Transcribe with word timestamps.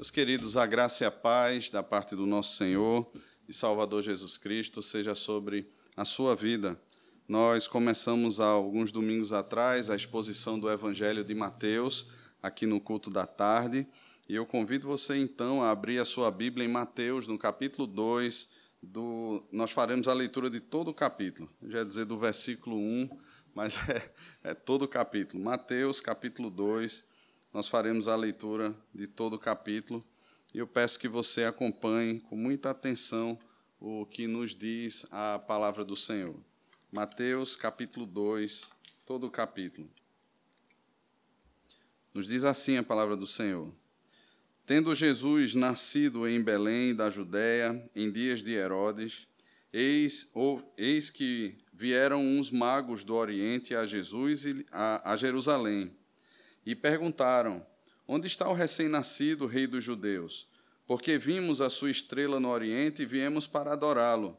Meus 0.00 0.10
queridos, 0.10 0.56
a 0.56 0.64
graça 0.64 1.04
e 1.04 1.06
a 1.06 1.10
paz 1.10 1.68
da 1.68 1.82
parte 1.82 2.16
do 2.16 2.24
nosso 2.24 2.56
Senhor 2.56 3.06
e 3.46 3.52
Salvador 3.52 4.00
Jesus 4.00 4.38
Cristo 4.38 4.82
seja 4.82 5.14
sobre 5.14 5.68
a 5.94 6.06
sua 6.06 6.34
vida. 6.34 6.80
Nós 7.28 7.68
começamos 7.68 8.40
há 8.40 8.46
alguns 8.46 8.90
domingos 8.90 9.30
atrás 9.30 9.90
a 9.90 9.94
exposição 9.94 10.58
do 10.58 10.70
Evangelho 10.70 11.22
de 11.22 11.34
Mateus, 11.34 12.06
aqui 12.42 12.64
no 12.64 12.80
culto 12.80 13.10
da 13.10 13.26
tarde, 13.26 13.86
e 14.26 14.34
eu 14.34 14.46
convido 14.46 14.88
você 14.88 15.18
então 15.18 15.62
a 15.62 15.70
abrir 15.70 15.98
a 15.98 16.04
sua 16.06 16.30
Bíblia 16.30 16.66
em 16.66 16.70
Mateus, 16.70 17.26
no 17.26 17.36
capítulo 17.36 17.86
2, 17.86 18.48
do, 18.82 19.46
nós 19.52 19.70
faremos 19.70 20.08
a 20.08 20.14
leitura 20.14 20.48
de 20.48 20.60
todo 20.60 20.88
o 20.88 20.94
capítulo, 20.94 21.46
já 21.66 21.80
ia 21.80 21.84
dizer 21.84 22.06
do 22.06 22.16
versículo 22.16 22.74
1, 22.74 23.10
mas 23.54 23.76
é, 23.86 24.10
é 24.44 24.54
todo 24.54 24.86
o 24.86 24.88
capítulo. 24.88 25.44
Mateus, 25.44 26.00
capítulo 26.00 26.48
2, 26.48 27.09
nós 27.52 27.68
faremos 27.68 28.06
a 28.06 28.14
leitura 28.14 28.74
de 28.94 29.06
todo 29.06 29.34
o 29.34 29.38
capítulo 29.38 30.04
e 30.54 30.58
eu 30.58 30.66
peço 30.66 30.98
que 30.98 31.08
você 31.08 31.44
acompanhe 31.44 32.20
com 32.20 32.36
muita 32.36 32.70
atenção 32.70 33.38
o 33.80 34.06
que 34.06 34.26
nos 34.26 34.54
diz 34.54 35.04
a 35.10 35.38
palavra 35.38 35.84
do 35.84 35.96
Senhor. 35.96 36.36
Mateus, 36.92 37.56
capítulo 37.56 38.06
2, 38.06 38.68
todo 39.04 39.26
o 39.26 39.30
capítulo. 39.30 39.90
Nos 42.14 42.28
diz 42.28 42.44
assim 42.44 42.76
a 42.76 42.82
palavra 42.82 43.16
do 43.16 43.26
Senhor. 43.26 43.72
Tendo 44.66 44.94
Jesus 44.94 45.54
nascido 45.54 46.28
em 46.28 46.42
Belém 46.42 46.94
da 46.94 47.10
Judéia, 47.10 47.90
em 47.94 48.10
dias 48.10 48.42
de 48.42 48.52
Herodes, 48.52 49.26
eis, 49.72 50.28
ou, 50.34 50.72
eis 50.76 51.10
que 51.10 51.56
vieram 51.72 52.24
uns 52.24 52.50
magos 52.50 53.02
do 53.02 53.14
Oriente 53.14 53.74
a 53.74 53.84
Jesus 53.84 54.44
e 54.44 54.66
a, 54.70 55.12
a 55.12 55.16
Jerusalém 55.16 55.99
e 56.64 56.74
perguntaram: 56.74 57.64
Onde 58.06 58.26
está 58.26 58.48
o 58.48 58.54
recém-nascido 58.54 59.46
rei 59.46 59.66
dos 59.66 59.84
judeus? 59.84 60.48
Porque 60.86 61.18
vimos 61.18 61.60
a 61.60 61.70
sua 61.70 61.90
estrela 61.90 62.40
no 62.40 62.48
Oriente 62.48 63.02
e 63.02 63.06
viemos 63.06 63.46
para 63.46 63.72
adorá-lo. 63.72 64.36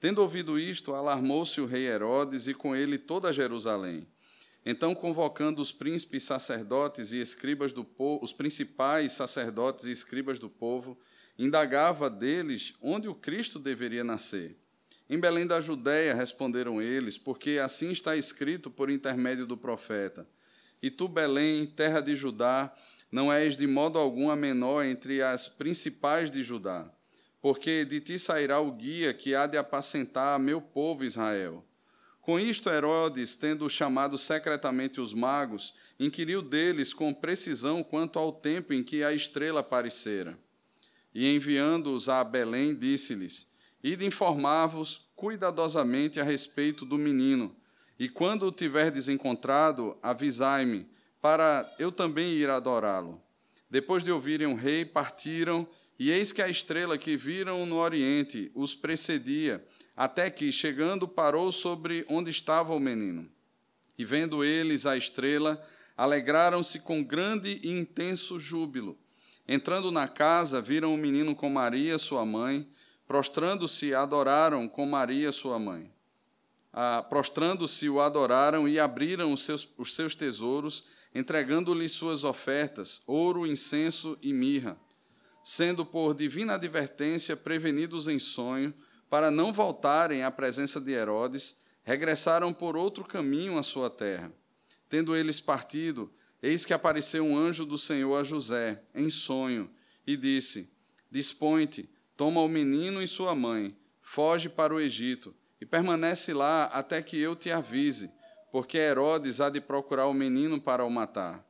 Tendo 0.00 0.20
ouvido 0.20 0.58
isto, 0.58 0.94
alarmou-se 0.94 1.60
o 1.60 1.66
rei 1.66 1.86
Herodes 1.86 2.48
e 2.48 2.54
com 2.54 2.74
ele 2.74 2.98
toda 2.98 3.32
Jerusalém. 3.32 4.06
Então, 4.64 4.94
convocando 4.94 5.60
os 5.60 5.72
príncipes 5.72 6.24
sacerdotes 6.24 7.12
e 7.12 7.20
escribas 7.20 7.72
do 7.72 7.84
povo, 7.84 8.24
os 8.24 8.32
principais 8.32 9.12
sacerdotes 9.12 9.84
e 9.84 9.92
escribas 9.92 10.38
do 10.38 10.48
povo, 10.48 10.98
indagava 11.38 12.08
deles 12.08 12.74
onde 12.80 13.08
o 13.08 13.14
Cristo 13.14 13.58
deveria 13.58 14.04
nascer. 14.04 14.56
Em 15.10 15.18
Belém 15.18 15.46
da 15.46 15.60
Judéia, 15.60 16.14
responderam 16.14 16.80
eles, 16.80 17.18
porque 17.18 17.58
assim 17.58 17.90
está 17.90 18.16
escrito 18.16 18.70
por 18.70 18.88
intermédio 18.88 19.46
do 19.46 19.56
profeta. 19.56 20.26
E 20.82 20.90
tu, 20.90 21.06
Belém, 21.06 21.64
terra 21.64 22.00
de 22.00 22.16
Judá, 22.16 22.74
não 23.10 23.32
és 23.32 23.56
de 23.56 23.66
modo 23.68 23.98
algum 23.98 24.30
a 24.30 24.34
menor 24.36 24.84
entre 24.84 25.22
as 25.22 25.48
principais 25.48 26.28
de 26.28 26.42
Judá, 26.42 26.90
porque 27.40 27.84
de 27.84 28.00
ti 28.00 28.18
sairá 28.18 28.58
o 28.58 28.72
guia 28.72 29.14
que 29.14 29.34
há 29.34 29.46
de 29.46 29.56
apacentar 29.56 30.40
meu 30.40 30.60
povo 30.60 31.04
Israel. 31.04 31.64
Com 32.20 32.38
isto, 32.38 32.68
Herodes, 32.68 33.36
tendo 33.36 33.68
chamado 33.68 34.16
secretamente 34.16 35.00
os 35.00 35.12
magos, 35.12 35.74
inquiriu 36.00 36.40
deles 36.40 36.92
com 36.94 37.12
precisão 37.12 37.82
quanto 37.82 38.18
ao 38.18 38.32
tempo 38.32 38.72
em 38.72 38.82
que 38.82 39.04
a 39.04 39.12
estrela 39.12 39.60
aparecera. 39.60 40.38
E 41.14 41.34
enviando-os 41.34 42.08
a 42.08 42.22
Belém, 42.24 42.74
disse-lhes: 42.74 43.46
Ide 43.82 44.06
informar-vos 44.06 45.10
cuidadosamente 45.14 46.18
a 46.18 46.24
respeito 46.24 46.84
do 46.84 46.96
menino 46.96 47.54
e 48.02 48.08
quando 48.08 48.48
o 48.48 48.50
tiverdes 48.50 49.08
encontrado, 49.08 49.96
avisai-me, 50.02 50.88
para 51.20 51.72
eu 51.78 51.92
também 51.92 52.32
ir 52.32 52.50
adorá-lo. 52.50 53.22
Depois 53.70 54.02
de 54.02 54.10
ouvirem 54.10 54.48
o 54.48 54.56
rei, 54.56 54.84
partiram, 54.84 55.64
e 55.96 56.10
eis 56.10 56.32
que 56.32 56.42
a 56.42 56.48
estrela 56.48 56.98
que 56.98 57.16
viram 57.16 57.64
no 57.64 57.76
oriente 57.76 58.50
os 58.56 58.74
precedia, 58.74 59.64
até 59.96 60.28
que, 60.30 60.50
chegando, 60.50 61.06
parou 61.06 61.52
sobre 61.52 62.04
onde 62.08 62.28
estava 62.28 62.74
o 62.74 62.80
menino. 62.80 63.30
E 63.96 64.04
vendo 64.04 64.42
eles 64.42 64.84
a 64.84 64.96
estrela, 64.96 65.64
alegraram-se 65.96 66.80
com 66.80 67.04
grande 67.04 67.60
e 67.62 67.70
intenso 67.70 68.36
júbilo. 68.36 68.98
Entrando 69.46 69.92
na 69.92 70.08
casa, 70.08 70.60
viram 70.60 70.92
o 70.92 70.98
menino 70.98 71.36
com 71.36 71.48
Maria, 71.48 71.96
sua 71.98 72.26
mãe, 72.26 72.68
prostrando-se, 73.06 73.94
adoraram 73.94 74.66
com 74.66 74.84
Maria, 74.86 75.30
sua 75.30 75.56
mãe 75.56 75.88
ah, 76.72 77.02
prostrando-se, 77.02 77.88
o 77.88 78.00
adoraram 78.00 78.66
e 78.66 78.80
abriram 78.80 79.32
os 79.32 79.44
seus, 79.44 79.68
os 79.76 79.94
seus 79.94 80.14
tesouros, 80.14 80.84
entregando-lhe 81.14 81.88
suas 81.88 82.24
ofertas, 82.24 83.02
ouro, 83.06 83.46
incenso 83.46 84.16
e 84.22 84.32
mirra, 84.32 84.78
sendo 85.44 85.84
por 85.84 86.14
divina 86.14 86.54
advertência 86.54 87.36
prevenidos 87.36 88.08
em 88.08 88.18
sonho, 88.18 88.72
para 89.10 89.30
não 89.30 89.52
voltarem 89.52 90.22
à 90.22 90.30
presença 90.30 90.80
de 90.80 90.92
Herodes, 90.92 91.56
regressaram 91.84 92.52
por 92.54 92.76
outro 92.76 93.04
caminho 93.04 93.58
à 93.58 93.62
sua 93.62 93.90
terra. 93.90 94.32
Tendo 94.88 95.14
eles 95.14 95.40
partido, 95.40 96.10
eis 96.42 96.64
que 96.64 96.72
apareceu 96.72 97.24
um 97.24 97.36
anjo 97.36 97.66
do 97.66 97.76
Senhor 97.76 98.16
a 98.16 98.22
José, 98.22 98.82
em 98.94 99.10
sonho, 99.10 99.70
e 100.06 100.16
disse: 100.16 100.70
Dispõe-te, 101.10 101.90
toma 102.16 102.40
o 102.40 102.48
menino 102.48 103.02
e 103.02 103.06
sua 103.06 103.34
mãe, 103.34 103.76
foge 104.00 104.48
para 104.48 104.74
o 104.74 104.80
Egito 104.80 105.34
e 105.62 105.64
permanece 105.64 106.34
lá 106.34 106.64
até 106.64 107.00
que 107.00 107.16
eu 107.16 107.36
te 107.36 107.48
avise, 107.48 108.10
porque 108.50 108.76
Herodes 108.76 109.40
há 109.40 109.48
de 109.48 109.60
procurar 109.60 110.08
o 110.08 110.12
menino 110.12 110.60
para 110.60 110.84
o 110.84 110.90
matar. 110.90 111.46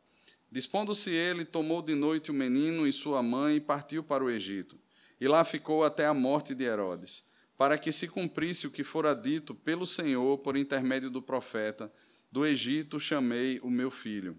Dispondo-se 0.51 1.11
ele, 1.11 1.47
tomou 1.47 1.81
de 1.81 1.95
noite 1.95 2.31
o 2.31 2.35
menino 2.35 2.87
e 2.87 2.93
sua 2.93 3.23
mãe 3.23 3.57
e 3.57 3.61
partiu 3.61 4.05
para 4.05 4.23
o 4.23 4.29
Egito. 4.29 4.79
E 5.19 5.27
lá 5.27 5.43
ficou 5.45 5.83
até 5.83 6.05
a 6.05 6.13
morte 6.13 6.55
de 6.55 6.63
Herodes, 6.63 7.25
para 7.57 7.79
que 7.79 7.91
se 7.91 8.07
cumprisse 8.07 8.67
o 8.67 8.71
que 8.71 8.85
fora 8.85 9.15
dito 9.15 9.55
pelo 9.55 9.87
Senhor 9.87 10.37
por 10.41 10.59
intermédio 10.59 11.09
do 11.09 11.23
profeta: 11.23 11.91
Do 12.31 12.45
Egito 12.45 13.01
chamei 13.01 13.61
o 13.63 13.71
meu 13.71 13.91
filho. 13.91 14.37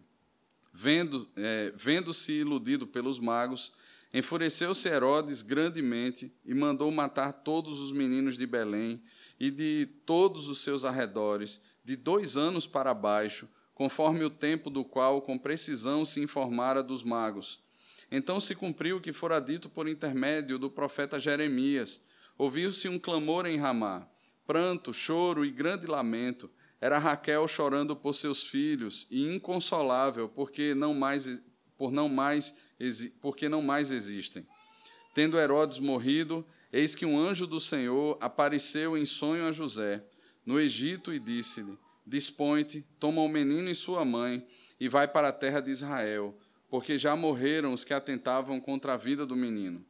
Vendo, 0.72 1.28
é, 1.36 1.74
vendo-se 1.76 2.32
iludido 2.32 2.86
pelos 2.86 3.18
magos, 3.18 3.74
enfureceu-se 4.14 4.88
Herodes 4.88 5.42
grandemente 5.42 6.32
e 6.46 6.54
mandou 6.54 6.92
matar 6.92 7.34
todos 7.34 7.80
os 7.80 7.92
meninos 7.92 8.38
de 8.38 8.46
Belém 8.46 9.02
e 9.44 9.52
de 9.52 9.86
todos 10.06 10.48
os 10.48 10.60
seus 10.60 10.86
arredores, 10.86 11.60
de 11.84 11.98
dois 11.98 12.38
anos 12.38 12.66
para 12.66 12.94
baixo, 12.94 13.46
conforme 13.76 14.24
o 14.24 14.30
tempo 14.30 14.70
do 14.70 14.86
qual 14.86 15.22
com 15.22 15.38
precisão 15.38 16.06
se 16.06 16.22
informara 16.22 16.82
dos 16.82 17.04
magos. 17.04 17.60
Então 18.10 18.40
se 18.40 18.56
cumpriu 18.56 18.96
o 18.96 19.02
que 19.02 19.12
fora 19.12 19.42
dito 19.42 19.68
por 19.68 19.90
intermédio 19.90 20.58
do 20.58 20.70
profeta 20.70 21.20
Jeremias. 21.20 22.00
Ouviu-se 22.38 22.88
um 22.88 22.98
clamor 22.98 23.46
em 23.46 23.58
Ramá, 23.58 24.08
pranto, 24.48 24.94
choro 24.94 25.44
e 25.44 25.52
grande 25.52 25.88
lamento. 25.88 26.50
Era 26.80 26.98
Raquel 26.98 27.46
chorando 27.46 27.98
por 27.98 28.16
seus 28.16 28.46
filhos 28.46 29.06
e 29.12 29.36
inconsolável, 29.36 30.30
porque 30.30 30.74
não 30.74 30.94
mais 30.94 31.42
por 31.78 31.92
não 31.92 32.08
mais 32.08 32.56
porque 33.20 33.50
não 33.50 33.62
mais 33.62 33.92
existem. 33.92 34.48
Tendo 35.14 35.38
Herodes 35.38 35.80
morrido, 35.80 36.48
Eis 36.74 36.96
que 36.96 37.06
um 37.06 37.20
anjo 37.20 37.46
do 37.46 37.60
Senhor 37.60 38.18
apareceu 38.20 38.98
em 38.98 39.06
sonho 39.06 39.46
a 39.46 39.52
José, 39.52 40.04
no 40.44 40.60
Egito, 40.60 41.14
e 41.14 41.20
disse-lhe: 41.20 41.78
Dispõe-te, 42.04 42.84
toma 43.00 43.22
o 43.22 43.30
menino 43.30 43.70
e 43.70 43.76
sua 43.76 44.04
mãe, 44.04 44.44
e 44.80 44.90
vai 44.90 45.08
para 45.08 45.28
a 45.28 45.32
terra 45.32 45.60
de 45.60 45.70
Israel, 45.70 46.36
porque 46.68 46.98
já 46.98 47.16
morreram 47.16 47.74
os 47.74 47.84
que 47.84 47.94
atentavam 47.94 48.60
contra 48.60 48.96
a 48.96 48.98
vida 48.98 49.24
do 49.24 49.36
menino. 49.36 49.86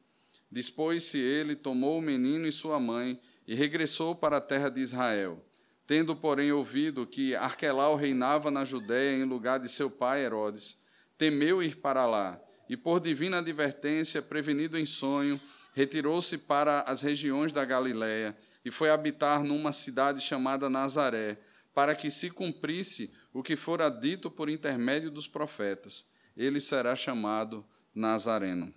Dispôs-se 0.51 1.17
ele, 1.17 1.55
tomou 1.55 1.97
o 1.97 2.01
menino 2.01 2.45
e 2.45 2.51
sua 2.51 2.81
mãe, 2.81 3.17
e 3.47 3.55
regressou 3.55 4.13
para 4.13 4.37
a 4.37 4.41
terra 4.41 4.67
de 4.67 4.81
Israel. 4.81 5.41
Tendo, 5.87 6.17
porém, 6.17 6.51
ouvido 6.51 7.07
que 7.07 7.33
Arquelau 7.33 7.95
reinava 7.95 8.51
na 8.51 8.65
Judéia 8.65 9.15
em 9.15 9.23
lugar 9.23 9.57
de 9.57 9.69
seu 9.69 9.89
pai 9.89 10.25
Herodes, 10.25 10.77
temeu 11.17 11.63
ir 11.63 11.77
para 11.77 12.05
lá, 12.05 12.41
e 12.69 12.75
por 12.75 12.99
divina 12.99 13.39
advertência, 13.39 14.21
prevenido 14.21 14.77
em 14.77 14.85
sonho, 14.85 15.39
retirou-se 15.73 16.37
para 16.37 16.81
as 16.81 17.01
regiões 17.01 17.51
da 17.51 17.65
Galiléia 17.65 18.37
e 18.63 18.71
foi 18.71 18.89
habitar 18.89 19.43
numa 19.43 19.73
cidade 19.73 20.21
chamada 20.21 20.69
Nazaré, 20.69 21.37
para 21.73 21.95
que 21.95 22.09
se 22.11 22.29
cumprisse 22.29 23.11
o 23.33 23.41
que 23.41 23.55
fora 23.55 23.89
dito 23.89 24.29
por 24.29 24.49
intermédio 24.49 25.09
dos 25.09 25.27
profetas. 25.27 26.05
Ele 26.37 26.61
será 26.61 26.95
chamado 26.95 27.65
Nazareno. 27.93 28.73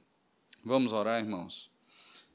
Vamos 0.64 0.92
orar, 0.92 1.20
irmãos. 1.20 1.70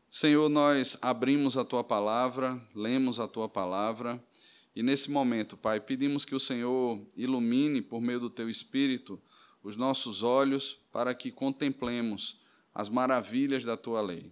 Senhor, 0.09 0.49
nós 0.49 0.97
abrimos 1.01 1.57
a 1.57 1.63
tua 1.63 1.83
palavra, 1.83 2.61
lemos 2.75 3.19
a 3.19 3.27
tua 3.27 3.49
palavra, 3.49 4.23
e 4.75 4.83
nesse 4.83 5.11
momento, 5.11 5.57
Pai, 5.57 5.79
pedimos 5.79 6.23
que 6.23 6.35
o 6.35 6.39
Senhor 6.39 7.05
ilumine 7.15 7.81
por 7.81 8.01
meio 8.01 8.19
do 8.19 8.29
teu 8.29 8.49
espírito 8.49 9.21
os 9.63 9.75
nossos 9.75 10.23
olhos 10.23 10.77
para 10.91 11.13
que 11.13 11.31
contemplemos 11.31 12.39
as 12.73 12.87
maravilhas 12.87 13.63
da 13.63 13.75
tua 13.75 14.01
lei. 14.01 14.31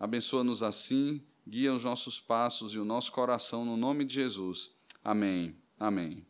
Abençoa-nos 0.00 0.62
assim, 0.62 1.22
guia 1.46 1.74
os 1.74 1.84
nossos 1.84 2.18
passos 2.18 2.72
e 2.72 2.78
o 2.78 2.86
nosso 2.86 3.12
coração 3.12 3.66
no 3.66 3.76
nome 3.76 4.02
de 4.06 4.14
Jesus. 4.14 4.70
Amém. 5.04 5.54
Amém. 5.78 6.26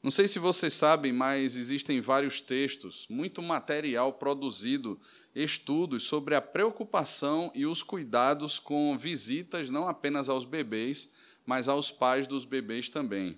Não 0.00 0.10
sei 0.10 0.28
se 0.28 0.38
vocês 0.38 0.72
sabem, 0.72 1.12
mas 1.12 1.56
existem 1.56 2.00
vários 2.00 2.40
textos, 2.40 3.06
muito 3.10 3.42
material 3.42 4.12
produzido, 4.12 5.00
estudos 5.34 6.04
sobre 6.04 6.36
a 6.36 6.40
preocupação 6.40 7.50
e 7.56 7.66
os 7.66 7.82
cuidados 7.82 8.60
com 8.60 8.96
visitas 8.96 9.68
não 9.68 9.88
apenas 9.88 10.28
aos 10.28 10.44
bebês, 10.44 11.08
mas 11.44 11.68
aos 11.68 11.90
pais 11.90 12.28
dos 12.28 12.44
bebês 12.44 12.88
também. 12.88 13.36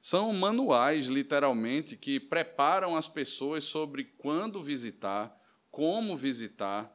São 0.00 0.32
manuais, 0.32 1.06
literalmente, 1.06 1.96
que 1.96 2.18
preparam 2.18 2.96
as 2.96 3.06
pessoas 3.06 3.62
sobre 3.62 4.04
quando 4.04 4.62
visitar, 4.62 5.32
como 5.70 6.16
visitar, 6.16 6.92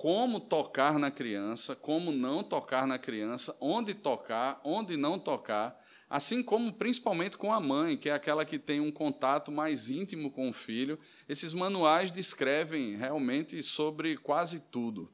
como 0.00 0.40
tocar 0.40 0.98
na 0.98 1.10
criança, 1.10 1.76
como 1.76 2.10
não 2.10 2.42
tocar 2.42 2.86
na 2.86 2.98
criança, 2.98 3.54
onde 3.60 3.92
tocar, 3.92 4.58
onde 4.64 4.96
não 4.96 5.18
tocar, 5.18 5.78
assim 6.08 6.42
como 6.42 6.72
principalmente 6.72 7.36
com 7.36 7.52
a 7.52 7.60
mãe, 7.60 7.98
que 7.98 8.08
é 8.08 8.12
aquela 8.14 8.42
que 8.46 8.58
tem 8.58 8.80
um 8.80 8.90
contato 8.90 9.52
mais 9.52 9.90
íntimo 9.90 10.30
com 10.30 10.48
o 10.48 10.54
filho. 10.54 10.98
Esses 11.28 11.52
manuais 11.52 12.10
descrevem 12.10 12.96
realmente 12.96 13.62
sobre 13.62 14.16
quase 14.16 14.60
tudo. 14.70 15.12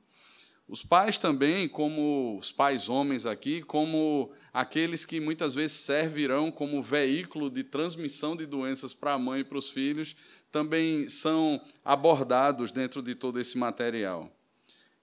Os 0.68 0.84
pais 0.84 1.18
também, 1.18 1.68
como 1.68 2.38
os 2.38 2.52
pais 2.52 2.88
homens 2.88 3.26
aqui, 3.26 3.62
como 3.62 4.30
aqueles 4.52 5.04
que 5.04 5.18
muitas 5.18 5.52
vezes 5.52 5.78
servirão 5.78 6.48
como 6.48 6.80
veículo 6.80 7.50
de 7.50 7.64
transmissão 7.64 8.36
de 8.36 8.46
doenças 8.46 8.94
para 8.94 9.14
a 9.14 9.18
mãe 9.18 9.40
e 9.40 9.44
para 9.44 9.58
os 9.58 9.68
filhos, 9.68 10.14
também 10.52 11.08
são 11.08 11.60
abordados 11.84 12.70
dentro 12.70 13.02
de 13.02 13.16
todo 13.16 13.40
esse 13.40 13.58
material. 13.58 14.32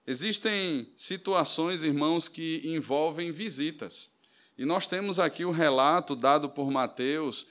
Existem 0.06 0.92
situações, 0.96 1.84
irmãos, 1.84 2.28
que 2.28 2.62
envolvem 2.66 3.32
visitas. 3.32 4.12
E 4.58 4.66
nós 4.66 4.86
temos 4.86 5.18
aqui 5.18 5.46
o 5.46 5.52
relato 5.52 6.16
dado 6.16 6.50
por 6.50 6.70
Mateus 6.70 7.48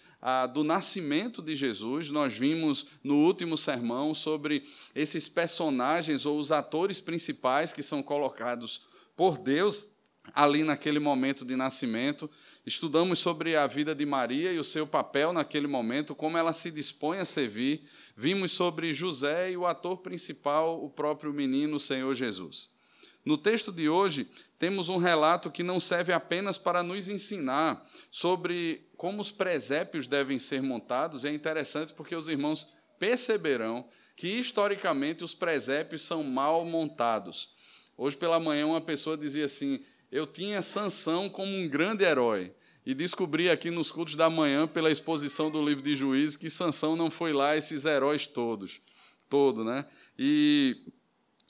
do 0.52 0.62
nascimento 0.62 1.42
de 1.42 1.56
Jesus. 1.56 2.10
Nós 2.10 2.34
vimos 2.34 2.86
no 3.02 3.16
último 3.24 3.56
sermão 3.56 4.14
sobre 4.14 4.62
esses 4.94 5.28
personagens 5.28 6.26
ou 6.26 6.38
os 6.38 6.52
atores 6.52 7.00
principais 7.00 7.72
que 7.72 7.82
são 7.82 8.02
colocados 8.02 8.82
por 9.16 9.36
Deus 9.36 9.86
ali 10.34 10.62
naquele 10.62 11.00
momento 11.00 11.44
de 11.44 11.56
nascimento. 11.56 12.30
Estudamos 12.64 13.18
sobre 13.18 13.56
a 13.56 13.66
vida 13.66 13.92
de 13.92 14.06
Maria 14.06 14.52
e 14.52 14.58
o 14.58 14.64
seu 14.64 14.86
papel 14.86 15.32
naquele 15.32 15.66
momento, 15.66 16.14
como 16.14 16.38
ela 16.38 16.52
se 16.52 16.70
dispõe 16.70 17.18
a 17.18 17.24
servir. 17.24 17.82
Vimos 18.16 18.52
sobre 18.52 18.94
José 18.94 19.50
e 19.50 19.56
o 19.56 19.66
ator 19.66 19.96
principal, 19.98 20.84
o 20.84 20.88
próprio 20.88 21.32
menino, 21.32 21.76
o 21.76 21.80
Senhor 21.80 22.14
Jesus. 22.14 22.70
No 23.24 23.36
texto 23.36 23.72
de 23.72 23.88
hoje, 23.88 24.28
temos 24.60 24.88
um 24.88 24.96
relato 24.96 25.50
que 25.50 25.64
não 25.64 25.80
serve 25.80 26.12
apenas 26.12 26.56
para 26.56 26.84
nos 26.84 27.08
ensinar 27.08 27.84
sobre 28.12 28.88
como 28.96 29.20
os 29.20 29.32
presépios 29.32 30.06
devem 30.06 30.38
ser 30.38 30.62
montados, 30.62 31.24
é 31.24 31.32
interessante 31.32 31.92
porque 31.92 32.14
os 32.14 32.28
irmãos 32.28 32.68
perceberão 32.96 33.84
que, 34.14 34.28
historicamente, 34.28 35.24
os 35.24 35.34
presépios 35.34 36.02
são 36.02 36.22
mal 36.22 36.64
montados. 36.64 37.50
Hoje 37.96 38.16
pela 38.16 38.38
manhã, 38.40 38.66
uma 38.66 38.80
pessoa 38.80 39.16
dizia 39.16 39.44
assim: 39.44 39.80
Eu 40.12 40.26
tinha 40.26 40.62
Sansão 40.62 41.28
como 41.28 41.52
um 41.52 41.68
grande 41.68 42.04
herói. 42.04 42.54
E 42.86 42.94
descobri 42.94 43.48
aqui 43.48 43.70
nos 43.70 43.90
cultos 43.90 44.14
da 44.14 44.28
manhã, 44.28 44.68
pela 44.68 44.90
exposição 44.90 45.50
do 45.50 45.64
livro 45.64 45.82
de 45.82 45.96
Juízes, 45.96 46.36
que 46.36 46.50
Sansão 46.50 46.94
não 46.94 47.10
foi 47.10 47.32
lá 47.32 47.56
esses 47.56 47.84
heróis 47.84 48.26
todos. 48.26 48.80
Todo, 49.28 49.64
né? 49.64 49.86
E 50.18 50.76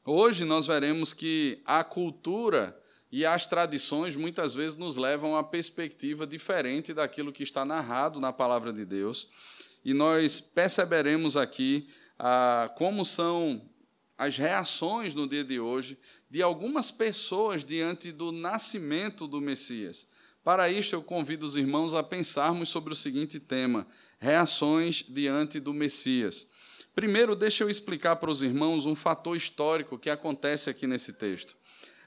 Hoje 0.05 0.45
nós 0.45 0.67
veremos 0.67 1.13
que 1.13 1.63
a 1.65 1.85
cultura 1.85 2.77
e 3.11 3.25
as 3.25 3.47
tradições 3.47 4.17
muitas 4.17 4.53
vezes 4.53 4.75
nos 4.75 4.97
levam 4.97 5.37
a 5.37 5.45
perspectiva 5.45 6.27
diferente 6.27 6.93
daquilo 6.93 7.33
que 7.33 7.45
está 7.45 7.65
narrado 7.65 8.19
na 8.19 8.33
palavra 8.33 8.73
de 8.73 8.85
Deus. 8.85 9.29
E 9.85 9.95
nós 9.95 10.41
perceberemos 10.41 11.37
aqui 11.37 11.89
ah, 12.19 12.69
como 12.77 13.05
são 13.05 13.71
as 14.19 14.39
reações 14.39 15.15
no 15.15 15.29
dia 15.29 15.45
de 15.45 15.61
hoje 15.61 15.97
de 16.33 16.41
algumas 16.41 16.91
pessoas 16.91 17.63
diante 17.63 18.11
do 18.11 18.33
nascimento 18.33 19.27
do 19.27 19.39
Messias. 19.39 20.07
Para 20.43 20.71
isto, 20.71 20.95
eu 20.95 21.03
convido 21.03 21.45
os 21.45 21.57
irmãos 21.57 21.93
a 21.93 22.03
pensarmos 22.03 22.71
sobre 22.71 22.91
o 22.91 22.97
seguinte 22.97 23.39
tema: 23.39 23.87
reações 24.19 25.05
diante 25.07 25.61
do 25.61 25.75
Messias. 25.75 26.47
Primeiro, 26.95 27.37
deixa 27.37 27.63
eu 27.63 27.69
explicar 27.69 28.17
para 28.17 28.31
os 28.31 28.43
irmãos 28.43 28.87
um 28.87 28.95
fator 28.95 29.37
histórico 29.37 29.99
que 29.99 30.09
acontece 30.09 30.71
aqui 30.71 30.87
nesse 30.87 31.13
texto. 31.13 31.55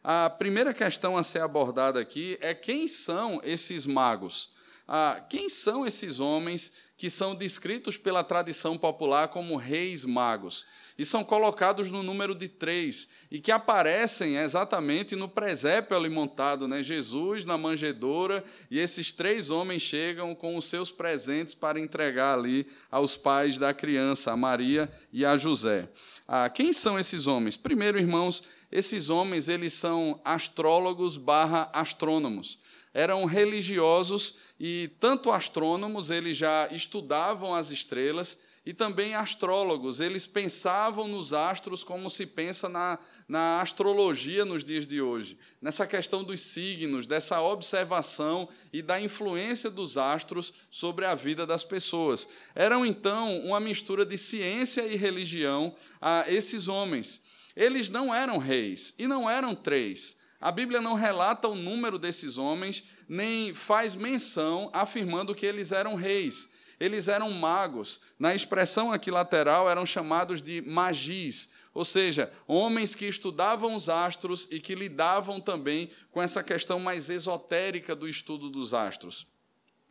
A 0.03 0.27
primeira 0.27 0.73
questão 0.73 1.15
a 1.15 1.21
ser 1.21 1.41
abordada 1.41 1.99
aqui 1.99 2.35
é 2.41 2.55
quem 2.55 2.87
são 2.87 3.39
esses 3.43 3.85
magos? 3.85 4.49
Ah, 4.87 5.23
quem 5.29 5.49
são 5.49 5.85
esses 5.85 6.19
homens 6.19 6.71
que 6.97 7.11
são 7.11 7.35
descritos 7.35 7.95
pela 7.95 8.23
tradição 8.23 8.75
popular 8.75 9.27
como 9.27 9.55
reis 9.55 10.03
magos? 10.03 10.65
E 10.97 11.05
são 11.05 11.25
colocados 11.25 11.91
no 11.91 12.01
número 12.01 12.33
de 12.33 12.47
três, 12.47 13.09
e 13.29 13.39
que 13.39 13.51
aparecem 13.51 14.37
exatamente 14.37 15.13
no 15.13 15.27
presépio 15.27 15.97
ali 15.97 16.09
montado, 16.09 16.69
né? 16.69 16.81
Jesus 16.81 17.43
na 17.43 17.57
manjedoura, 17.57 18.41
e 18.71 18.79
esses 18.79 19.11
três 19.11 19.49
homens 19.49 19.81
chegam 19.81 20.33
com 20.33 20.55
os 20.55 20.65
seus 20.65 20.91
presentes 20.91 21.53
para 21.53 21.79
entregar 21.79 22.37
ali 22.37 22.65
aos 22.89 23.17
pais 23.17 23.57
da 23.57 23.73
criança, 23.73 24.31
a 24.31 24.37
Maria 24.37 24.89
e 25.11 25.25
a 25.25 25.35
José. 25.35 25.89
Ah, 26.25 26.49
quem 26.49 26.71
são 26.71 26.97
esses 26.97 27.27
homens? 27.27 27.57
Primeiro, 27.57 27.99
irmãos, 27.99 28.41
esses 28.71 29.09
homens 29.09 29.47
eles 29.49 29.73
são 29.73 30.19
astrólogos 30.23 31.17
barra 31.17 31.69
astrônomos. 31.73 32.57
Eram 32.93 33.25
religiosos 33.25 34.35
e 34.57 34.89
tanto 34.99 35.29
astrônomos, 35.29 36.09
eles 36.09 36.37
já 36.37 36.69
estudavam 36.71 37.53
as 37.53 37.69
estrelas, 37.69 38.39
e 38.65 38.73
também 38.73 39.13
astrólogos, 39.13 39.99
eles 39.99 40.25
pensavam 40.25 41.07
nos 41.07 41.33
astros 41.33 41.83
como 41.83 42.09
se 42.09 42.25
pensa 42.25 42.67
na, 42.67 42.97
na 43.27 43.61
astrologia 43.61 44.43
nos 44.43 44.63
dias 44.63 44.87
de 44.87 44.99
hoje, 44.99 45.37
nessa 45.61 45.85
questão 45.85 46.23
dos 46.23 46.41
signos, 46.41 47.05
dessa 47.05 47.39
observação 47.41 48.49
e 48.73 48.81
da 48.81 48.99
influência 48.99 49.69
dos 49.69 49.97
astros 49.97 50.51
sobre 50.71 51.05
a 51.05 51.13
vida 51.13 51.45
das 51.45 51.63
pessoas. 51.63 52.27
Eram, 52.55 52.83
então, 52.83 53.39
uma 53.41 53.59
mistura 53.59 54.03
de 54.03 54.17
ciência 54.17 54.81
e 54.87 54.95
religião 54.95 55.75
a 56.01 56.25
esses 56.27 56.67
homens. 56.67 57.21
Eles 57.55 57.91
não 57.91 58.13
eram 58.13 58.39
reis, 58.39 58.95
e 58.97 59.07
não 59.07 59.29
eram 59.29 59.53
três. 59.53 60.15
A 60.41 60.51
Bíblia 60.51 60.81
não 60.81 60.95
relata 60.95 61.47
o 61.47 61.55
número 61.55 61.99
desses 61.99 62.37
homens, 62.37 62.83
nem 63.07 63.53
faz 63.53 63.93
menção 63.93 64.71
afirmando 64.73 65.35
que 65.35 65.45
eles 65.45 65.71
eram 65.71 65.93
reis. 65.93 66.49
Eles 66.79 67.07
eram 67.07 67.31
magos. 67.31 67.99
Na 68.19 68.35
expressão 68.35 68.91
aqui 68.91 69.09
lateral, 69.09 69.69
eram 69.69 69.85
chamados 69.85 70.41
de 70.41 70.61
magis, 70.61 71.49
ou 71.73 71.83
seja, 71.83 72.31
homens 72.47 72.95
que 72.95 73.05
estudavam 73.05 73.75
os 73.75 73.89
astros 73.89 74.47
e 74.49 74.59
que 74.59 74.75
lidavam 74.75 75.41
também 75.41 75.89
com 76.09 76.21
essa 76.21 76.41
questão 76.41 76.79
mais 76.79 77.09
esotérica 77.09 77.95
do 77.95 78.07
estudo 78.07 78.49
dos 78.49 78.73
astros. 78.73 79.27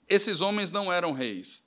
Esses 0.08 0.40
homens 0.40 0.70
não 0.70 0.92
eram 0.92 1.12
reis. 1.12 1.62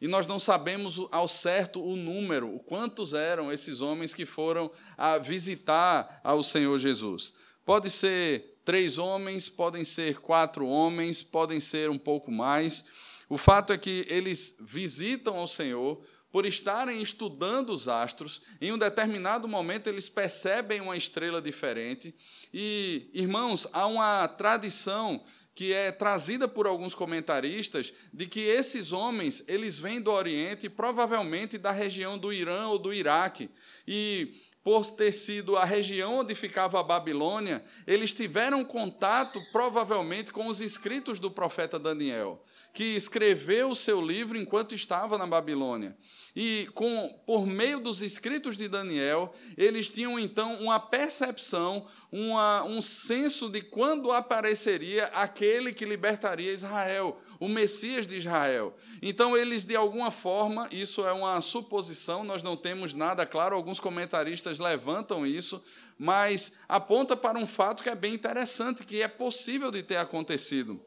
E 0.00 0.08
nós 0.08 0.26
não 0.26 0.40
sabemos 0.40 1.00
ao 1.12 1.28
certo 1.28 1.80
o 1.80 1.96
número, 1.96 2.52
o 2.54 2.58
quantos 2.58 3.12
eram 3.12 3.52
esses 3.52 3.80
homens 3.80 4.12
que 4.12 4.26
foram 4.26 4.70
a 4.98 5.16
visitar 5.16 6.20
ao 6.24 6.42
Senhor 6.42 6.76
Jesus. 6.76 7.32
Pode 7.64 7.88
ser 7.88 8.58
três 8.64 8.98
homens, 8.98 9.48
podem 9.48 9.84
ser 9.84 10.18
quatro 10.18 10.66
homens, 10.66 11.22
podem 11.22 11.60
ser 11.60 11.88
um 11.88 11.98
pouco 11.98 12.32
mais. 12.32 12.84
O 13.32 13.38
fato 13.38 13.72
é 13.72 13.78
que 13.78 14.04
eles 14.10 14.58
visitam 14.60 15.38
ao 15.38 15.46
Senhor 15.46 16.04
por 16.30 16.44
estarem 16.44 17.00
estudando 17.00 17.70
os 17.70 17.88
astros, 17.88 18.42
em 18.60 18.70
um 18.72 18.76
determinado 18.76 19.48
momento 19.48 19.86
eles 19.86 20.06
percebem 20.06 20.82
uma 20.82 20.98
estrela 20.98 21.40
diferente. 21.40 22.14
E, 22.52 23.08
irmãos, 23.14 23.66
há 23.72 23.86
uma 23.86 24.28
tradição 24.28 25.24
que 25.54 25.72
é 25.72 25.90
trazida 25.90 26.46
por 26.46 26.66
alguns 26.66 26.94
comentaristas 26.94 27.90
de 28.12 28.26
que 28.26 28.40
esses 28.40 28.92
homens, 28.92 29.42
eles 29.48 29.78
vêm 29.78 29.98
do 29.98 30.12
Oriente, 30.12 30.68
provavelmente 30.68 31.56
da 31.56 31.70
região 31.70 32.18
do 32.18 32.34
Irã 32.34 32.66
ou 32.66 32.78
do 32.78 32.92
Iraque. 32.92 33.48
E 33.88 34.34
por 34.62 34.84
ter 34.90 35.10
sido 35.10 35.56
a 35.56 35.64
região 35.64 36.18
onde 36.18 36.34
ficava 36.34 36.80
a 36.80 36.82
Babilônia, 36.82 37.64
eles 37.86 38.12
tiveram 38.12 38.62
contato 38.62 39.42
provavelmente 39.50 40.30
com 40.30 40.48
os 40.48 40.60
escritos 40.60 41.18
do 41.18 41.30
profeta 41.30 41.78
Daniel 41.78 42.44
que 42.72 42.96
escreveu 42.96 43.70
o 43.70 43.76
seu 43.76 44.00
livro 44.00 44.38
enquanto 44.38 44.74
estava 44.74 45.18
na 45.18 45.26
Babilônia. 45.26 45.96
E 46.34 46.66
com, 46.72 47.20
por 47.26 47.46
meio 47.46 47.78
dos 47.78 48.00
escritos 48.00 48.56
de 48.56 48.66
Daniel, 48.66 49.34
eles 49.58 49.90
tinham 49.90 50.18
então 50.18 50.54
uma 50.62 50.80
percepção, 50.80 51.86
uma, 52.10 52.64
um 52.64 52.80
senso 52.80 53.50
de 53.50 53.60
quando 53.60 54.10
apareceria 54.10 55.06
aquele 55.08 55.74
que 55.74 55.84
libertaria 55.84 56.50
Israel, 56.50 57.20
o 57.38 57.48
Messias 57.48 58.06
de 58.06 58.16
Israel. 58.16 58.74
Então, 59.02 59.36
eles, 59.36 59.66
de 59.66 59.76
alguma 59.76 60.10
forma, 60.10 60.66
isso 60.72 61.06
é 61.06 61.12
uma 61.12 61.38
suposição, 61.42 62.24
nós 62.24 62.42
não 62.42 62.56
temos 62.56 62.94
nada 62.94 63.26
claro, 63.26 63.54
alguns 63.54 63.78
comentaristas 63.78 64.58
levantam 64.58 65.26
isso, 65.26 65.62
mas 65.98 66.54
aponta 66.66 67.14
para 67.14 67.38
um 67.38 67.46
fato 67.46 67.82
que 67.82 67.90
é 67.90 67.94
bem 67.94 68.14
interessante, 68.14 68.84
que 68.84 69.02
é 69.02 69.08
possível 69.08 69.70
de 69.70 69.82
ter 69.82 69.98
acontecido. 69.98 70.80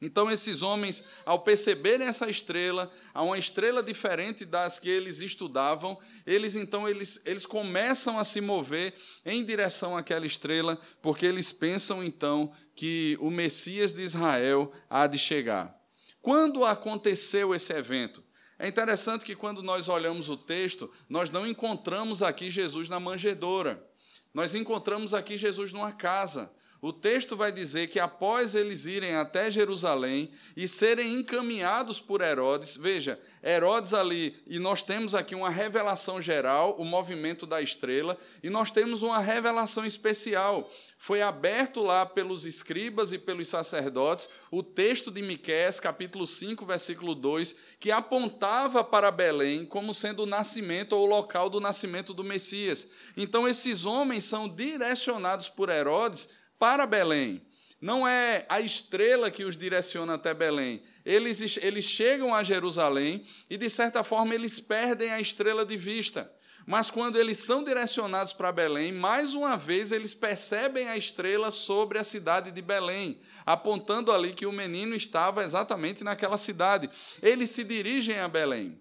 Então, 0.00 0.30
esses 0.30 0.62
homens, 0.62 1.04
ao 1.24 1.40
perceberem 1.40 2.06
essa 2.06 2.28
estrela, 2.28 2.90
a 3.14 3.22
uma 3.22 3.38
estrela 3.38 3.82
diferente 3.82 4.44
das 4.44 4.78
que 4.78 4.90
eles 4.90 5.20
estudavam, 5.20 5.98
eles 6.26 6.54
então 6.54 6.86
eles, 6.86 7.22
eles 7.24 7.46
começam 7.46 8.18
a 8.18 8.24
se 8.24 8.40
mover 8.40 8.94
em 9.24 9.42
direção 9.42 9.96
àquela 9.96 10.26
estrela, 10.26 10.78
porque 11.00 11.24
eles 11.24 11.50
pensam 11.50 12.04
então 12.04 12.52
que 12.74 13.16
o 13.20 13.30
Messias 13.30 13.94
de 13.94 14.02
Israel 14.02 14.70
há 14.90 15.06
de 15.06 15.18
chegar. 15.18 15.74
Quando 16.20 16.64
aconteceu 16.64 17.54
esse 17.54 17.72
evento? 17.72 18.22
É 18.58 18.66
interessante 18.66 19.24
que 19.24 19.36
quando 19.36 19.62
nós 19.62 19.88
olhamos 19.88 20.28
o 20.28 20.36
texto, 20.36 20.90
nós 21.08 21.30
não 21.30 21.46
encontramos 21.46 22.22
aqui 22.22 22.50
Jesus 22.50 22.88
na 22.88 22.98
manjedoura. 22.98 23.86
Nós 24.32 24.54
encontramos 24.54 25.14
aqui 25.14 25.38
Jesus 25.38 25.72
numa 25.72 25.92
casa. 25.92 26.50
O 26.86 26.92
texto 26.92 27.34
vai 27.36 27.50
dizer 27.50 27.88
que 27.88 27.98
após 27.98 28.54
eles 28.54 28.86
irem 28.86 29.16
até 29.16 29.50
Jerusalém 29.50 30.30
e 30.56 30.68
serem 30.68 31.14
encaminhados 31.14 32.00
por 32.00 32.20
Herodes, 32.20 32.76
veja, 32.76 33.18
Herodes 33.42 33.92
ali, 33.92 34.40
e 34.46 34.60
nós 34.60 34.84
temos 34.84 35.12
aqui 35.12 35.34
uma 35.34 35.50
revelação 35.50 36.22
geral, 36.22 36.76
o 36.78 36.84
movimento 36.84 37.44
da 37.44 37.60
estrela, 37.60 38.16
e 38.40 38.48
nós 38.48 38.70
temos 38.70 39.02
uma 39.02 39.18
revelação 39.18 39.84
especial. 39.84 40.70
Foi 40.96 41.22
aberto 41.22 41.82
lá 41.82 42.06
pelos 42.06 42.46
escribas 42.46 43.10
e 43.10 43.18
pelos 43.18 43.48
sacerdotes 43.48 44.28
o 44.48 44.62
texto 44.62 45.10
de 45.10 45.22
Miqueias, 45.22 45.80
capítulo 45.80 46.24
5, 46.24 46.64
versículo 46.64 47.16
2, 47.16 47.56
que 47.80 47.90
apontava 47.90 48.84
para 48.84 49.10
Belém 49.10 49.66
como 49.66 49.92
sendo 49.92 50.22
o 50.22 50.26
nascimento 50.26 50.92
ou 50.92 51.02
o 51.02 51.10
local 51.10 51.50
do 51.50 51.58
nascimento 51.58 52.14
do 52.14 52.22
Messias. 52.22 52.86
Então 53.16 53.46
esses 53.46 53.84
homens 53.84 54.22
são 54.24 54.48
direcionados 54.48 55.48
por 55.48 55.68
Herodes 55.68 56.45
para 56.58 56.86
Belém. 56.86 57.42
Não 57.80 58.08
é 58.08 58.44
a 58.48 58.60
estrela 58.60 59.30
que 59.30 59.44
os 59.44 59.56
direciona 59.56 60.14
até 60.14 60.32
Belém. 60.32 60.82
Eles, 61.04 61.58
eles 61.58 61.84
chegam 61.84 62.34
a 62.34 62.42
Jerusalém 62.42 63.24
e, 63.50 63.56
de 63.56 63.68
certa 63.68 64.02
forma, 64.02 64.34
eles 64.34 64.58
perdem 64.58 65.12
a 65.12 65.20
estrela 65.20 65.64
de 65.64 65.76
vista. 65.76 66.30
Mas 66.66 66.90
quando 66.90 67.16
eles 67.16 67.38
são 67.38 67.62
direcionados 67.62 68.32
para 68.32 68.50
Belém, 68.50 68.90
mais 68.90 69.34
uma 69.34 69.56
vez 69.56 69.92
eles 69.92 70.14
percebem 70.14 70.88
a 70.88 70.96
estrela 70.96 71.52
sobre 71.52 71.96
a 71.96 72.02
cidade 72.02 72.50
de 72.50 72.60
Belém, 72.60 73.20
apontando 73.44 74.10
ali 74.10 74.32
que 74.32 74.46
o 74.46 74.52
menino 74.52 74.96
estava 74.96 75.44
exatamente 75.44 76.02
naquela 76.02 76.36
cidade. 76.36 76.90
Eles 77.22 77.50
se 77.50 77.62
dirigem 77.62 78.18
a 78.18 78.26
Belém. 78.26 78.80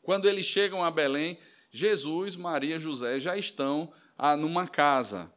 Quando 0.00 0.26
eles 0.26 0.46
chegam 0.46 0.82
a 0.82 0.90
Belém, 0.90 1.38
Jesus, 1.70 2.36
Maria 2.36 2.76
e 2.76 2.78
José 2.78 3.18
já 3.18 3.36
estão 3.36 3.92
ah, 4.16 4.34
numa 4.34 4.66
casa. 4.66 5.30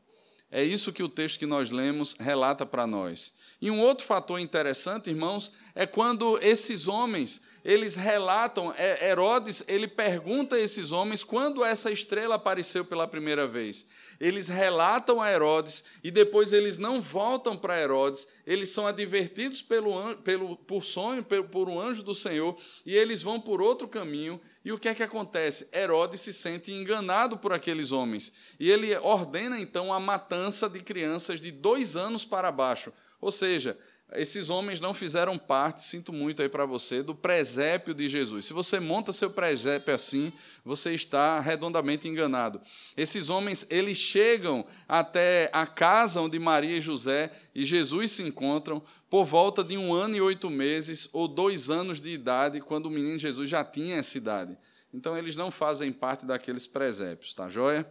É 0.55 0.63
isso 0.63 0.93
que 0.93 1.01
o 1.01 1.09
texto 1.09 1.39
que 1.39 1.47
nós 1.47 1.71
lemos 1.71 2.15
relata 2.19 2.63
para 2.63 2.85
nós. 2.85 3.33
E 3.59 3.71
um 3.71 3.79
outro 3.79 4.05
fator 4.05 4.39
interessante, 4.39 5.09
irmãos, 5.09 5.51
é 5.73 5.87
quando 5.87 6.37
esses 6.43 6.87
homens, 6.87 7.41
eles 7.65 7.95
relatam, 7.95 8.71
é, 8.77 9.09
Herodes, 9.09 9.63
ele 9.67 9.87
pergunta 9.87 10.55
a 10.55 10.59
esses 10.59 10.91
homens 10.91 11.23
quando 11.23 11.65
essa 11.65 11.89
estrela 11.89 12.35
apareceu 12.35 12.85
pela 12.85 13.07
primeira 13.07 13.47
vez. 13.47 13.87
Eles 14.19 14.47
relatam 14.47 15.21
a 15.21 15.31
Herodes 15.31 15.83
e 16.03 16.11
depois 16.11 16.53
eles 16.53 16.77
não 16.77 17.01
voltam 17.01 17.57
para 17.57 17.79
Herodes, 17.79 18.27
eles 18.45 18.69
são 18.69 18.87
advertidos 18.87 19.61
pelo, 19.61 20.15
pelo, 20.17 20.55
por 20.57 20.83
sonho, 20.83 21.23
por, 21.23 21.43
por 21.45 21.69
um 21.69 21.79
anjo 21.79 22.03
do 22.03 22.15
Senhor, 22.15 22.55
e 22.85 22.95
eles 22.95 23.21
vão 23.21 23.39
por 23.39 23.61
outro 23.61 23.87
caminho 23.87 24.39
e 24.65 24.71
o 24.71 24.79
que 24.79 24.87
é 24.87 24.95
que 24.95 25.03
acontece? 25.03 25.67
Herodes 25.73 26.21
se 26.21 26.31
sente 26.31 26.71
enganado 26.71 27.37
por 27.37 27.51
aqueles 27.51 27.91
homens. 27.91 28.31
E 28.57 28.71
ele 28.71 28.95
ordena 28.97 29.59
então 29.59 29.91
a 29.91 29.99
matança 29.99 30.69
de 30.69 30.79
crianças 30.79 31.41
de 31.41 31.51
dois 31.51 31.95
anos 31.97 32.23
para 32.23 32.51
baixo. 32.51 32.93
Ou 33.19 33.31
seja, 33.31 33.77
esses 34.15 34.49
homens 34.49 34.79
não 34.79 34.93
fizeram 34.93 35.37
parte, 35.37 35.81
sinto 35.81 36.11
muito 36.11 36.41
aí 36.41 36.49
para 36.49 36.65
você, 36.65 37.01
do 37.01 37.15
presépio 37.15 37.93
de 37.93 38.07
Jesus. 38.07 38.45
Se 38.45 38.53
você 38.53 38.79
monta 38.79 39.13
seu 39.13 39.29
presépio 39.29 39.93
assim, 39.93 40.31
você 40.63 40.93
está 40.93 41.39
redondamente 41.39 42.07
enganado. 42.07 42.61
Esses 42.95 43.29
homens, 43.29 43.65
eles 43.69 43.97
chegam 43.97 44.65
até 44.87 45.49
a 45.53 45.65
casa 45.65 46.21
onde 46.21 46.37
Maria 46.39 46.77
e 46.77 46.81
José 46.81 47.31
e 47.53 47.65
Jesus 47.65 48.11
se 48.11 48.23
encontram 48.23 48.81
por 49.09 49.25
volta 49.25 49.63
de 49.63 49.77
um 49.77 49.93
ano 49.93 50.15
e 50.15 50.21
oito 50.21 50.49
meses 50.49 51.07
ou 51.13 51.27
dois 51.27 51.69
anos 51.69 52.01
de 52.01 52.09
idade, 52.09 52.59
quando 52.61 52.87
o 52.87 52.91
menino 52.91 53.19
Jesus 53.19 53.49
já 53.49 53.63
tinha 53.63 53.97
essa 53.97 54.17
idade. 54.17 54.57
Então, 54.93 55.17
eles 55.17 55.35
não 55.35 55.49
fazem 55.49 55.91
parte 55.91 56.25
daqueles 56.25 56.67
presépios, 56.67 57.33
tá 57.33 57.49
joia? 57.49 57.87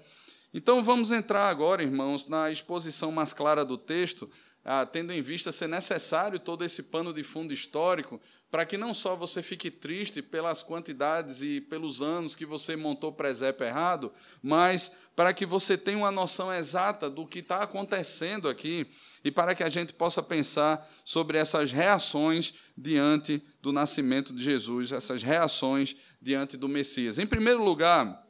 Então, 0.54 0.84
vamos 0.84 1.10
entrar 1.10 1.48
agora, 1.48 1.82
irmãos, 1.82 2.26
na 2.26 2.50
exposição 2.50 3.10
mais 3.10 3.32
clara 3.32 3.64
do 3.64 3.78
texto, 3.78 4.30
ah, 4.64 4.86
tendo 4.86 5.12
em 5.12 5.20
vista 5.20 5.50
ser 5.50 5.68
necessário 5.68 6.38
todo 6.38 6.64
esse 6.64 6.84
pano 6.84 7.12
de 7.12 7.22
fundo 7.22 7.52
histórico, 7.52 8.20
para 8.50 8.66
que 8.66 8.76
não 8.76 8.92
só 8.92 9.16
você 9.16 9.42
fique 9.42 9.70
triste 9.70 10.20
pelas 10.20 10.62
quantidades 10.62 11.42
e 11.42 11.60
pelos 11.60 12.02
anos 12.02 12.36
que 12.36 12.44
você 12.44 12.76
montou 12.76 13.10
presépio 13.10 13.66
errado, 13.66 14.12
mas 14.42 14.92
para 15.16 15.32
que 15.32 15.46
você 15.46 15.76
tenha 15.76 15.96
uma 15.96 16.10
noção 16.10 16.52
exata 16.52 17.08
do 17.08 17.26
que 17.26 17.38
está 17.38 17.62
acontecendo 17.62 18.48
aqui 18.48 18.86
e 19.24 19.30
para 19.30 19.54
que 19.54 19.62
a 19.62 19.70
gente 19.70 19.94
possa 19.94 20.22
pensar 20.22 20.86
sobre 21.04 21.38
essas 21.38 21.72
reações 21.72 22.52
diante 22.76 23.42
do 23.62 23.72
nascimento 23.72 24.34
de 24.34 24.42
Jesus, 24.42 24.92
essas 24.92 25.22
reações 25.22 25.96
diante 26.20 26.56
do 26.56 26.68
Messias. 26.68 27.18
Em 27.18 27.26
primeiro 27.26 27.64
lugar, 27.64 28.22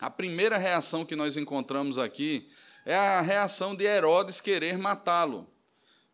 a 0.00 0.10
primeira 0.10 0.56
reação 0.56 1.04
que 1.04 1.14
nós 1.14 1.36
encontramos 1.36 1.96
aqui 1.96 2.48
é 2.84 2.96
a 2.96 3.20
reação 3.20 3.76
de 3.76 3.84
Herodes 3.84 4.40
querer 4.40 4.76
matá-lo. 4.78 5.48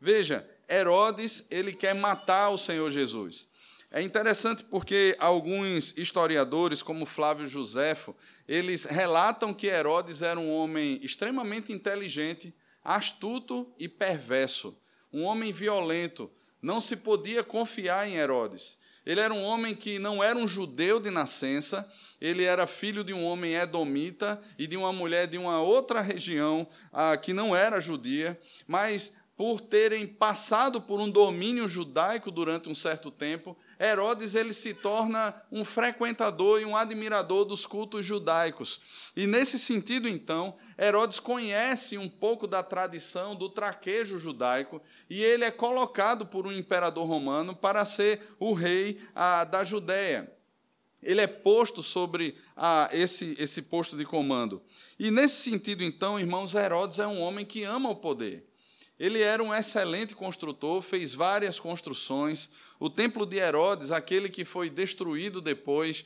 Veja, 0.01 0.49
Herodes, 0.69 1.45
ele 1.51 1.73
quer 1.73 1.95
matar 1.95 2.51
o 2.51 2.59
Senhor 2.59 2.91
Jesus. 2.91 3.49
É 3.91 4.03
interessante 4.03 4.65
porque 4.65 5.17
alguns 5.19 5.97
historiadores, 5.97 6.83
como 6.83 7.07
Flávio 7.07 7.47
Joséfo, 7.47 8.15
eles 8.47 8.85
relatam 8.85 9.55
que 9.55 9.69
Herodes 9.69 10.23
era 10.23 10.39
um 10.39 10.51
homem 10.51 10.99
extremamente 11.03 11.73
inteligente, 11.73 12.55
astuto 12.85 13.73
e 13.79 13.89
perverso, 13.89 14.77
um 15.13 15.23
homem 15.23 15.53
violento. 15.53 16.31
Não 16.61 16.81
se 16.81 16.97
podia 16.97 17.45
confiar 17.45 18.09
em 18.09 18.17
Herodes. 18.17 18.77
Ele 19.07 19.21
era 19.21 19.33
um 19.33 19.43
homem 19.45 19.73
que 19.73 20.01
não 20.01 20.23
era 20.23 20.37
um 20.37 20.49
judeu 20.49 20.99
de 20.99 21.11
nascença, 21.11 21.89
ele 22.21 22.43
era 22.43 22.67
filho 22.67 23.05
de 23.05 23.13
um 23.13 23.25
homem 23.25 23.55
edomita 23.55 24.41
e 24.59 24.67
de 24.67 24.77
uma 24.77 24.93
mulher 24.93 25.29
de 25.29 25.39
uma 25.39 25.63
outra 25.63 26.01
região 26.01 26.67
ah, 26.93 27.17
que 27.17 27.33
não 27.33 27.55
era 27.55 27.81
judia, 27.81 28.39
mas 28.67 29.13
por 29.37 29.61
terem 29.61 30.07
passado 30.07 30.81
por 30.81 30.99
um 30.99 31.11
domínio 31.11 31.69
judaico 31.69 32.31
durante 32.31 32.71
um 32.71 32.75
certo 32.75 33.11
tempo, 33.11 33.55
Herodes 33.79 34.35
ele 34.35 34.55
se 34.55 34.73
torna 34.73 35.35
um 35.53 35.63
frequentador 35.63 36.61
e 36.61 36.65
um 36.65 36.75
admirador 36.75 37.45
dos 37.45 37.67
cultos 37.67 38.07
judaicos. 38.07 38.81
E 39.15 39.27
nesse 39.27 39.59
sentido, 39.59 40.09
então, 40.09 40.57
Herodes 40.79 41.21
conhece 41.21 41.99
um 41.99 42.09
pouco 42.09 42.47
da 42.47 42.63
tradição 42.63 43.37
do 43.37 43.51
traquejo 43.51 44.19
judaico 44.19 44.81
e 45.11 45.23
ele 45.23 45.45
é 45.45 45.51
colocado 45.51 46.25
por 46.25 46.47
um 46.47 46.53
imperador 46.53 47.07
romano 47.07 47.55
para 47.55 47.85
ser 47.85 48.23
o 48.41 48.55
rei 48.55 48.99
ah, 49.15 49.45
da 49.45 49.63
Judéia. 49.63 50.33
Ele 51.03 51.21
é 51.21 51.27
posto 51.27 51.83
sobre 51.83 52.39
ah, 52.57 52.89
esse, 52.91 53.37
esse 53.39 53.61
posto 53.63 53.99
de 53.99 54.05
comando. 54.07 54.63
E 54.99 55.11
nesse 55.11 55.43
sentido, 55.43 55.85
então, 55.85 56.19
irmãos, 56.19 56.55
Herodes 56.55 56.99
é 56.99 57.07
um 57.07 57.21
homem 57.21 57.45
que 57.45 57.65
ama 57.65 57.91
o 57.91 57.97
poder. 57.97 58.47
Ele 58.99 59.21
era 59.21 59.43
um 59.43 59.53
excelente 59.53 60.15
construtor, 60.15 60.81
fez 60.81 61.13
várias 61.13 61.61
construções. 61.61 62.49
O 62.79 62.89
templo 62.89 63.27
de 63.27 63.37
Herodes, 63.37 63.91
aquele 63.91 64.29
que 64.29 64.45
foi 64.45 64.71
destruído 64.71 65.41
depois 65.41 66.05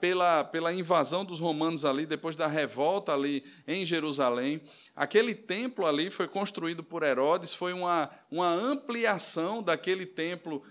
pela, 0.00 0.44
pela 0.44 0.72
invasão 0.72 1.24
dos 1.24 1.40
romanos 1.40 1.84
ali, 1.84 2.06
depois 2.06 2.34
da 2.34 2.46
revolta 2.46 3.12
ali 3.12 3.44
em 3.66 3.84
Jerusalém, 3.84 4.60
aquele 4.96 5.34
templo 5.34 5.86
ali 5.86 6.10
foi 6.10 6.26
construído 6.26 6.82
por 6.82 7.02
Herodes, 7.02 7.52
foi 7.52 7.72
uma, 7.72 8.08
uma 8.30 8.48
ampliação 8.48 9.62
daquele 9.62 10.06
templo 10.06 10.62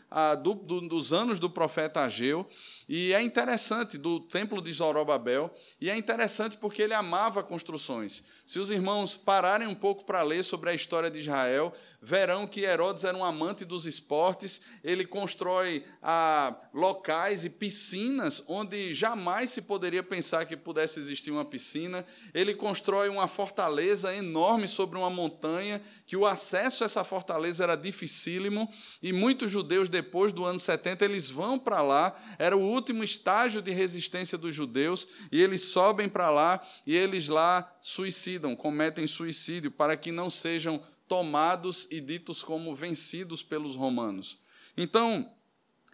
do, 0.41 0.53
do, 0.55 0.81
dos 0.87 1.13
anos 1.13 1.39
do 1.39 1.49
profeta 1.49 2.01
Ageu. 2.01 2.47
E 2.87 3.13
é 3.13 3.21
interessante, 3.21 3.99
do 3.99 4.19
templo 4.19 4.59
de 4.59 4.73
Zorobabel, 4.73 5.53
e 5.79 5.91
é 5.91 5.95
interessante 5.95 6.57
porque 6.57 6.81
ele 6.81 6.95
amava 6.95 7.43
construções. 7.43 8.23
Se 8.47 8.57
os 8.57 8.71
irmãos 8.71 9.15
pararem 9.15 9.67
um 9.67 9.75
pouco 9.75 10.03
para 10.03 10.23
ler 10.23 10.43
sobre 10.43 10.71
a 10.71 10.73
história 10.73 11.11
de 11.11 11.19
Israel, 11.19 11.71
verão 12.01 12.47
que 12.47 12.61
Herodes 12.61 13.03
era 13.03 13.15
um 13.15 13.23
amante 13.23 13.63
dos 13.63 13.85
esportes, 13.85 14.61
ele 14.83 15.05
constrói 15.05 15.83
ah, 16.01 16.55
locais 16.73 17.45
e 17.45 17.49
piscinas 17.51 18.43
onde 18.47 18.78
jamais 18.93 19.49
se 19.49 19.61
poderia 19.61 20.01
pensar 20.01 20.45
que 20.45 20.57
pudesse 20.57 20.99
existir 20.99 21.31
uma 21.31 21.45
piscina, 21.45 22.05
ele 22.33 22.53
constrói 22.53 23.09
uma 23.09 23.27
fortaleza 23.27 24.15
enorme 24.15 24.67
sobre 24.67 24.97
uma 24.97 25.09
montanha, 25.09 25.81
que 26.05 26.17
o 26.17 26.25
acesso 26.25 26.83
a 26.83 26.85
essa 26.85 27.03
fortaleza 27.03 27.63
era 27.63 27.75
dificílimo, 27.75 28.71
e 29.01 29.13
muitos 29.13 29.51
judeus, 29.51 29.89
depois 29.89 30.31
do 30.31 30.45
ano 30.45 30.59
70, 30.59 31.05
eles 31.05 31.29
vão 31.29 31.57
para 31.57 31.81
lá, 31.81 32.15
era 32.37 32.55
o 32.55 32.61
último 32.61 33.03
estágio 33.03 33.61
de 33.61 33.71
resistência 33.71 34.37
dos 34.37 34.55
judeus, 34.55 35.07
e 35.31 35.41
eles 35.41 35.65
sobem 35.65 36.07
para 36.07 36.29
lá 36.29 36.61
e 36.85 36.95
eles 36.95 37.27
lá 37.27 37.69
suicidam, 37.81 38.55
cometem 38.55 39.07
suicídio, 39.07 39.71
para 39.71 39.95
que 39.97 40.11
não 40.11 40.29
sejam 40.29 40.81
tomados 41.07 41.87
e 41.89 41.99
ditos 41.99 42.43
como 42.43 42.75
vencidos 42.75 43.41
pelos 43.41 43.75
romanos. 43.75 44.39
Então, 44.77 45.29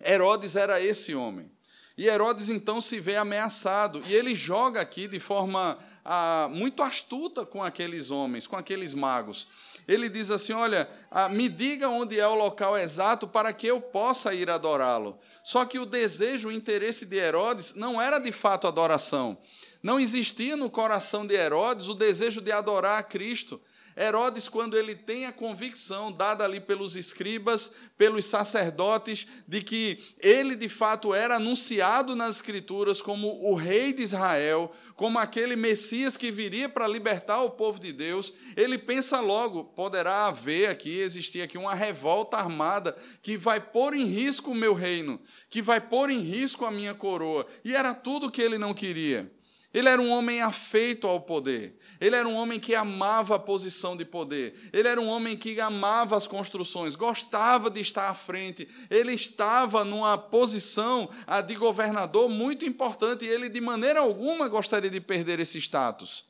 Herodes 0.04 0.56
era 0.56 0.82
esse 0.82 1.16
homem. 1.16 1.50
E 1.98 2.08
Herodes 2.08 2.50
então 2.50 2.82
se 2.82 3.00
vê 3.00 3.16
ameaçado. 3.16 4.02
E 4.08 4.14
ele 4.14 4.36
joga 4.36 4.82
aqui 4.82 5.08
de 5.08 5.20
forma 5.20 5.78
ah, 6.04 6.50
muito 6.52 6.84
astuta 6.84 7.46
com 7.46 7.64
aqueles 7.64 8.12
homens, 8.12 8.46
com 8.46 8.56
aqueles 8.56 8.94
magos. 8.94 9.48
Ele 9.88 10.10
diz 10.10 10.30
assim: 10.30 10.54
Olha, 10.54 10.90
ah, 11.10 11.30
me 11.30 11.48
diga 11.48 11.88
onde 11.88 12.20
é 12.20 12.28
o 12.28 12.36
local 12.36 12.78
exato 12.78 13.28
para 13.28 13.54
que 13.54 13.68
eu 13.68 13.80
possa 13.80 14.34
ir 14.34 14.50
adorá-lo. 14.50 15.18
Só 15.44 15.64
que 15.64 15.80
o 15.80 15.86
desejo, 15.86 16.50
o 16.50 16.52
interesse 16.52 17.06
de 17.06 17.18
Herodes 17.18 17.74
não 17.76 18.02
era 18.02 18.20
de 18.20 18.32
fato 18.32 18.68
adoração. 18.68 19.38
Não 19.82 20.00
existia 20.00 20.58
no 20.58 20.70
coração 20.70 21.26
de 21.26 21.36
Herodes 21.36 21.88
o 21.88 21.94
desejo 21.94 22.42
de 22.42 22.52
adorar 22.52 22.98
a 22.98 23.04
Cristo. 23.04 23.62
Herodes, 23.98 24.50
quando 24.50 24.78
ele 24.78 24.94
tem 24.94 25.26
a 25.26 25.32
convicção 25.32 26.12
dada 26.12 26.44
ali 26.44 26.60
pelos 26.60 26.98
escribas, 26.98 27.72
pelos 27.98 28.26
sacerdotes, 28.26 29.26
de 29.48 29.62
que 29.62 30.04
ele 30.20 30.56
de 30.56 30.68
fato 30.68 31.14
era 31.14 31.38
anunciado 31.38 32.16
nas 32.16 32.36
Escrituras 32.36 33.02
como 33.02 33.28
o 33.50 33.56
rei 33.56 33.94
de 33.94 34.04
Israel, 34.04 34.72
como 34.96 35.18
aquele 35.18 35.56
Messias 35.56 36.18
que 36.18 36.32
viria 36.32 36.68
para 36.68 36.88
libertar 36.88 37.42
o 37.42 37.52
povo 37.52 37.80
de 37.80 37.94
Deus, 37.94 38.34
ele 38.58 38.78
pensa 38.78 39.22
logo: 39.22 39.64
poderá 39.64 40.28
haver 40.28 40.70
aqui, 40.70 41.00
existir 41.00 41.42
aqui 41.42 41.58
uma 41.58 41.74
revolta 41.74 42.38
armada 42.38 42.96
que 43.22 43.38
vai 43.38 43.60
pôr 43.60 43.94
em 43.94 44.06
risco 44.06 44.52
o 44.52 44.56
meu 44.56 44.74
reino, 44.74 45.20
que 45.50 45.62
vai 45.62 45.80
pôr 45.80 46.10
em 46.10 46.20
risco 46.20 46.66
a 46.66 46.72
minha 46.72 46.94
coroa. 46.94 47.46
E 47.64 47.74
era 47.74 47.94
tudo 47.94 48.28
o 48.28 48.32
que 48.32 48.42
ele 48.42 48.58
não 48.58 48.74
queria. 48.74 49.35
Ele 49.76 49.90
era 49.90 50.02
um 50.02 50.10
homem 50.10 50.42
afeito 50.42 51.06
ao 51.06 51.20
poder. 51.20 51.78
Ele 52.00 52.16
era 52.16 52.26
um 52.26 52.34
homem 52.34 52.62
que 52.62 52.74
amava 52.74 53.36
a 53.36 53.40
posição 53.40 53.98
de 53.98 54.06
poder. 54.06 54.56
Ele 54.72 54.88
era 54.88 55.02
um 55.02 55.08
homem 55.10 55.36
que 55.36 55.60
amava 55.60 56.16
as 56.16 56.26
construções, 56.26 56.96
gostava 56.96 57.70
de 57.70 57.82
estar 57.82 58.08
à 58.08 58.16
frente. 58.16 58.66
Ele 58.90 59.12
estava 59.12 59.84
numa 59.84 60.18
posição 60.18 61.10
de 61.46 61.56
governador 61.56 62.30
muito 62.30 62.64
importante 62.64 63.26
e 63.26 63.28
ele, 63.28 63.50
de 63.50 63.60
maneira 63.60 64.00
alguma, 64.00 64.48
gostaria 64.48 64.90
de 64.90 65.02
perder 65.02 65.42
esse 65.42 65.58
status. 65.58 66.24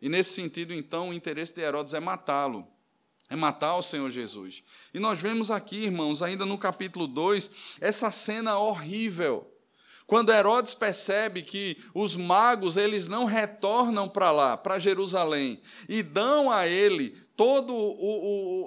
E 0.00 0.08
nesse 0.08 0.34
sentido, 0.34 0.72
então, 0.72 1.08
o 1.08 1.12
interesse 1.12 1.52
de 1.52 1.62
Herodes 1.62 1.92
é 1.92 1.98
matá-lo. 1.98 2.64
É 3.28 3.34
matar 3.34 3.74
o 3.74 3.82
Senhor 3.82 4.08
Jesus. 4.10 4.62
E 4.94 5.00
nós 5.00 5.20
vemos 5.20 5.50
aqui, 5.50 5.86
irmãos, 5.86 6.22
ainda 6.22 6.46
no 6.46 6.56
capítulo 6.56 7.08
2, 7.08 7.50
essa 7.80 8.12
cena 8.12 8.58
horrível 8.58 9.49
quando 10.10 10.32
Herodes 10.32 10.74
percebe 10.74 11.40
que 11.40 11.76
os 11.94 12.16
magos, 12.16 12.76
eles 12.76 13.06
não 13.06 13.24
retornam 13.24 14.08
para 14.08 14.32
lá, 14.32 14.56
para 14.56 14.76
Jerusalém, 14.76 15.62
e 15.88 16.02
dão 16.02 16.50
a 16.50 16.66
ele 16.66 17.10
toda 17.36 17.72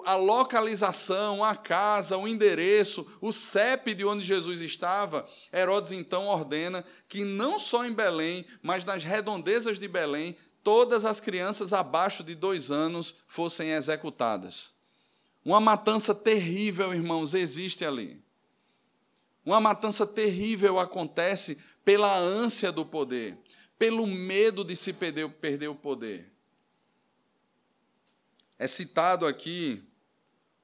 a 0.06 0.16
localização, 0.16 1.44
a 1.44 1.54
casa, 1.54 2.18
o 2.18 2.30
endereço, 2.30 3.06
o 3.20 3.34
CEP 3.34 3.94
de 3.94 4.06
onde 4.06 4.24
Jesus 4.24 4.62
estava, 4.62 5.28
Herodes 5.54 5.92
então 5.92 6.28
ordena 6.28 6.82
que 7.10 7.26
não 7.26 7.60
só 7.60 7.86
em 7.86 7.92
Belém, 7.92 8.46
mas 8.62 8.86
nas 8.86 9.04
redondezas 9.04 9.78
de 9.78 9.90
Belém, 9.90 10.38
todas 10.64 11.04
as 11.04 11.20
crianças 11.20 11.74
abaixo 11.74 12.24
de 12.24 12.36
dois 12.36 12.72
anos 12.72 13.16
fossem 13.28 13.72
executadas. 13.72 14.72
Uma 15.44 15.60
matança 15.60 16.16
terrível, 16.16 16.94
irmãos, 16.94 17.34
existe 17.34 17.84
ali. 17.84 18.23
Uma 19.46 19.60
matança 19.60 20.06
terrível 20.08 20.80
acontece 20.80 21.58
pela 21.84 22.18
ânsia 22.18 22.72
do 22.72 22.86
poder, 22.86 23.38
pelo 23.78 24.08
medo 24.08 24.64
de 24.64 24.76
se 24.76 24.94
perder, 24.94 25.30
perder 25.30 25.68
o 25.68 25.76
poder. 25.76 26.32
É 28.58 28.68
citado 28.68 29.26
aqui 29.26 29.84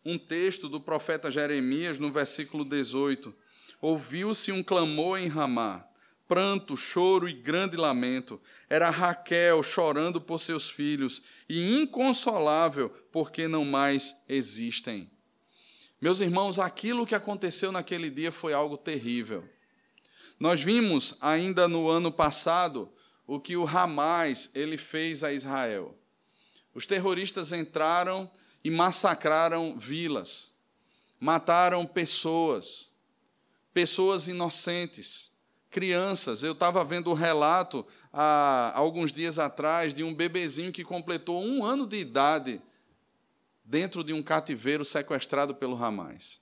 um 0.05 0.17
texto 0.17 0.69
do 0.69 0.79
profeta 0.79 1.29
Jeremias, 1.29 1.99
no 1.99 2.11
versículo 2.11 2.63
18: 2.63 3.35
Ouviu-se 3.81 4.51
um 4.51 4.63
clamor 4.63 5.19
em 5.19 5.27
Ramá, 5.27 5.85
pranto, 6.27 6.77
choro 6.77 7.27
e 7.27 7.33
grande 7.33 7.75
lamento. 7.75 8.41
Era 8.69 8.89
Raquel 8.89 9.61
chorando 9.61 10.21
por 10.21 10.39
seus 10.39 10.69
filhos 10.69 11.21
e 11.49 11.75
inconsolável 11.75 12.89
porque 13.11 13.47
não 13.47 13.65
mais 13.65 14.15
existem. 14.29 15.11
Meus 16.01 16.21
irmãos, 16.21 16.59
aquilo 16.59 17.05
que 17.05 17.13
aconteceu 17.13 17.73
naquele 17.73 18.09
dia 18.09 18.31
foi 18.31 18.53
algo 18.53 18.77
terrível. 18.77 19.43
Nós 20.39 20.61
vimos 20.61 21.17
ainda 21.19 21.67
no 21.67 21.89
ano 21.89 22.09
passado 22.09 22.89
o 23.27 23.37
que 23.37 23.57
o 23.57 23.67
Hamas 23.67 24.49
ele 24.55 24.77
fez 24.77 25.25
a 25.25 25.33
Israel. 25.33 25.93
Os 26.73 26.85
terroristas 26.85 27.51
entraram 27.51 28.31
e 28.63 28.71
massacraram 28.71 29.77
vilas, 29.77 30.53
mataram 31.19 31.85
pessoas, 31.85 32.89
pessoas 33.73 34.29
inocentes, 34.29 35.29
crianças. 35.69 36.43
Eu 36.43 36.53
estava 36.53 36.85
vendo 36.85 37.07
o 37.07 37.11
um 37.11 37.15
relato 37.15 37.85
há 38.13 38.71
alguns 38.73 39.11
dias 39.11 39.37
atrás 39.37 39.93
de 39.93 40.03
um 40.03 40.13
bebezinho 40.13 40.71
que 40.71 40.85
completou 40.85 41.43
um 41.43 41.65
ano 41.65 41.85
de 41.85 41.97
idade 41.97 42.61
dentro 43.69 44.03
de 44.03 44.13
um 44.13 44.23
cativeiro 44.23 44.83
sequestrado 44.83 45.53
pelo 45.53 45.75
Hamas. 45.75 46.41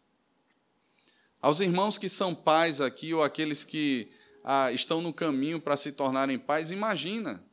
Aos 1.42 1.60
irmãos 1.60 1.98
que 1.98 2.08
são 2.08 2.34
pais 2.34 2.80
aqui, 2.80 3.14
ou 3.14 3.22
aqueles 3.22 3.66
que 3.66 4.10
ah, 4.46 4.72
estão 4.72 5.02
no 5.02 5.12
caminho 5.12 5.60
para 5.60 5.76
se 5.76 5.92
tornarem 5.92 6.40
pais, 6.40 6.72
imagina. 6.72 7.44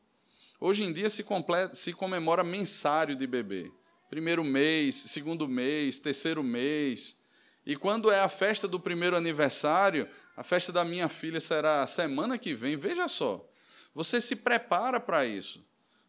Hoje 0.61 0.85
em 0.85 0.93
dia 0.93 1.11
se, 1.11 1.25
completa, 1.25 1.75
se 1.75 1.93
comemora 1.93 2.45
mensário 2.45 3.17
de 3.17 3.27
bebê. 3.27 3.69
Primeiro 4.09 4.45
mês, 4.45 4.95
segundo 4.95 5.49
mês, 5.49 5.99
terceiro 5.99 6.45
mês. 6.45 7.19
E 7.67 7.75
quando 7.75 8.13
é 8.13 8.21
a 8.21 8.29
festa 8.29 8.69
do 8.69 8.79
primeiro 8.79 9.17
aniversário, 9.17 10.09
a 10.37 10.45
festa 10.45 10.71
da 10.71 10.85
minha 10.85 11.09
filha 11.09 11.41
será 11.41 11.85
semana 11.89 12.39
que 12.39 12.55
vem, 12.55 12.77
veja 12.77 13.09
só. 13.09 13.45
Você 13.93 14.21
se 14.21 14.37
prepara 14.37 15.01
para 15.01 15.27
isso. 15.27 15.67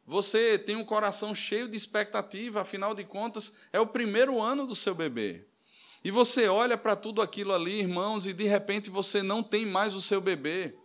Você 0.08 0.60
tem 0.60 0.76
um 0.76 0.86
coração 0.86 1.34
cheio 1.34 1.68
de 1.68 1.76
expectativa, 1.76 2.62
afinal 2.62 2.94
de 2.94 3.04
contas, 3.04 3.52
é 3.74 3.80
o 3.80 3.88
primeiro 3.88 4.39
ano 4.39 4.68
do 4.68 4.76
seu 4.76 4.94
bebê. 4.94 5.46
E 6.04 6.12
você 6.12 6.48
olha 6.48 6.78
para 6.78 6.96
tudo 6.96 7.24
aquilo 7.24 7.52
ali, 7.52 7.80
irmãos, 7.80 8.28
e 8.28 8.34
de 8.34 8.44
repente 8.44 8.91
você 8.91 9.24
não 9.24 9.41
tem 9.41 9.65
mais 9.65 9.96
o 9.96 10.02
seu 10.02 10.22
bebê. 10.22 10.76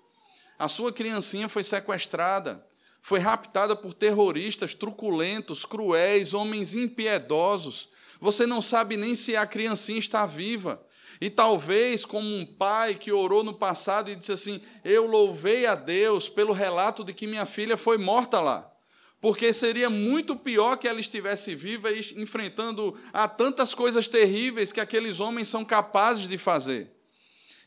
A 0.58 0.68
sua 0.68 0.90
criancinha 0.90 1.50
foi 1.50 1.62
sequestrada, 1.62 2.66
foi 3.02 3.18
raptada 3.18 3.76
por 3.76 3.92
terroristas 3.92 4.72
truculentos, 4.72 5.66
cruéis, 5.66 6.32
homens 6.32 6.74
impiedosos. 6.74 7.90
Você 8.22 8.46
não 8.46 8.62
sabe 8.62 8.96
nem 8.96 9.14
se 9.14 9.36
a 9.36 9.44
criancinha 9.44 9.98
está 9.98 10.24
viva. 10.24 10.82
E 11.20 11.28
talvez, 11.28 12.06
como 12.06 12.26
um 12.26 12.46
pai 12.46 12.94
que 12.94 13.12
orou 13.12 13.44
no 13.44 13.52
passado 13.52 14.10
e 14.10 14.16
disse 14.16 14.32
assim: 14.32 14.62
Eu 14.82 15.06
louvei 15.06 15.66
a 15.66 15.74
Deus 15.74 16.30
pelo 16.30 16.54
relato 16.54 17.04
de 17.04 17.12
que 17.12 17.26
minha 17.26 17.44
filha 17.44 17.76
foi 17.76 17.98
morta 17.98 18.40
lá 18.40 18.69
porque 19.20 19.52
seria 19.52 19.90
muito 19.90 20.34
pior 20.34 20.76
que 20.76 20.88
ela 20.88 20.98
estivesse 20.98 21.54
viva 21.54 21.90
e 21.90 22.00
enfrentando 22.16 22.94
a 23.12 23.28
tantas 23.28 23.74
coisas 23.74 24.08
terríveis 24.08 24.72
que 24.72 24.80
aqueles 24.80 25.20
homens 25.20 25.48
são 25.48 25.64
capazes 25.64 26.26
de 26.26 26.38
fazer. 26.38 26.90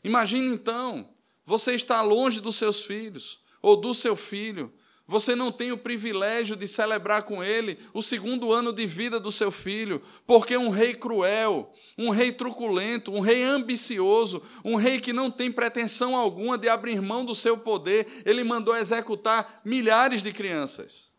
Imagine 0.02 0.52
então, 0.52 1.08
você 1.46 1.74
está 1.74 2.02
longe 2.02 2.40
dos 2.40 2.56
seus 2.56 2.84
filhos 2.84 3.40
ou 3.62 3.76
do 3.76 3.94
seu 3.94 4.16
filho, 4.16 4.72
você 5.06 5.36
não 5.36 5.52
tem 5.52 5.70
o 5.70 5.76
privilégio 5.76 6.56
de 6.56 6.66
celebrar 6.66 7.24
com 7.24 7.44
ele 7.44 7.78
o 7.92 8.02
segundo 8.02 8.52
ano 8.52 8.72
de 8.72 8.86
vida 8.86 9.20
do 9.20 9.30
seu 9.30 9.50
filho, 9.50 10.02
porque 10.26 10.56
um 10.56 10.70
rei 10.70 10.94
cruel, 10.94 11.70
um 11.98 12.08
rei 12.08 12.32
truculento, 12.32 13.12
um 13.12 13.20
rei 13.20 13.42
ambicioso, 13.42 14.42
um 14.64 14.76
rei 14.76 14.98
que 14.98 15.12
não 15.12 15.30
tem 15.30 15.52
pretensão 15.52 16.16
alguma 16.16 16.56
de 16.56 16.70
abrir 16.70 17.02
mão 17.02 17.22
do 17.22 17.34
seu 17.34 17.58
poder, 17.58 18.06
ele 18.24 18.42
mandou 18.42 18.74
executar 18.74 19.60
milhares 19.62 20.22
de 20.22 20.32
crianças. 20.32 21.13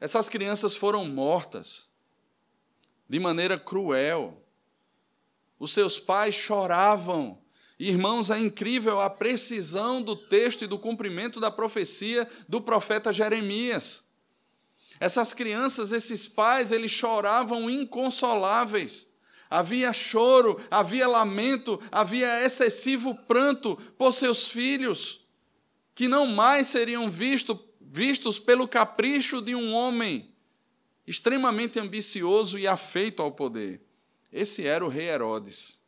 Essas 0.00 0.30
crianças 0.30 0.74
foram 0.74 1.04
mortas 1.04 1.86
de 3.06 3.20
maneira 3.20 3.58
cruel. 3.58 4.42
Os 5.58 5.72
seus 5.72 6.00
pais 6.00 6.34
choravam. 6.34 7.38
Irmãos, 7.78 8.30
é 8.30 8.38
incrível 8.38 9.00
a 9.00 9.10
precisão 9.10 10.00
do 10.00 10.16
texto 10.16 10.62
e 10.62 10.66
do 10.66 10.78
cumprimento 10.78 11.38
da 11.38 11.50
profecia 11.50 12.26
do 12.48 12.60
profeta 12.60 13.12
Jeremias. 13.12 14.04
Essas 14.98 15.34
crianças, 15.34 15.92
esses 15.92 16.26
pais, 16.26 16.70
eles 16.70 16.90
choravam 16.90 17.68
inconsoláveis. 17.68 19.08
Havia 19.48 19.92
choro, 19.92 20.60
havia 20.70 21.08
lamento, 21.08 21.80
havia 21.90 22.44
excessivo 22.44 23.14
pranto 23.26 23.76
por 23.98 24.12
seus 24.12 24.46
filhos, 24.46 25.26
que 25.94 26.06
não 26.06 26.26
mais 26.26 26.68
seriam 26.68 27.10
vistos 27.10 27.58
vistos 27.92 28.38
pelo 28.38 28.68
capricho 28.68 29.42
de 29.42 29.52
um 29.52 29.74
homem 29.74 30.32
extremamente 31.04 31.76
ambicioso 31.80 32.56
e 32.56 32.64
afeito 32.64 33.20
ao 33.20 33.32
poder. 33.32 33.80
Esse 34.32 34.64
era 34.64 34.84
o 34.84 34.88
rei 34.88 35.08
Herodes. 35.08 35.80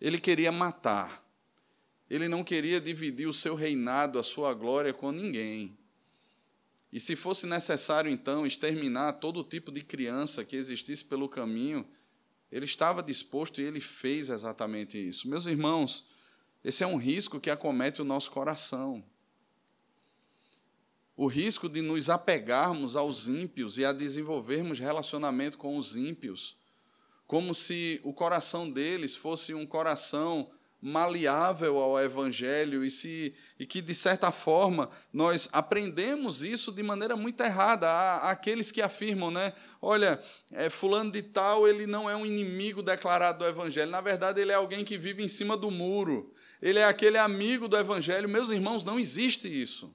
Ele 0.00 0.18
queria 0.18 0.50
matar. 0.50 1.22
Ele 2.08 2.28
não 2.28 2.42
queria 2.42 2.80
dividir 2.80 3.28
o 3.28 3.32
seu 3.32 3.54
reinado, 3.54 4.18
a 4.18 4.22
sua 4.22 4.54
glória 4.54 4.94
com 4.94 5.12
ninguém. 5.12 5.76
E 6.90 6.98
se 6.98 7.14
fosse 7.14 7.46
necessário, 7.46 8.10
então, 8.10 8.46
exterminar 8.46 9.12
todo 9.14 9.44
tipo 9.44 9.70
de 9.70 9.82
criança 9.82 10.42
que 10.46 10.56
existisse 10.56 11.04
pelo 11.04 11.28
caminho, 11.28 11.86
Ele 12.50 12.64
estava 12.64 13.02
disposto 13.02 13.60
e 13.60 13.64
ele 13.64 13.82
fez 13.82 14.30
exatamente 14.30 14.96
isso. 14.96 15.28
Meus 15.28 15.44
irmãos, 15.44 16.06
esse 16.64 16.82
é 16.82 16.86
um 16.86 16.96
risco 16.96 17.38
que 17.38 17.50
acomete 17.50 18.00
o 18.00 18.06
nosso 18.06 18.30
coração. 18.30 19.04
O 21.18 21.26
risco 21.26 21.68
de 21.68 21.82
nos 21.82 22.08
apegarmos 22.08 22.94
aos 22.94 23.26
ímpios 23.26 23.76
e 23.76 23.84
a 23.84 23.92
desenvolvermos 23.92 24.78
relacionamento 24.78 25.58
com 25.58 25.76
os 25.76 25.96
ímpios, 25.96 26.56
como 27.26 27.52
se 27.52 28.00
o 28.04 28.12
coração 28.12 28.70
deles 28.70 29.16
fosse 29.16 29.52
um 29.52 29.66
coração 29.66 30.48
maleável 30.80 31.78
ao 31.78 31.98
Evangelho 31.98 32.84
e, 32.84 32.90
se, 32.92 33.34
e 33.58 33.66
que, 33.66 33.82
de 33.82 33.96
certa 33.96 34.30
forma, 34.30 34.88
nós 35.12 35.48
aprendemos 35.52 36.44
isso 36.44 36.70
de 36.70 36.84
maneira 36.84 37.16
muito 37.16 37.42
errada. 37.42 37.88
Há, 37.88 38.30
aqueles 38.30 38.70
que 38.70 38.80
afirmam, 38.80 39.32
né? 39.32 39.52
Olha, 39.82 40.20
é, 40.52 40.70
Fulano 40.70 41.10
de 41.10 41.22
Tal, 41.22 41.66
ele 41.66 41.88
não 41.88 42.08
é 42.08 42.14
um 42.14 42.24
inimigo 42.24 42.80
declarado 42.80 43.40
do 43.40 43.44
Evangelho. 43.44 43.90
Na 43.90 44.00
verdade, 44.00 44.40
ele 44.40 44.52
é 44.52 44.54
alguém 44.54 44.84
que 44.84 44.96
vive 44.96 45.24
em 45.24 45.28
cima 45.28 45.56
do 45.56 45.68
muro. 45.68 46.32
Ele 46.62 46.78
é 46.78 46.84
aquele 46.84 47.18
amigo 47.18 47.66
do 47.66 47.76
Evangelho. 47.76 48.28
Meus 48.28 48.50
irmãos, 48.50 48.84
não 48.84 49.00
existe 49.00 49.48
isso. 49.48 49.92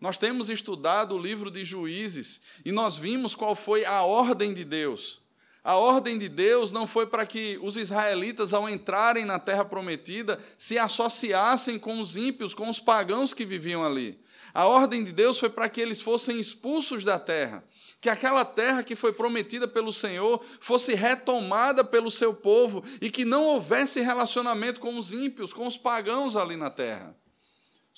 Nós 0.00 0.16
temos 0.16 0.48
estudado 0.48 1.14
o 1.14 1.18
livro 1.18 1.50
de 1.50 1.64
Juízes 1.64 2.40
e 2.64 2.72
nós 2.72 2.96
vimos 2.96 3.34
qual 3.34 3.54
foi 3.54 3.84
a 3.84 4.02
ordem 4.02 4.54
de 4.54 4.64
Deus. 4.64 5.20
A 5.62 5.76
ordem 5.76 6.16
de 6.16 6.26
Deus 6.26 6.72
não 6.72 6.86
foi 6.86 7.06
para 7.06 7.26
que 7.26 7.58
os 7.60 7.76
israelitas, 7.76 8.54
ao 8.54 8.66
entrarem 8.66 9.26
na 9.26 9.38
terra 9.38 9.62
prometida, 9.62 10.38
se 10.56 10.78
associassem 10.78 11.78
com 11.78 12.00
os 12.00 12.16
ímpios, 12.16 12.54
com 12.54 12.66
os 12.70 12.80
pagãos 12.80 13.34
que 13.34 13.44
viviam 13.44 13.84
ali. 13.84 14.18
A 14.54 14.64
ordem 14.64 15.04
de 15.04 15.12
Deus 15.12 15.38
foi 15.38 15.50
para 15.50 15.68
que 15.68 15.82
eles 15.82 16.00
fossem 16.00 16.40
expulsos 16.40 17.04
da 17.04 17.18
terra, 17.18 17.62
que 18.00 18.08
aquela 18.08 18.42
terra 18.42 18.82
que 18.82 18.96
foi 18.96 19.12
prometida 19.12 19.68
pelo 19.68 19.92
Senhor 19.92 20.42
fosse 20.60 20.94
retomada 20.94 21.84
pelo 21.84 22.10
seu 22.10 22.32
povo 22.32 22.82
e 22.98 23.10
que 23.10 23.26
não 23.26 23.44
houvesse 23.44 24.00
relacionamento 24.00 24.80
com 24.80 24.98
os 24.98 25.12
ímpios, 25.12 25.52
com 25.52 25.66
os 25.66 25.76
pagãos 25.76 26.36
ali 26.36 26.56
na 26.56 26.70
terra. 26.70 27.19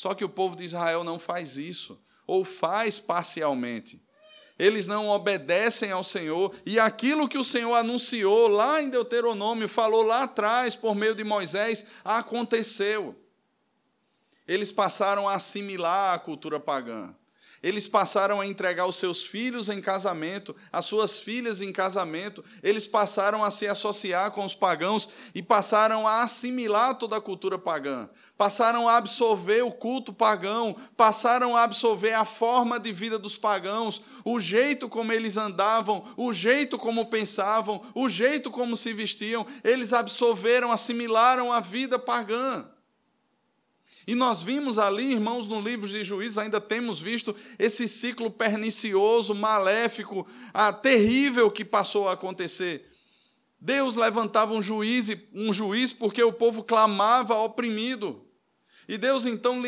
Só 0.03 0.15
que 0.15 0.25
o 0.25 0.29
povo 0.29 0.57
de 0.57 0.65
Israel 0.65 1.05
não 1.05 1.17
faz 1.17 1.57
isso, 1.57 1.97
ou 2.27 2.45
faz 2.45 2.99
parcialmente 2.99 4.03
eles 4.59 4.87
não 4.87 5.09
obedecem 5.09 5.91
ao 5.91 6.05
Senhor, 6.05 6.55
e 6.65 6.79
aquilo 6.79 7.29
que 7.29 7.39
o 7.39 7.43
Senhor 7.43 7.75
anunciou 7.75 8.47
lá 8.47 8.81
em 8.81 8.91
Deuteronômio, 8.91 9.69
falou 9.69 10.05
lá 10.05 10.23
atrás 10.25 10.77
por 10.77 10.95
meio 10.95 11.17
de 11.17 11.25
Moisés, 11.25 11.87
aconteceu. 12.05 13.13
Eles 14.47 14.71
passaram 14.71 15.29
a 15.29 15.35
assimilar 15.35 16.15
a 16.15 16.19
cultura 16.19 16.61
pagã. 16.61 17.13
Eles 17.63 17.87
passaram 17.87 18.41
a 18.41 18.47
entregar 18.47 18.87
os 18.87 18.97
seus 18.97 19.23
filhos 19.23 19.69
em 19.69 19.81
casamento, 19.81 20.55
as 20.73 20.85
suas 20.85 21.21
filhas 21.21 21.61
em 21.61 21.71
casamento, 21.71 22.45
eles 22.61 22.89
passaram 22.89 23.45
a 23.45 23.53
se 23.53 23.69
associar 23.69 24.33
com 24.33 24.45
os 24.45 24.53
pagãos 24.53 25.09
e 25.33 25.41
passaram 25.41 26.07
a 26.07 26.25
assimilar 26.25 26.99
toda 26.99 27.17
a 27.17 27.21
cultura 27.21 27.57
pagã, 27.57 28.11
passaram 28.37 28.89
a 28.89 28.97
absorver 28.97 29.63
o 29.63 29.71
culto 29.71 30.13
pagão, 30.13 30.75
passaram 30.97 31.57
a 31.57 31.63
absorver 31.63 32.15
a 32.15 32.25
forma 32.25 32.81
de 32.81 32.93
vida 32.93 33.17
dos 33.17 33.37
pagãos, 33.37 34.03
o 34.25 34.41
jeito 34.41 34.89
como 34.89 35.13
eles 35.13 35.37
andavam, 35.37 36.03
o 36.17 36.33
jeito 36.33 36.77
como 36.77 37.07
pensavam, 37.07 37.81
o 37.95 38.09
jeito 38.09 38.51
como 38.51 38.77
se 38.77 38.93
vestiam, 38.93 39.47
eles 39.63 39.93
absorveram, 39.93 40.73
assimilaram 40.73 41.53
a 41.53 41.61
vida 41.61 41.97
pagã. 41.97 42.72
E 44.07 44.15
nós 44.15 44.43
vimos 44.43 44.79
ali, 44.79 45.13
irmãos, 45.13 45.47
no 45.47 45.61
livro 45.61 45.89
de 45.89 46.03
Juízes, 46.03 46.39
ainda 46.39 46.61
temos 46.61 47.01
visto 47.01 47.35
esse 47.59 47.87
ciclo 47.87 48.31
pernicioso, 48.31 49.35
maléfico, 49.35 50.27
ah, 50.53 50.73
terrível 50.73 51.51
que 51.51 51.65
passou 51.65 52.09
a 52.09 52.13
acontecer. 52.13 52.91
Deus 53.61 53.95
levantava 53.95 54.53
um 54.55 54.63
juiz, 54.63 55.17
um 55.33 55.53
juiz 55.53 55.93
porque 55.93 56.23
o 56.23 56.33
povo 56.33 56.65
clamava 56.65 57.37
oprimido. 57.37 58.27
E 58.89 58.99
Deus 58.99 59.25
então 59.25 59.63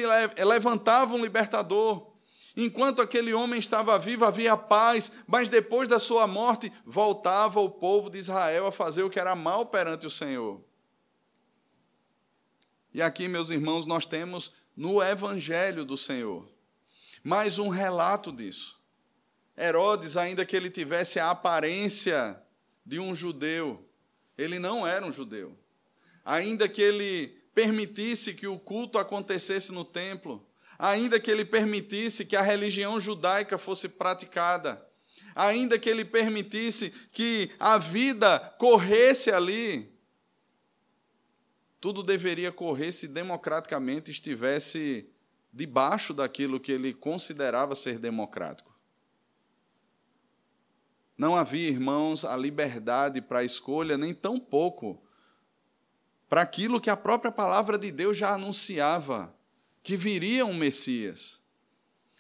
levantava 0.45 1.15
um 1.15 1.23
libertador. 1.23 2.13
Enquanto 2.57 3.01
aquele 3.01 3.33
homem 3.33 3.59
estava 3.59 3.97
vivo, 3.99 4.25
havia 4.25 4.57
paz, 4.57 5.13
mas 5.27 5.49
depois 5.49 5.89
da 5.89 5.99
sua 6.01 6.27
morte, 6.27 6.73
voltava 6.85 7.61
o 7.61 7.71
povo 7.71 8.11
de 8.11 8.19
Israel 8.19 8.67
a 8.67 8.73
fazer 8.73 9.05
o 9.05 9.11
que 9.11 9.19
era 9.19 9.35
mal 9.35 9.67
perante 9.67 10.07
o 10.07 10.11
Senhor. 10.11 10.61
E 12.95 13.03
aqui, 13.03 13.27
meus 13.27 13.51
irmãos, 13.51 13.87
nós 13.87 14.07
temos 14.07 14.53
no 14.77 15.03
Evangelho 15.03 15.85
do 15.85 15.97
Senhor 15.97 16.49
mais 17.25 17.59
um 17.59 17.69
relato 17.69 18.31
disso. 18.31 18.79
Herodes, 19.59 20.17
ainda 20.17 20.45
que 20.45 20.55
ele 20.55 20.71
tivesse 20.71 21.19
a 21.19 21.31
aparência 21.31 22.41
de 22.87 23.01
um 23.01 23.15
judeu, 23.15 23.85
ele 24.39 24.61
não 24.61 24.87
era 24.87 25.05
um 25.05 25.11
judeu. 25.11 25.59
Ainda 26.25 26.69
que 26.69 26.83
ele 26.83 27.29
permitisse 27.55 28.35
que 28.35 28.47
o 28.47 28.59
culto 28.59 28.99
acontecesse 28.99 29.73
no 29.73 29.85
templo, 29.85 30.47
ainda 30.79 31.19
que 31.19 31.31
ele 31.31 31.45
permitisse 31.45 32.25
que 32.25 32.37
a 32.37 32.43
religião 32.43 33.01
judaica 33.01 33.59
fosse 33.59 33.89
praticada, 33.89 34.85
ainda 35.35 35.79
que 35.79 35.89
ele 35.89 36.05
permitisse 36.05 36.93
que 37.13 37.51
a 37.59 37.79
vida 37.79 38.39
corresse 38.59 39.33
ali, 39.33 39.94
tudo 41.85 42.03
deveria 42.03 42.51
correr 42.51 42.93
se 42.93 43.07
democraticamente 43.07 44.11
estivesse 44.11 45.07
debaixo 45.53 46.15
daquilo 46.15 46.59
que 46.59 46.73
ele 46.73 46.95
considerava 46.95 47.75
ser 47.75 47.99
democrático. 47.99 48.75
Não 51.15 51.37
havia, 51.37 51.69
irmãos, 51.69 52.25
a 52.25 52.39
liberdade 52.39 53.21
para 53.21 53.41
a 53.41 53.45
escolha, 53.45 53.99
nem 53.99 54.15
tão 54.15 54.41
pouco 54.41 55.05
para 56.27 56.41
aquilo 56.41 56.81
que 56.81 56.89
a 56.89 56.97
própria 56.97 57.31
palavra 57.31 57.77
de 57.77 57.93
Deus 57.93 58.17
já 58.17 58.33
anunciava, 58.33 59.37
que 59.83 59.95
viria 59.95 60.47
um 60.47 60.55
Messias. 60.55 61.39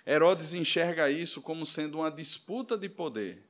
Herodes 0.06 0.52
enxerga 0.52 1.10
isso 1.10 1.40
como 1.40 1.64
sendo 1.64 2.00
uma 2.00 2.10
disputa 2.10 2.76
de 2.76 2.90
poder. 2.90 3.48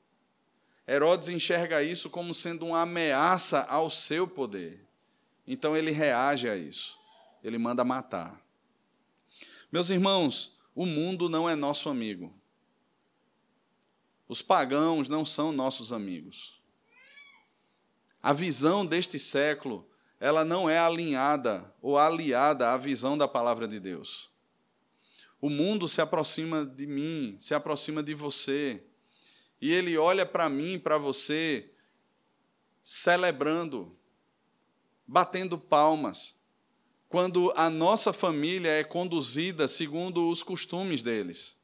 Herodes 0.87 1.29
enxerga 1.29 1.83
isso 1.83 2.09
como 2.09 2.33
sendo 2.33 2.67
uma 2.67 2.83
ameaça 2.83 3.63
ao 3.63 3.91
seu 3.91 4.29
poder. 4.29 4.85
Então 5.47 5.77
ele 5.77 5.91
reage 5.91 6.49
a 6.49 6.57
isso. 6.57 6.99
Ele 7.43 7.59
manda 7.59 7.85
matar. 7.85 8.41
Meus 9.71 9.91
irmãos, 9.91 10.57
o 10.75 10.87
mundo 10.87 11.29
não 11.29 11.49
é 11.49 11.55
nosso 11.55 11.89
amigo. 11.89 12.33
Os 14.29 14.41
pagãos 14.41 15.09
não 15.09 15.25
são 15.25 15.53
nossos 15.53 15.93
amigos. 15.93 16.61
A 18.23 18.33
visão 18.33 18.87
deste 18.87 19.19
século, 19.19 19.87
ela 20.19 20.45
não 20.45 20.69
é 20.71 20.79
alinhada 20.79 21.73
ou 21.83 21.99
aliada 21.99 22.73
à 22.73 22.79
visão 22.79 23.19
da 23.19 23.29
palavra 23.29 23.69
de 23.69 23.79
Deus. 23.79 24.31
O 25.41 25.51
mundo 25.51 25.87
se 25.87 26.01
aproxima 26.01 26.65
de 26.65 26.87
mim, 26.87 27.37
se 27.39 27.55
aproxima 27.55 28.03
de 28.03 28.15
você, 28.15 28.83
e 29.61 29.71
ele 29.71 29.99
olha 29.99 30.25
para 30.25 30.49
mim, 30.49 30.79
para 30.79 30.97
você, 30.97 31.71
celebrando, 32.83 33.95
batendo 35.07 35.59
palmas, 35.59 36.35
quando 37.09 37.53
a 37.57 37.71
nossa 37.71 38.13
família 38.13 38.71
é 38.71 38.83
conduzida 38.83 39.69
segundo 39.69 40.29
os 40.29 40.43
costumes 40.43 41.03
deles, 41.03 41.57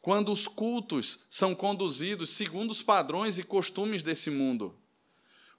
quando 0.00 0.30
os 0.30 0.46
cultos 0.46 1.20
são 1.28 1.54
conduzidos 1.54 2.30
segundo 2.30 2.70
os 2.70 2.82
padrões 2.82 3.38
e 3.38 3.42
costumes 3.42 4.02
desse 4.02 4.30
mundo, 4.30 4.78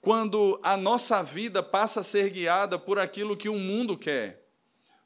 quando 0.00 0.58
a 0.62 0.76
nossa 0.76 1.22
vida 1.22 1.62
passa 1.62 2.00
a 2.00 2.04
ser 2.04 2.30
guiada 2.30 2.78
por 2.78 2.98
aquilo 2.98 3.36
que 3.36 3.48
o 3.48 3.58
mundo 3.58 3.98
quer. 3.98 4.48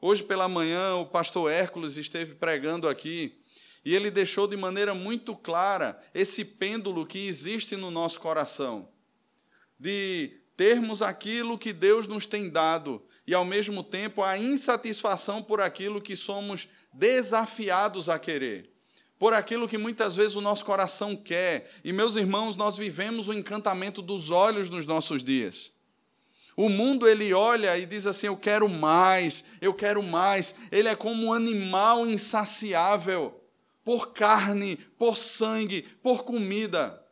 Hoje 0.00 0.22
pela 0.22 0.46
manhã, 0.46 0.94
o 0.96 1.06
pastor 1.06 1.50
Hércules 1.50 1.96
esteve 1.96 2.34
pregando 2.34 2.88
aqui 2.88 3.42
e 3.84 3.94
ele 3.94 4.10
deixou 4.10 4.46
de 4.46 4.56
maneira 4.56 4.94
muito 4.94 5.34
clara 5.34 5.98
esse 6.14 6.44
pêndulo 6.44 7.04
que 7.04 7.26
existe 7.26 7.74
no 7.76 7.90
nosso 7.90 8.20
coração. 8.20 8.88
De 9.78 10.43
termos 10.56 11.02
aquilo 11.02 11.58
que 11.58 11.72
Deus 11.72 12.06
nos 12.06 12.26
tem 12.26 12.48
dado 12.48 13.02
e, 13.26 13.34
ao 13.34 13.44
mesmo 13.44 13.82
tempo, 13.82 14.22
a 14.22 14.38
insatisfação 14.38 15.42
por 15.42 15.60
aquilo 15.60 16.00
que 16.00 16.14
somos 16.14 16.68
desafiados 16.92 18.08
a 18.08 18.18
querer, 18.18 18.70
por 19.18 19.32
aquilo 19.32 19.68
que 19.68 19.78
muitas 19.78 20.14
vezes 20.14 20.36
o 20.36 20.40
nosso 20.40 20.64
coração 20.64 21.16
quer. 21.16 21.70
E, 21.82 21.92
meus 21.92 22.16
irmãos, 22.16 22.56
nós 22.56 22.76
vivemos 22.76 23.28
o 23.28 23.32
encantamento 23.32 24.02
dos 24.02 24.30
olhos 24.30 24.70
nos 24.70 24.86
nossos 24.86 25.24
dias. 25.24 25.72
O 26.56 26.68
mundo 26.68 27.08
ele 27.08 27.32
olha 27.34 27.76
e 27.76 27.84
diz 27.84 28.06
assim: 28.06 28.28
Eu 28.28 28.36
quero 28.36 28.68
mais, 28.68 29.44
eu 29.60 29.74
quero 29.74 30.02
mais. 30.02 30.54
Ele 30.70 30.88
é 30.88 30.94
como 30.94 31.26
um 31.26 31.32
animal 31.32 32.06
insaciável 32.06 33.40
por 33.84 34.12
carne, 34.12 34.76
por 34.76 35.16
sangue, 35.16 35.82
por 36.02 36.24
comida. 36.24 37.03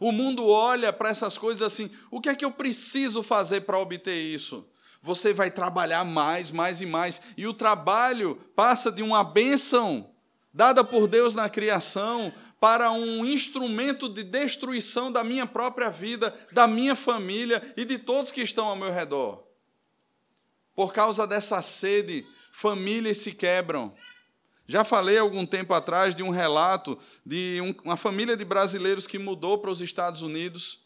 O 0.00 0.12
mundo 0.12 0.46
olha 0.46 0.92
para 0.92 1.08
essas 1.08 1.36
coisas 1.36 1.62
assim: 1.62 1.90
o 2.10 2.20
que 2.20 2.28
é 2.28 2.34
que 2.34 2.44
eu 2.44 2.50
preciso 2.50 3.22
fazer 3.22 3.62
para 3.62 3.78
obter 3.78 4.16
isso? 4.16 4.66
Você 5.00 5.32
vai 5.32 5.50
trabalhar 5.50 6.04
mais, 6.04 6.50
mais 6.50 6.80
e 6.80 6.86
mais, 6.86 7.20
e 7.36 7.46
o 7.46 7.54
trabalho 7.54 8.36
passa 8.56 8.90
de 8.90 9.02
uma 9.02 9.22
bênção 9.22 10.10
dada 10.52 10.82
por 10.82 11.06
Deus 11.06 11.34
na 11.34 11.48
criação, 11.48 12.32
para 12.60 12.90
um 12.90 13.24
instrumento 13.24 14.08
de 14.08 14.24
destruição 14.24 15.12
da 15.12 15.22
minha 15.22 15.46
própria 15.46 15.90
vida, 15.90 16.34
da 16.50 16.66
minha 16.66 16.96
família 16.96 17.62
e 17.76 17.84
de 17.84 17.98
todos 17.98 18.32
que 18.32 18.40
estão 18.40 18.66
ao 18.66 18.74
meu 18.74 18.92
redor. 18.92 19.44
Por 20.74 20.92
causa 20.92 21.26
dessa 21.26 21.62
sede, 21.62 22.26
famílias 22.52 23.18
se 23.18 23.32
quebram. 23.32 23.94
Já 24.70 24.84
falei 24.84 25.16
algum 25.16 25.46
tempo 25.46 25.72
atrás 25.72 26.14
de 26.14 26.22
um 26.22 26.28
relato 26.28 26.98
de 27.24 27.58
uma 27.82 27.96
família 27.96 28.36
de 28.36 28.44
brasileiros 28.44 29.06
que 29.06 29.18
mudou 29.18 29.56
para 29.56 29.70
os 29.70 29.80
Estados 29.80 30.20
Unidos 30.20 30.80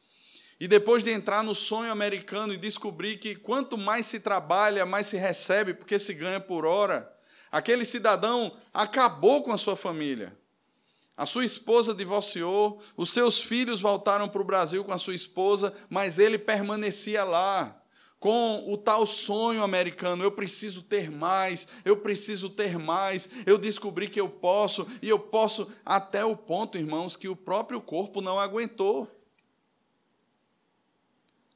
e 0.61 0.69
depois 0.69 1.03
de 1.03 1.11
entrar 1.11 1.43
no 1.43 1.53
sonho 1.53 1.91
americano 1.91 2.55
e 2.55 2.57
descobrir 2.57 3.17
que 3.17 3.35
quanto 3.35 3.77
mais 3.77 4.07
se 4.07 4.21
trabalha, 4.21 4.87
mais 4.87 5.09
se 5.09 5.17
recebe, 5.17 5.75
porque 5.75 5.99
se 5.99 6.15
ganha 6.15 6.39
por 6.39 6.65
hora, 6.65 7.13
aquele 7.51 7.85
cidadão 7.85 8.57
acabou 8.73 9.43
com 9.43 9.51
a 9.51 9.59
sua 9.59 9.75
família. 9.75 10.33
A 11.17 11.27
sua 11.27 11.45
esposa 11.45 11.93
divorciou, 11.93 12.81
os 12.97 13.11
seus 13.11 13.41
filhos 13.41 13.81
voltaram 13.81 14.29
para 14.29 14.41
o 14.41 14.45
Brasil 14.45 14.85
com 14.85 14.93
a 14.93 14.99
sua 14.99 15.17
esposa, 15.17 15.75
mas 15.91 16.21
ele 16.21 16.39
permanecia 16.39 17.25
lá 17.25 17.82
com 18.23 18.63
o 18.73 18.77
tal 18.77 19.05
sonho 19.05 19.65
americano, 19.65 20.23
eu 20.23 20.31
preciso 20.31 20.83
ter 20.83 21.11
mais, 21.11 21.67
eu 21.85 21.97
preciso 21.97 22.49
ter 22.49 22.79
mais, 22.79 23.29
eu 23.45 23.59
descobri 23.59 24.09
que 24.09 24.21
eu 24.21 24.29
posso, 24.29 24.87
e 25.03 25.09
eu 25.09 25.19
posso 25.19 25.69
até 25.85 26.25
o 26.25 26.37
ponto, 26.37 26.79
irmãos, 26.79 27.17
que 27.17 27.29
o 27.29 27.35
próprio 27.35 27.81
corpo 27.81 28.21
não 28.21 28.39
aguentou. 28.39 29.11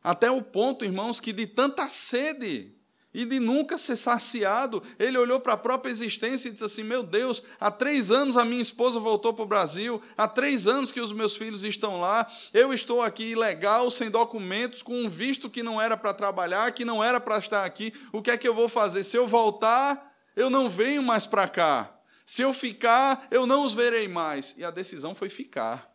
Até 0.03 0.29
o 0.29 0.43
ponto, 0.43 0.85
irmãos, 0.85 1.21
que 1.21 1.33
de 1.33 1.47
tanta 1.47 1.89
sede 1.89 2.76
e 3.17 3.25
de 3.25 3.41
nunca 3.41 3.79
ser 3.79 3.97
saciado, 3.97 4.83
ele 4.99 5.17
olhou 5.17 5.41
para 5.41 5.55
a 5.55 5.57
própria 5.57 5.91
existência 5.91 6.49
e 6.49 6.53
disse 6.53 6.63
assim: 6.63 6.83
Meu 6.83 7.03
Deus, 7.03 7.43
há 7.59 7.71
três 7.71 8.11
anos 8.11 8.37
a 8.37 8.45
minha 8.45 8.61
esposa 8.61 9.01
voltou 9.01 9.33
para 9.33 9.43
o 9.43 9.49
Brasil, 9.49 10.03
há 10.19 10.29
três 10.29 10.67
anos 10.67 10.93
que 10.93 11.01
os 11.01 11.15
meus 11.15 11.35
filhos 11.35 11.65
estão 11.65 11.99
lá, 11.99 12.31
eu 12.53 12.75
estou 12.75 13.01
aqui 13.01 13.31
ilegal, 13.31 13.91
sem 13.91 14.11
documentos, 14.11 14.83
com 14.83 14.93
um 14.93 15.09
visto 15.09 15.49
que 15.49 15.63
não 15.63 15.81
era 15.81 15.97
para 15.97 16.13
trabalhar, 16.13 16.71
que 16.73 16.85
não 16.85 17.03
era 17.03 17.19
para 17.19 17.39
estar 17.39 17.65
aqui, 17.65 17.91
o 18.13 18.21
que 18.21 18.31
é 18.31 18.37
que 18.37 18.47
eu 18.47 18.55
vou 18.55 18.69
fazer? 18.69 19.03
Se 19.03 19.17
eu 19.17 19.27
voltar, 19.27 20.15
eu 20.37 20.51
não 20.51 20.69
venho 20.69 21.03
mais 21.03 21.25
para 21.25 21.49
cá. 21.49 21.99
Se 22.27 22.43
eu 22.43 22.53
ficar, 22.53 23.27
eu 23.31 23.47
não 23.47 23.65
os 23.65 23.73
verei 23.73 24.09
mais. 24.09 24.55
E 24.59 24.65
a 24.65 24.71
decisão 24.71 25.15
foi 25.15 25.31
ficar. 25.31 25.91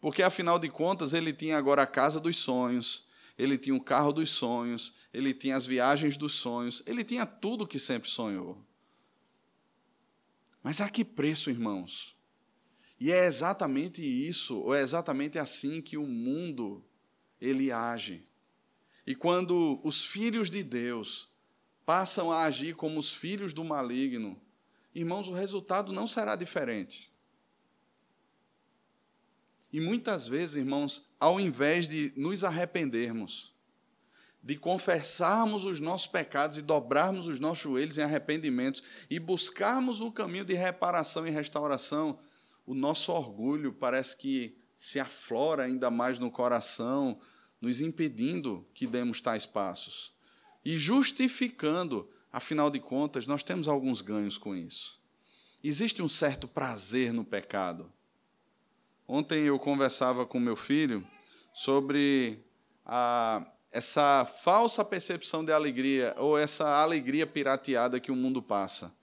Porque, 0.00 0.22
afinal 0.22 0.58
de 0.58 0.70
contas, 0.70 1.12
ele 1.12 1.32
tinha 1.32 1.58
agora 1.58 1.82
a 1.82 1.86
casa 1.86 2.18
dos 2.18 2.38
sonhos 2.38 3.06
ele 3.38 3.56
tinha 3.56 3.74
o 3.74 3.80
carro 3.80 4.12
dos 4.12 4.30
sonhos, 4.30 4.92
ele 5.14 5.32
tinha 5.32 5.56
as 5.56 5.64
viagens 5.64 6.16
dos 6.16 6.32
sonhos, 6.32 6.82
ele 6.84 7.04
tinha 7.04 7.24
tudo 7.24 7.66
que 7.66 7.78
sempre 7.78 8.10
sonhou. 8.10 8.62
Mas 10.62 10.80
a 10.80 10.90
que 10.90 11.04
preço, 11.04 11.48
irmãos? 11.48 12.16
E 12.98 13.12
é 13.12 13.26
exatamente 13.26 14.02
isso, 14.02 14.58
ou 14.58 14.74
é 14.74 14.82
exatamente 14.82 15.38
assim 15.38 15.80
que 15.80 15.96
o 15.96 16.04
mundo 16.04 16.84
ele 17.40 17.70
age. 17.70 18.26
E 19.06 19.14
quando 19.14 19.80
os 19.84 20.04
filhos 20.04 20.50
de 20.50 20.64
Deus 20.64 21.28
passam 21.86 22.32
a 22.32 22.42
agir 22.42 22.74
como 22.74 22.98
os 22.98 23.12
filhos 23.14 23.54
do 23.54 23.62
maligno, 23.62 24.38
irmãos, 24.92 25.28
o 25.28 25.32
resultado 25.32 25.92
não 25.92 26.08
será 26.08 26.34
diferente. 26.34 27.10
E 29.72 29.80
muitas 29.80 30.26
vezes, 30.26 30.56
irmãos, 30.56 31.07
ao 31.18 31.40
invés 31.40 31.88
de 31.88 32.12
nos 32.16 32.44
arrependermos, 32.44 33.54
de 34.42 34.56
confessarmos 34.56 35.64
os 35.64 35.80
nossos 35.80 36.06
pecados 36.06 36.58
e 36.58 36.62
dobrarmos 36.62 37.26
os 37.26 37.40
nossos 37.40 37.64
joelhos 37.64 37.98
em 37.98 38.02
arrependimentos 38.02 38.82
e 39.10 39.18
buscarmos 39.18 40.00
o 40.00 40.12
caminho 40.12 40.44
de 40.44 40.54
reparação 40.54 41.26
e 41.26 41.30
restauração, 41.30 42.18
o 42.64 42.74
nosso 42.74 43.12
orgulho 43.12 43.72
parece 43.72 44.16
que 44.16 44.56
se 44.76 45.00
aflora 45.00 45.64
ainda 45.64 45.90
mais 45.90 46.18
no 46.18 46.30
coração, 46.30 47.18
nos 47.60 47.80
impedindo 47.80 48.66
que 48.72 48.86
demos 48.86 49.20
tais 49.20 49.44
passos 49.44 50.16
e 50.64 50.76
justificando, 50.76 52.08
afinal 52.30 52.70
de 52.70 52.78
contas, 52.78 53.26
nós 53.26 53.42
temos 53.42 53.68
alguns 53.68 54.00
ganhos 54.00 54.36
com 54.36 54.54
isso. 54.54 55.00
Existe 55.64 56.02
um 56.02 56.08
certo 56.08 56.46
prazer 56.46 57.12
no 57.12 57.24
pecado. 57.24 57.92
Ontem 59.10 59.44
eu 59.44 59.58
conversava 59.58 60.26
com 60.26 60.38
meu 60.38 60.54
filho 60.54 61.02
sobre 61.54 62.44
a, 62.84 63.42
essa 63.72 64.26
falsa 64.26 64.84
percepção 64.84 65.42
de 65.42 65.50
alegria, 65.50 66.14
ou 66.18 66.36
essa 66.36 66.82
alegria 66.82 67.26
pirateada 67.26 67.98
que 67.98 68.12
o 68.12 68.16
mundo 68.16 68.42
passa. 68.42 68.94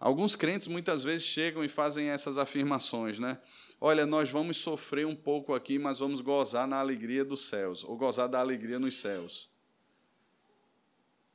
Alguns 0.00 0.34
crentes 0.34 0.66
muitas 0.66 1.04
vezes 1.04 1.22
chegam 1.22 1.62
e 1.62 1.68
fazem 1.68 2.08
essas 2.08 2.36
afirmações, 2.36 3.20
né? 3.20 3.38
Olha, 3.80 4.04
nós 4.04 4.28
vamos 4.28 4.56
sofrer 4.56 5.06
um 5.06 5.14
pouco 5.14 5.54
aqui, 5.54 5.78
mas 5.78 6.00
vamos 6.00 6.20
gozar 6.20 6.66
na 6.66 6.80
alegria 6.80 7.24
dos 7.24 7.48
céus, 7.48 7.84
ou 7.84 7.96
gozar 7.96 8.28
da 8.28 8.40
alegria 8.40 8.80
nos 8.80 8.96
céus. 8.96 9.48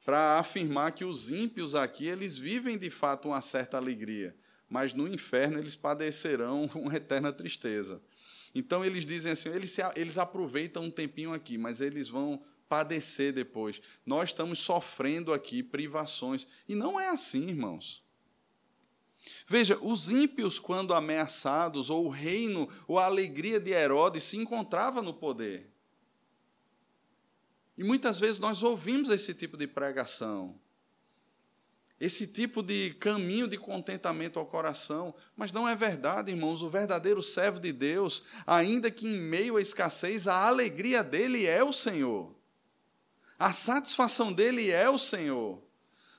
Para 0.04 0.40
afirmar 0.40 0.92
que 0.92 1.06
os 1.06 1.32
ímpios 1.32 1.74
aqui, 1.74 2.06
eles 2.06 2.38
vivem 2.38 2.78
de 2.78 2.90
fato 2.90 3.30
uma 3.30 3.40
certa 3.40 3.78
alegria 3.78 4.36
mas 4.74 4.92
no 4.96 5.08
inferno 5.08 5.60
eles 5.60 5.76
padecerão 5.76 6.68
uma 6.74 6.96
eterna 6.96 7.32
tristeza. 7.32 8.02
Então 8.56 8.84
eles 8.84 9.06
dizem 9.06 9.34
assim: 9.34 9.50
eles, 9.50 9.70
se, 9.70 9.84
eles 9.96 10.18
aproveitam 10.18 10.86
um 10.86 10.90
tempinho 10.90 11.32
aqui, 11.32 11.60
mas 11.60 11.80
eles 11.80 12.10
vão 12.10 12.44
padecer 12.68 13.32
depois. 13.32 13.80
Nós 14.04 14.30
estamos 14.30 14.58
sofrendo 14.58 15.32
aqui 15.32 15.62
privações. 15.62 16.48
E 16.68 16.74
não 16.74 17.00
é 17.00 17.10
assim, 17.10 17.50
irmãos. 17.50 18.04
Veja, 19.48 19.78
os 19.80 20.10
ímpios, 20.10 20.58
quando 20.58 20.96
ameaçados, 20.96 21.92
ou 21.92 22.08
o 22.08 22.10
reino, 22.10 22.68
ou 22.88 22.98
a 22.98 23.06
alegria 23.06 23.60
de 23.60 23.70
Herodes 23.70 24.24
se 24.24 24.38
encontrava 24.38 25.04
no 25.04 25.14
poder. 25.14 25.72
E 27.78 27.84
muitas 27.84 28.18
vezes 28.18 28.40
nós 28.40 28.64
ouvimos 28.64 29.12
esse 29.12 29.36
tipo 29.36 29.56
de 29.56 29.68
pregação 29.68 30.60
esse 32.04 32.28
tipo 32.28 32.62
de 32.62 32.94
caminho 32.96 33.48
de 33.48 33.58
contentamento 33.58 34.38
ao 34.38 34.46
coração. 34.46 35.16
Mas 35.38 35.54
não 35.54 35.66
é 35.66 35.74
verdade, 35.74 36.32
irmãos. 36.32 36.62
O 36.62 36.70
verdadeiro 36.70 37.24
servo 37.24 37.62
de 37.62 37.72
Deus, 37.72 38.24
ainda 38.46 38.92
que 38.92 39.08
em 39.08 39.18
meio 39.18 39.56
à 39.56 39.62
escassez, 39.62 40.28
a 40.28 40.46
alegria 40.46 41.02
dele 41.02 41.46
é 41.46 41.64
o 41.64 41.72
Senhor. 41.72 42.36
A 43.40 43.54
satisfação 43.54 44.34
dele 44.34 44.70
é 44.70 44.90
o 44.90 44.98
Senhor. 44.98 45.64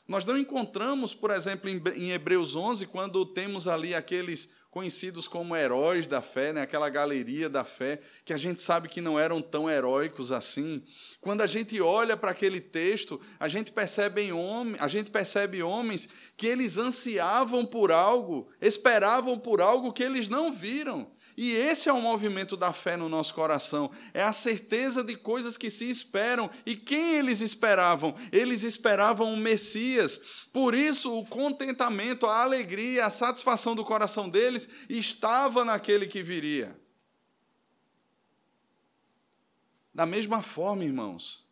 Nós 0.09 0.25
não 0.25 0.39
encontramos, 0.39 1.15
por 1.15 1.31
exemplo, 1.31 1.69
em 1.69 2.13
Hebreus 2.13 2.57
11, 2.57 2.87
quando 2.87 3.27
temos 3.27 3.69
ali 3.69 3.95
aqueles 3.95 4.53
conhecidos 4.75 5.29
como 5.29 5.55
heróis 5.55 6.09
da 6.09 6.21
fé, 6.21 6.53
né? 6.53 6.63
aquela 6.63 6.91
galeria 6.91 7.49
da 7.49 7.65
fé, 7.65 8.01
que 8.25 8.33
a 8.33 8.37
gente 8.37 8.61
sabe 8.61 8.89
que 8.89 9.01
não 9.01 9.17
eram 9.17 9.41
tão 9.41 9.71
heróicos 9.71 10.33
assim. 10.33 10.83
Quando 11.21 11.43
a 11.43 11.47
gente 11.47 11.81
olha 11.81 12.17
para 12.17 12.33
aquele 12.33 12.61
texto, 12.61 13.21
a 13.39 13.47
gente 13.47 13.71
percebe, 13.71 14.33
homem, 14.33 14.75
a 14.81 14.89
gente 14.89 15.13
percebe 15.13 15.63
homens 15.63 16.09
que 16.37 16.49
eles 16.49 16.77
ansiavam 16.77 17.65
por 17.65 17.93
algo, 17.93 18.49
esperavam 18.61 19.39
por 19.39 19.61
algo 19.61 19.93
que 19.93 20.03
eles 20.03 20.27
não 20.27 20.53
viram. 20.53 21.09
E 21.37 21.51
esse 21.53 21.89
é 21.89 21.93
o 21.93 22.01
movimento 22.01 22.57
da 22.57 22.73
fé 22.73 22.97
no 22.97 23.09
nosso 23.09 23.35
coração. 23.35 23.91
É 24.13 24.23
a 24.23 24.33
certeza 24.33 25.03
de 25.03 25.17
coisas 25.17 25.57
que 25.57 25.69
se 25.69 25.89
esperam. 25.89 26.49
E 26.65 26.77
quem 26.77 27.17
eles 27.17 27.41
esperavam? 27.41 28.15
Eles 28.31 28.63
esperavam 28.63 29.33
o 29.33 29.37
Messias. 29.37 30.47
Por 30.53 30.75
isso, 30.75 31.13
o 31.13 31.27
contentamento, 31.27 32.27
a 32.27 32.43
alegria, 32.43 33.07
a 33.07 33.11
satisfação 33.11 33.75
do 33.75 33.85
coração 33.85 34.29
deles 34.29 34.69
estava 34.89 35.65
naquele 35.65 36.07
que 36.07 36.23
viria. 36.23 36.79
Da 39.93 40.07
mesma 40.07 40.43
forma, 40.43 40.85
irmãos, 40.85 41.45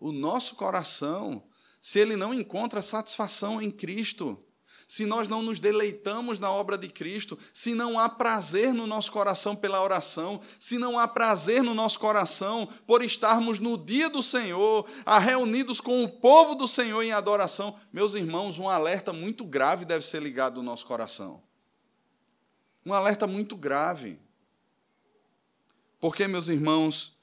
o 0.00 0.10
nosso 0.10 0.56
coração, 0.56 1.44
se 1.80 2.00
ele 2.00 2.16
não 2.16 2.34
encontra 2.34 2.82
satisfação 2.82 3.62
em 3.62 3.70
Cristo, 3.70 4.44
se 4.92 5.06
nós 5.06 5.26
não 5.26 5.40
nos 5.40 5.58
deleitamos 5.58 6.38
na 6.38 6.50
obra 6.50 6.76
de 6.76 6.86
Cristo, 6.86 7.38
se 7.50 7.74
não 7.74 7.98
há 7.98 8.10
prazer 8.10 8.74
no 8.74 8.86
nosso 8.86 9.10
coração 9.10 9.56
pela 9.56 9.82
oração, 9.82 10.38
se 10.60 10.76
não 10.76 10.98
há 10.98 11.08
prazer 11.08 11.62
no 11.62 11.72
nosso 11.72 11.98
coração 11.98 12.68
por 12.86 13.02
estarmos 13.02 13.58
no 13.58 13.78
dia 13.78 14.10
do 14.10 14.22
Senhor, 14.22 14.86
reunidos 15.22 15.80
com 15.80 16.04
o 16.04 16.08
povo 16.10 16.54
do 16.54 16.68
Senhor 16.68 17.02
em 17.02 17.10
adoração, 17.10 17.74
meus 17.90 18.14
irmãos, 18.14 18.58
um 18.58 18.68
alerta 18.68 19.14
muito 19.14 19.46
grave 19.46 19.86
deve 19.86 20.04
ser 20.04 20.22
ligado 20.22 20.56
no 20.56 20.62
nosso 20.62 20.84
coração. 20.84 21.42
Um 22.84 22.92
alerta 22.92 23.26
muito 23.26 23.56
grave. 23.56 24.20
Porque, 25.98 26.28
meus 26.28 26.48
irmãos, 26.48 27.16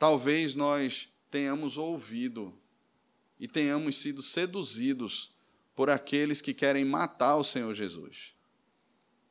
talvez 0.00 0.56
nós 0.56 1.08
tenhamos 1.30 1.76
ouvido 1.76 2.52
e 3.38 3.46
tenhamos 3.46 3.98
sido 3.98 4.20
seduzidos 4.20 5.33
por 5.74 5.90
aqueles 5.90 6.40
que 6.40 6.54
querem 6.54 6.84
matar 6.84 7.36
o 7.36 7.44
Senhor 7.44 7.72
Jesus. 7.74 8.34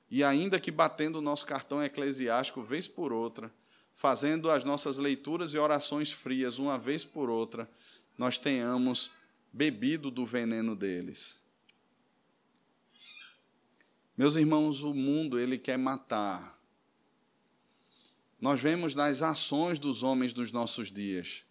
E 0.09 0.23
ainda 0.23 0.59
que 0.59 0.71
batendo 0.71 1.19
o 1.19 1.21
nosso 1.21 1.45
cartão 1.45 1.83
eclesiástico 1.83 2.61
vez 2.61 2.87
por 2.87 3.11
outra, 3.11 3.51
fazendo 3.95 4.49
as 4.49 4.63
nossas 4.63 4.97
leituras 4.97 5.53
e 5.53 5.57
orações 5.57 6.11
frias 6.11 6.59
uma 6.59 6.77
vez 6.77 7.03
por 7.05 7.29
outra, 7.29 7.69
nós 8.17 8.37
tenhamos 8.37 9.11
bebido 9.51 10.11
do 10.11 10.25
veneno 10.25 10.75
deles. 10.75 11.41
Meus 14.15 14.35
irmãos, 14.35 14.83
o 14.83 14.93
mundo 14.93 15.39
ele 15.39 15.57
quer 15.57 15.77
matar. 15.77 16.59
Nós 18.39 18.59
vemos 18.59 18.93
nas 18.93 19.23
ações 19.23 19.79
dos 19.79 20.03
homens 20.03 20.33
dos 20.33 20.51
nossos 20.51 20.91
dias. 20.91 21.43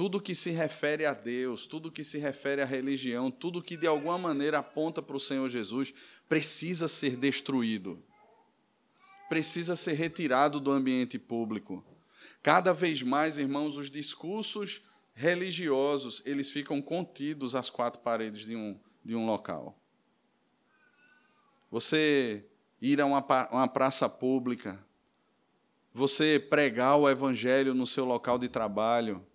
Tudo 0.00 0.18
que 0.18 0.34
se 0.34 0.50
refere 0.50 1.04
a 1.04 1.12
Deus, 1.12 1.66
tudo 1.66 1.92
que 1.92 2.02
se 2.02 2.16
refere 2.16 2.62
à 2.62 2.64
religião, 2.64 3.30
tudo 3.30 3.60
que 3.60 3.76
de 3.76 3.86
alguma 3.86 4.16
maneira 4.16 4.60
aponta 4.60 5.02
para 5.02 5.14
o 5.14 5.20
Senhor 5.20 5.46
Jesus, 5.46 5.92
precisa 6.26 6.88
ser 6.88 7.16
destruído. 7.18 8.02
Precisa 9.28 9.76
ser 9.76 9.92
retirado 9.92 10.58
do 10.58 10.70
ambiente 10.70 11.18
público. 11.18 11.84
Cada 12.42 12.72
vez 12.72 13.02
mais, 13.02 13.36
irmãos, 13.36 13.76
os 13.76 13.90
discursos 13.90 14.80
religiosos, 15.12 16.22
eles 16.24 16.50
ficam 16.50 16.80
contidos 16.80 17.54
às 17.54 17.68
quatro 17.68 18.00
paredes 18.00 18.46
de 18.46 18.56
um, 18.56 18.80
de 19.04 19.14
um 19.14 19.26
local. 19.26 19.78
Você 21.70 22.46
ir 22.80 23.02
a 23.02 23.04
uma, 23.04 23.22
uma 23.52 23.68
praça 23.68 24.08
pública, 24.08 24.82
você 25.92 26.40
pregar 26.40 26.96
o 26.96 27.06
evangelho 27.06 27.74
no 27.74 27.86
seu 27.86 28.06
local 28.06 28.38
de 28.38 28.48
trabalho, 28.48 29.26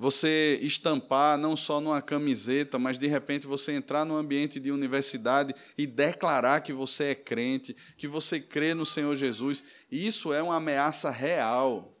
você 0.00 0.58
estampar 0.62 1.36
não 1.36 1.54
só 1.54 1.78
numa 1.78 2.00
camiseta, 2.00 2.78
mas 2.78 2.98
de 2.98 3.06
repente 3.06 3.46
você 3.46 3.72
entrar 3.72 4.06
no 4.06 4.16
ambiente 4.16 4.58
de 4.58 4.72
universidade 4.72 5.54
e 5.76 5.86
declarar 5.86 6.62
que 6.62 6.72
você 6.72 7.08
é 7.08 7.14
crente, 7.14 7.76
que 7.98 8.08
você 8.08 8.40
crê 8.40 8.72
no 8.72 8.86
Senhor 8.86 9.14
Jesus, 9.14 9.62
isso 9.92 10.32
é 10.32 10.42
uma 10.42 10.56
ameaça 10.56 11.10
real. 11.10 11.94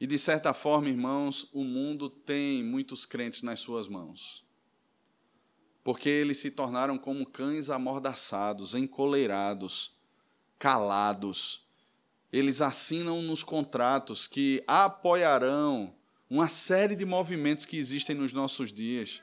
E 0.00 0.06
de 0.06 0.18
certa 0.18 0.54
forma, 0.54 0.88
irmãos, 0.88 1.46
o 1.52 1.62
mundo 1.62 2.08
tem 2.08 2.64
muitos 2.64 3.04
crentes 3.04 3.42
nas 3.42 3.60
suas 3.60 3.86
mãos 3.86 4.44
porque 5.84 6.08
eles 6.08 6.38
se 6.38 6.50
tornaram 6.50 6.96
como 6.96 7.26
cães 7.26 7.68
amordaçados, 7.68 8.74
encoleirados, 8.74 9.94
calados. 10.58 11.63
Eles 12.34 12.60
assinam 12.60 13.22
nos 13.22 13.44
contratos 13.44 14.26
que 14.26 14.60
apoiarão 14.66 15.94
uma 16.28 16.48
série 16.48 16.96
de 16.96 17.04
movimentos 17.04 17.64
que 17.64 17.76
existem 17.76 18.16
nos 18.16 18.32
nossos 18.32 18.72
dias. 18.72 19.22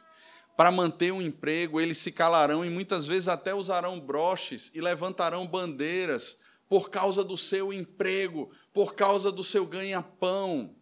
Para 0.55 0.71
manter 0.71 1.11
um 1.11 1.21
emprego, 1.21 1.81
eles 1.81 1.97
se 1.97 2.09
calarão 2.09 2.63
e 2.63 2.69
muitas 2.69 3.07
vezes 3.07 3.27
até 3.27 3.53
usarão 3.53 3.99
broches 3.99 4.71
e 4.73 4.79
levantarão 4.79 5.45
bandeiras 5.45 6.37
por 6.69 6.89
causa 6.89 7.21
do 7.21 7.35
seu 7.35 7.73
emprego, 7.73 8.49
por 8.71 8.95
causa 8.95 9.29
do 9.29 9.43
seu 9.43 9.65
ganha-pão. 9.65 10.73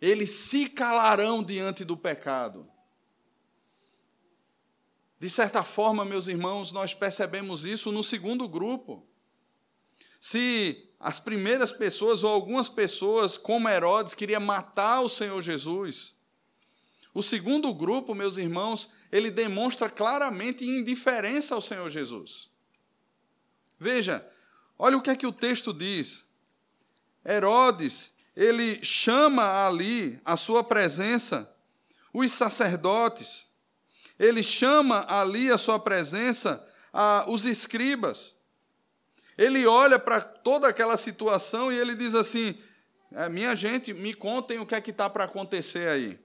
Eles 0.00 0.30
se 0.30 0.68
calarão 0.68 1.44
diante 1.44 1.84
do 1.84 1.96
pecado. 1.96 2.68
De 5.16 5.30
certa 5.30 5.62
forma, 5.62 6.04
meus 6.04 6.26
irmãos, 6.26 6.72
nós 6.72 6.92
percebemos 6.92 7.64
isso 7.64 7.92
no 7.92 8.02
segundo 8.02 8.48
grupo. 8.48 9.06
Se 10.20 10.88
as 10.98 11.20
primeiras 11.20 11.72
pessoas 11.72 12.24
ou 12.24 12.30
algumas 12.30 12.68
pessoas, 12.68 13.36
como 13.36 13.68
Herodes, 13.68 14.14
queria 14.14 14.40
matar 14.40 15.00
o 15.00 15.08
Senhor 15.08 15.40
Jesus, 15.40 16.14
o 17.14 17.22
segundo 17.22 17.72
grupo, 17.72 18.14
meus 18.14 18.36
irmãos, 18.36 18.90
ele 19.10 19.30
demonstra 19.30 19.88
claramente 19.88 20.64
indiferença 20.64 21.54
ao 21.54 21.62
Senhor 21.62 21.88
Jesus. 21.88 22.48
Veja, 23.78 24.26
olha 24.78 24.96
o 24.96 25.02
que 25.02 25.10
é 25.10 25.16
que 25.16 25.26
o 25.26 25.32
texto 25.32 25.72
diz. 25.72 26.24
Herodes, 27.24 28.12
ele 28.34 28.84
chama 28.84 29.66
ali 29.66 30.20
a 30.24 30.36
sua 30.36 30.62
presença 30.62 31.50
os 32.16 32.32
sacerdotes, 32.32 33.46
ele 34.18 34.42
chama 34.42 35.04
ali 35.06 35.50
a 35.50 35.58
sua 35.58 35.78
presença 35.78 36.66
a, 36.90 37.26
os 37.28 37.44
escribas. 37.44 38.35
Ele 39.36 39.66
olha 39.66 39.98
para 39.98 40.20
toda 40.20 40.68
aquela 40.68 40.96
situação 40.96 41.70
e 41.70 41.76
ele 41.76 41.94
diz 41.94 42.14
assim: 42.14 42.58
é, 43.12 43.28
minha 43.28 43.54
gente, 43.54 43.92
me 43.92 44.14
contem 44.14 44.58
o 44.58 44.66
que 44.66 44.74
é 44.74 44.80
que 44.80 44.90
está 44.90 45.08
para 45.08 45.24
acontecer 45.24 45.88
aí. 45.88 46.18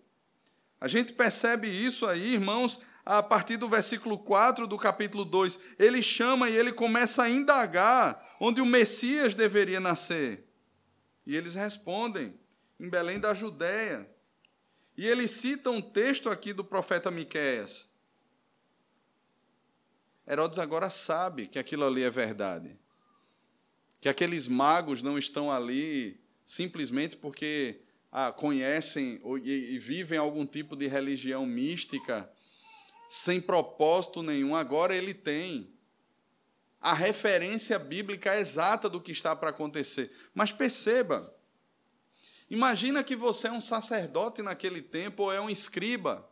A 0.79 0.87
gente 0.87 1.13
percebe 1.13 1.67
isso 1.67 2.07
aí, 2.07 2.33
irmãos, 2.33 2.79
a 3.05 3.21
partir 3.21 3.57
do 3.57 3.69
versículo 3.69 4.17
4 4.17 4.65
do 4.65 4.77
capítulo 4.77 5.23
2. 5.23 5.59
Ele 5.77 6.01
chama 6.01 6.49
e 6.49 6.55
ele 6.55 6.71
começa 6.71 7.23
a 7.23 7.29
indagar 7.29 8.35
onde 8.39 8.61
o 8.61 8.65
Messias 8.65 9.35
deveria 9.35 9.79
nascer. 9.79 10.47
E 11.25 11.35
eles 11.35 11.55
respondem: 11.55 12.33
em 12.79 12.89
Belém 12.89 13.19
da 13.19 13.33
Judéia. 13.33 14.09
E 14.97 15.07
ele 15.07 15.27
cita 15.27 15.69
um 15.69 15.81
texto 15.81 16.29
aqui 16.29 16.51
do 16.51 16.63
profeta 16.63 17.11
Miqueias. 17.11 17.89
Herodes 20.27 20.59
agora 20.59 20.89
sabe 20.89 21.47
que 21.47 21.59
aquilo 21.59 21.85
ali 21.85 22.03
é 22.03 22.09
verdade. 22.09 22.80
Que 24.01 24.09
aqueles 24.09 24.47
magos 24.47 25.01
não 25.01 25.17
estão 25.17 25.49
ali 25.49 26.19
simplesmente 26.43 27.15
porque 27.15 27.79
ah, 28.11 28.33
conhecem 28.33 29.21
e, 29.41 29.79
vivem 29.79 30.19
algum 30.19 30.45
tipo 30.45 30.75
de 30.75 30.87
religião 30.87 31.45
mística 31.45 32.29
sem 33.07 33.39
propósito 33.39 34.21
nenhum. 34.21 34.53
Agora 34.53 34.93
ele 34.93 35.13
tem 35.13 35.71
a 36.81 36.93
referência 36.93 37.79
bíblica 37.79 38.37
exata 38.37 38.89
do 38.89 38.99
que 38.99 39.13
está 39.13 39.33
para 39.33 39.51
acontecer. 39.51 40.11
Mas 40.33 40.51
perceba, 40.51 41.33
Imagina 42.51 43.01
que 43.01 43.15
você 43.15 43.47
é 43.47 43.51
um 43.51 43.61
sacerdote 43.61 44.41
naquele 44.41 44.81
tempo 44.81 45.23
ou 45.23 45.31
é 45.31 45.39
um 45.39 45.49
escriba. 45.49 46.29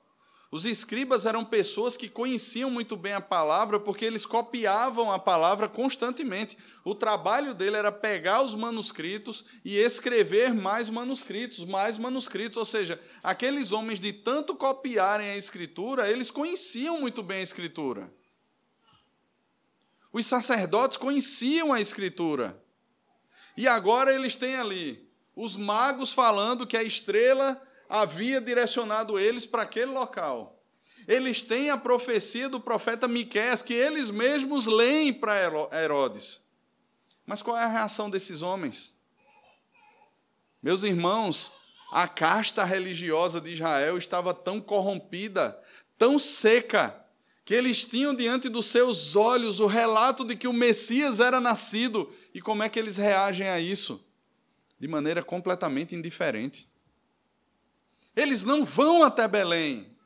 Os 0.51 0.65
escribas 0.65 1.27
eram 1.27 1.45
pessoas 1.45 1.95
que 1.95 2.09
conheciam 2.09 2.71
muito 2.71 2.97
bem 2.97 3.13
a 3.13 3.21
palavra 3.21 3.79
porque 3.79 4.03
eles 4.03 4.25
copiavam 4.25 5.11
a 5.11 5.19
palavra 5.19 5.69
constantemente. 5.69 6.57
O 6.83 6.95
trabalho 6.95 7.53
dele 7.53 7.77
era 7.77 7.91
pegar 7.91 8.41
os 8.41 8.55
manuscritos 8.55 9.45
e 9.63 9.77
escrever 9.77 10.51
mais 10.51 10.89
manuscritos, 10.89 11.63
mais 11.65 11.99
manuscritos. 11.99 12.57
Ou 12.57 12.65
seja, 12.65 12.99
aqueles 13.21 13.71
homens 13.71 13.99
de 13.99 14.11
tanto 14.11 14.55
copiarem 14.55 15.29
a 15.29 15.37
escritura, 15.37 16.09
eles 16.09 16.31
conheciam 16.31 16.99
muito 16.99 17.21
bem 17.21 17.37
a 17.37 17.43
escritura. 17.43 18.11
Os 20.11 20.25
sacerdotes 20.25 20.97
conheciam 20.97 21.71
a 21.71 21.79
escritura. 21.79 22.59
E 23.55 23.67
agora 23.67 24.11
eles 24.11 24.35
têm 24.35 24.55
ali 24.55 25.07
os 25.35 25.55
magos 25.55 26.11
falando 26.11 26.65
que 26.65 26.75
a 26.75 26.81
estrela 26.81 27.61
havia 27.89 28.39
direcionado 28.39 29.17
eles 29.17 29.45
para 29.45 29.63
aquele 29.63 29.91
local. 29.91 30.63
Eles 31.07 31.41
têm 31.41 31.71
a 31.71 31.77
profecia 31.77 32.47
do 32.47 32.59
profeta 32.59 33.07
Miqueias 33.07 33.63
que 33.63 33.73
eles 33.73 34.11
mesmos 34.11 34.67
leem 34.67 35.11
para 35.11 35.67
Herodes. 35.73 36.41
Mas 37.25 37.41
qual 37.41 37.57
é 37.57 37.63
a 37.63 37.67
reação 37.67 38.09
desses 38.09 38.43
homens? 38.43 38.93
Meus 40.61 40.83
irmãos, 40.83 41.51
a 41.91 42.07
casta 42.07 42.63
religiosa 42.63 43.41
de 43.41 43.53
Israel 43.53 43.97
estava 43.97 44.33
tão 44.33 44.61
corrompida, 44.61 45.59
tão 45.97 46.19
seca, 46.19 46.95
que 47.43 47.55
eles 47.55 47.83
tinham 47.85 48.13
diante 48.13 48.47
dos 48.47 48.67
seus 48.67 49.15
olhos 49.15 49.59
o 49.59 49.65
relato 49.65 50.23
de 50.23 50.35
que 50.35 50.47
o 50.47 50.53
Messias 50.53 51.19
era 51.19 51.41
nascido. 51.41 52.13
E 52.31 52.39
como 52.39 52.61
é 52.61 52.69
que 52.69 52.77
eles 52.77 52.97
reagem 52.97 53.49
a 53.49 53.59
isso? 53.59 54.05
de 54.79 54.87
maneira 54.87 55.21
completamente 55.21 55.93
indiferente. 55.93 56.68
Eles 58.19 58.43
não 58.43 58.65
vão 58.65 59.01
até 59.01 59.29
Belém. 59.29 59.97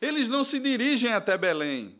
Eles 0.00 0.28
não 0.28 0.42
se 0.42 0.58
dirigem 0.58 1.12
até 1.12 1.38
Belém. 1.38 1.96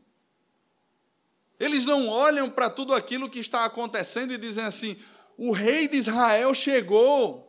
Eles 1.59 1.87
não 1.87 2.09
olham 2.09 2.51
para 2.51 2.69
tudo 2.69 2.93
aquilo 2.93 3.31
que 3.31 3.39
está 3.39 3.65
acontecendo 3.65 4.33
e 4.33 4.39
dizem 4.39 4.65
assim: 4.65 4.97
o 5.39 5.53
rei 5.53 5.87
de 5.87 5.99
Israel 5.99 6.53
chegou. 6.53 7.45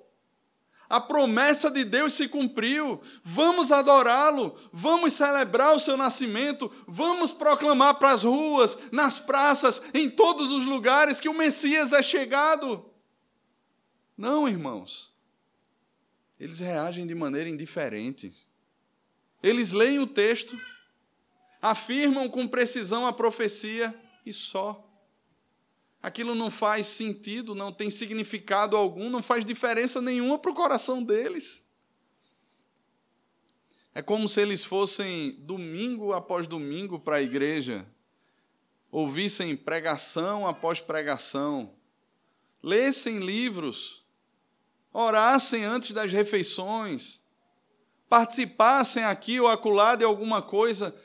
A 0.88 1.02
promessa 1.02 1.72
de 1.72 1.84
Deus 1.84 2.14
se 2.14 2.30
cumpriu. 2.30 3.02
Vamos 3.24 3.72
adorá-lo, 3.72 4.56
vamos 4.72 5.14
celebrar 5.14 5.76
o 5.76 5.80
seu 5.80 5.98
nascimento, 5.98 6.72
vamos 6.88 7.34
proclamar 7.34 7.96
para 7.96 8.12
as 8.12 8.24
ruas, 8.24 8.78
nas 8.92 9.18
praças, 9.18 9.82
em 9.92 10.08
todos 10.08 10.52
os 10.52 10.66
lugares 10.66 11.20
que 11.20 11.28
o 11.28 11.34
Messias 11.34 11.94
é 11.94 12.04
chegado. 12.04 12.86
Não, 14.16 14.48
irmãos. 14.48 15.17
Eles 16.40 16.60
reagem 16.60 17.08
de 17.08 17.16
maneira 17.16 17.50
indiferente. 17.50 18.34
Eles 19.42 19.72
leem 19.72 20.00
o 20.00 20.08
texto, 20.08 20.60
afirmam 21.62 22.30
com 22.30 22.48
precisão 22.48 23.08
a 23.08 23.14
profecia 23.14 23.94
e 24.26 24.32
só. 24.32 24.84
Aquilo 26.02 26.36
não 26.36 26.52
faz 26.52 26.86
sentido, 26.86 27.56
não 27.56 27.72
tem 27.72 27.90
significado 27.90 28.78
algum, 28.78 29.10
não 29.10 29.22
faz 29.22 29.44
diferença 29.44 30.02
nenhuma 30.02 30.38
para 30.38 30.52
o 30.52 30.56
coração 30.56 31.04
deles. 31.04 31.66
É 33.94 34.02
como 34.02 34.30
se 34.30 34.40
eles 34.40 34.64
fossem 34.64 35.32
domingo 35.40 36.14
após 36.14 36.46
domingo 36.46 37.00
para 37.00 37.16
a 37.16 37.22
igreja, 37.22 37.84
ouvissem 38.92 39.56
pregação 39.56 40.46
após 40.46 40.80
pregação, 40.80 41.74
lessem 42.62 43.18
livros, 43.18 44.06
orassem 44.94 45.64
antes 45.64 45.92
das 45.92 46.12
refeições, 46.12 47.22
participassem 48.10 49.04
aqui 49.04 49.40
ou 49.40 49.48
acolá 49.48 49.96
de 49.96 50.04
alguma 50.04 50.42
coisa, 50.42 50.96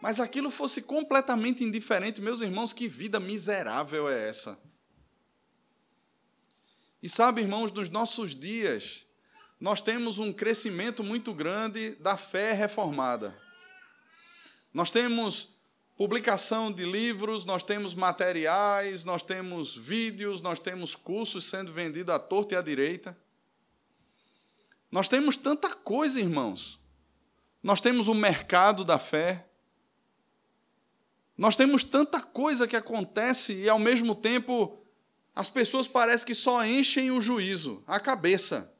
mas 0.00 0.18
aquilo 0.18 0.50
fosse 0.50 0.82
completamente 0.82 1.62
indiferente. 1.62 2.20
Meus 2.20 2.40
irmãos, 2.40 2.72
que 2.72 2.88
vida 2.88 3.20
miserável 3.20 4.08
é 4.08 4.28
essa? 4.28 4.58
E 7.02 7.08
sabe, 7.08 7.40
irmãos, 7.40 7.72
nos 7.72 7.88
nossos 7.88 8.34
dias, 8.34 9.04
nós 9.60 9.80
temos 9.80 10.18
um 10.18 10.32
crescimento 10.32 11.04
muito 11.04 11.32
grande 11.32 11.94
da 11.96 12.16
fé 12.16 12.52
reformada. 12.52 13.36
Nós 14.74 14.90
temos 14.90 15.50
publicação 15.96 16.72
de 16.72 16.84
livros, 16.84 17.44
nós 17.44 17.62
temos 17.62 17.94
materiais, 17.94 19.04
nós 19.04 19.22
temos 19.22 19.76
vídeos, 19.76 20.40
nós 20.40 20.58
temos 20.58 20.96
cursos 20.96 21.44
sendo 21.44 21.72
vendidos 21.72 22.12
à 22.12 22.18
torta 22.18 22.54
e 22.54 22.58
à 22.58 22.62
direita. 22.62 23.16
Nós 24.92 25.08
temos 25.08 25.38
tanta 25.38 25.74
coisa, 25.74 26.20
irmãos. 26.20 26.78
Nós 27.62 27.80
temos 27.80 28.08
o 28.08 28.14
mercado 28.14 28.84
da 28.84 28.98
fé. 28.98 29.48
Nós 31.36 31.56
temos 31.56 31.82
tanta 31.82 32.20
coisa 32.20 32.68
que 32.68 32.76
acontece 32.76 33.54
e, 33.54 33.70
ao 33.70 33.78
mesmo 33.78 34.14
tempo, 34.14 34.78
as 35.34 35.48
pessoas 35.48 35.88
parecem 35.88 36.26
que 36.26 36.34
só 36.34 36.62
enchem 36.62 37.10
o 37.10 37.22
juízo, 37.22 37.82
a 37.86 37.98
cabeça. 37.98 38.70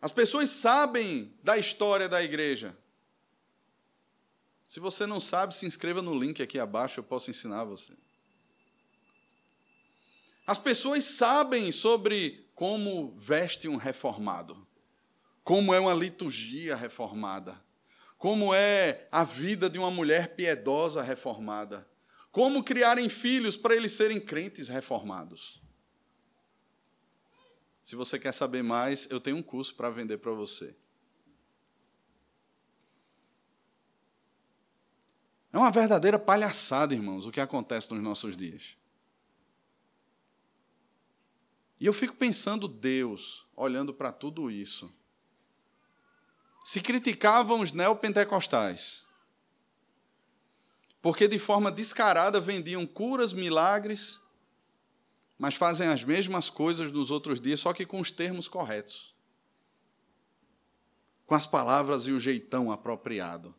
As 0.00 0.10
pessoas 0.10 0.48
sabem 0.48 1.36
da 1.42 1.58
história 1.58 2.08
da 2.08 2.22
igreja. 2.22 2.74
Se 4.66 4.80
você 4.80 5.04
não 5.04 5.20
sabe, 5.20 5.54
se 5.54 5.66
inscreva 5.66 6.00
no 6.00 6.18
link 6.18 6.42
aqui 6.42 6.58
abaixo, 6.58 7.00
eu 7.00 7.04
posso 7.04 7.30
ensinar 7.30 7.64
você. 7.64 7.92
As 10.46 10.58
pessoas 10.58 11.04
sabem 11.04 11.70
sobre 11.70 12.49
como 12.60 13.14
veste 13.16 13.68
um 13.68 13.76
reformado, 13.76 14.68
como 15.42 15.72
é 15.72 15.80
uma 15.80 15.94
liturgia 15.94 16.76
reformada, 16.76 17.58
como 18.18 18.54
é 18.54 19.08
a 19.10 19.24
vida 19.24 19.70
de 19.70 19.78
uma 19.78 19.90
mulher 19.90 20.36
piedosa 20.36 21.00
reformada, 21.00 21.88
como 22.30 22.62
criarem 22.62 23.08
filhos 23.08 23.56
para 23.56 23.74
eles 23.74 23.92
serem 23.92 24.20
crentes 24.20 24.68
reformados. 24.68 25.62
Se 27.82 27.96
você 27.96 28.18
quer 28.18 28.34
saber 28.34 28.62
mais, 28.62 29.08
eu 29.10 29.22
tenho 29.22 29.38
um 29.38 29.42
curso 29.42 29.74
para 29.74 29.88
vender 29.88 30.18
para 30.18 30.32
você. 30.32 30.76
É 35.50 35.56
uma 35.56 35.70
verdadeira 35.70 36.18
palhaçada, 36.18 36.92
irmãos, 36.92 37.26
o 37.26 37.32
que 37.32 37.40
acontece 37.40 37.90
nos 37.90 38.02
nossos 38.02 38.36
dias. 38.36 38.76
E 41.80 41.86
eu 41.86 41.94
fico 41.94 42.14
pensando, 42.14 42.68
Deus, 42.68 43.46
olhando 43.56 43.94
para 43.94 44.12
tudo 44.12 44.50
isso. 44.50 44.92
Se 46.62 46.78
criticavam 46.82 47.62
os 47.62 47.72
neopentecostais, 47.72 49.06
porque 51.00 51.26
de 51.26 51.38
forma 51.38 51.72
descarada 51.72 52.38
vendiam 52.38 52.86
curas, 52.86 53.32
milagres, 53.32 54.20
mas 55.38 55.54
fazem 55.54 55.88
as 55.88 56.04
mesmas 56.04 56.50
coisas 56.50 56.92
nos 56.92 57.10
outros 57.10 57.40
dias, 57.40 57.60
só 57.60 57.72
que 57.72 57.86
com 57.86 57.98
os 57.98 58.10
termos 58.10 58.46
corretos, 58.46 59.14
com 61.24 61.34
as 61.34 61.46
palavras 61.46 62.06
e 62.06 62.12
o 62.12 62.20
jeitão 62.20 62.70
apropriado. 62.70 63.54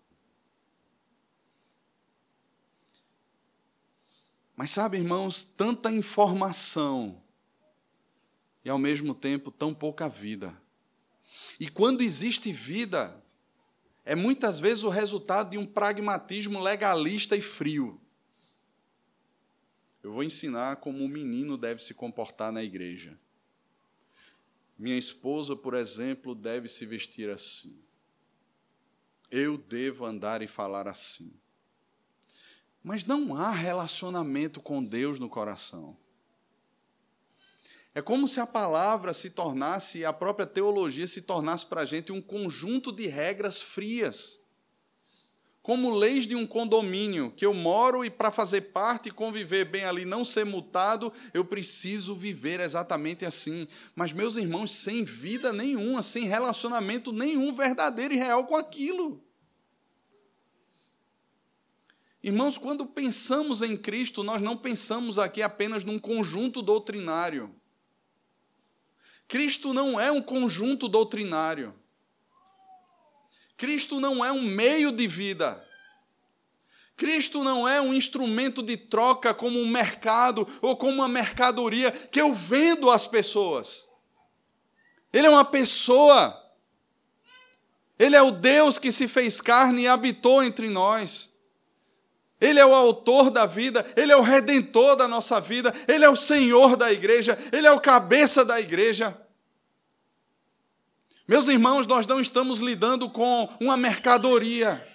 Mas 4.56 4.70
sabe, 4.70 4.98
irmãos, 4.98 5.44
tanta 5.44 5.92
informação 5.92 7.20
e 8.64 8.70
ao 8.70 8.78
mesmo 8.78 9.14
tempo 9.16 9.52
tão 9.52 9.74
pouca 9.74 10.08
vida. 10.08 10.56
E 11.60 11.70
quando 11.70 12.02
existe 12.02 12.52
vida, 12.52 13.22
é 14.04 14.16
muitas 14.16 14.60
vezes 14.60 14.84
o 14.84 14.90
resultado 14.90 15.52
de 15.52 15.58
um 15.58 15.66
pragmatismo 15.66 16.60
legalista 16.60 17.36
e 17.36 17.42
frio. 17.42 18.00
Eu 20.04 20.12
vou 20.12 20.24
ensinar 20.24 20.78
como 20.78 21.04
um 21.04 21.08
menino 21.08 21.58
deve 21.58 21.82
se 21.82 21.94
comportar 21.94 22.52
na 22.52 22.64
igreja. 22.64 23.18
Minha 24.78 24.98
esposa, 24.98 25.56
por 25.56 25.76
exemplo, 25.76 26.34
deve 26.34 26.68
se 26.68 26.86
vestir 26.88 27.30
assim. 27.30 27.78
Eu 29.30 29.58
devo 29.58 30.06
andar 30.06 30.42
e 30.42 30.48
falar 30.48 30.88
assim. 30.88 31.32
Mas 32.84 33.06
não 33.06 33.36
há 33.36 33.52
relacionamento 33.52 34.60
com 34.60 34.84
Deus 34.84 35.20
no 35.20 35.30
coração. 35.30 35.96
É 37.94 38.02
como 38.02 38.28
se 38.28 38.40
a 38.40 38.48
palavra 38.48 39.14
se 39.14 39.32
tornasse, 39.32 40.06
a 40.06 40.14
própria 40.14 40.46
teologia 40.46 41.06
se 41.06 41.22
tornasse 41.22 41.66
para 41.66 41.82
a 41.82 41.86
gente 41.86 42.12
um 42.12 42.22
conjunto 42.22 42.92
de 42.92 43.08
regras 43.08 43.62
frias. 43.62 44.40
Como 45.62 45.96
leis 45.96 46.28
de 46.28 46.36
um 46.36 46.48
condomínio, 46.48 47.32
que 47.32 47.46
eu 47.46 47.54
moro 47.54 48.04
e 48.04 48.10
para 48.10 48.32
fazer 48.32 48.62
parte 48.62 49.10
e 49.10 49.12
conviver 49.12 49.66
bem 49.66 49.84
ali, 49.84 50.06
não 50.06 50.26
ser 50.26 50.46
multado, 50.46 51.14
eu 51.34 51.46
preciso 51.46 52.16
viver 52.16 52.60
exatamente 52.62 53.26
assim. 53.26 53.68
Mas, 53.94 54.12
meus 54.12 54.38
irmãos, 54.38 54.72
sem 54.72 55.04
vida 55.04 55.54
nenhuma, 55.54 56.02
sem 56.02 56.26
relacionamento 56.26 57.12
nenhum 57.12 57.54
verdadeiro 57.54 58.14
e 58.14 58.18
real 58.18 58.48
com 58.48 58.56
aquilo. 58.56 59.22
Irmãos, 62.24 62.58
quando 62.58 62.86
pensamos 62.86 63.62
em 63.62 63.76
Cristo, 63.76 64.24
nós 64.24 64.42
não 64.42 64.56
pensamos 64.56 65.20
aqui 65.20 65.44
apenas 65.44 65.84
num 65.84 66.00
conjunto 66.00 66.62
doutrinário. 66.64 67.54
Cristo 69.32 69.74
não 69.74 69.98
é 69.98 70.12
um 70.12 70.22
conjunto 70.22 70.90
doutrinário. 70.90 71.74
Cristo 73.56 73.98
não 73.98 74.26
é 74.26 74.30
um 74.30 74.42
meio 74.42 74.92
de 74.92 75.08
vida. 75.08 75.66
Cristo 76.98 77.42
não 77.42 77.66
é 77.66 77.80
um 77.80 77.94
instrumento 77.94 78.62
de 78.62 78.76
troca 78.76 79.34
como 79.34 79.58
um 79.58 79.70
mercado 79.70 80.46
ou 80.62 80.76
como 80.76 80.96
uma 80.96 81.08
mercadoria 81.08 81.92
que 81.92 82.20
eu 82.20 82.36
vendo 82.36 82.92
às 82.92 83.08
pessoas. 83.08 83.88
Ele 85.14 85.28
é 85.28 85.30
uma 85.30 85.46
pessoa. 85.46 86.38
Ele 87.98 88.18
é 88.18 88.22
o 88.22 88.32
Deus 88.32 88.78
que 88.78 88.92
se 88.92 89.08
fez 89.08 89.40
carne 89.40 89.84
e 89.84 89.88
habitou 89.88 90.44
entre 90.44 90.70
nós. 90.70 91.31
Ele 92.42 92.60
é 92.60 92.66
o 92.66 92.74
autor 92.74 93.30
da 93.30 93.46
vida, 93.46 93.86
ele 93.96 94.12
é 94.12 94.18
o 94.18 94.22
redentor 94.22 94.96
da 94.96 95.08
nossa 95.08 95.40
vida, 95.40 95.72
ele 95.88 96.04
é 96.04 96.10
o 96.10 96.16
Senhor 96.16 96.76
da 96.76 96.92
igreja, 96.92 97.38
ele 97.54 97.68
é 97.68 97.72
o 97.72 97.80
cabeça 97.80 98.44
da 98.44 98.60
igreja. 98.60 99.16
Meus 101.28 101.48
irmãos, 101.48 101.86
nós 101.86 102.08
não 102.08 102.20
estamos 102.20 102.60
lidando 102.60 103.08
com 103.10 103.48
uma 103.60 103.78
mercadoria. 103.78 104.86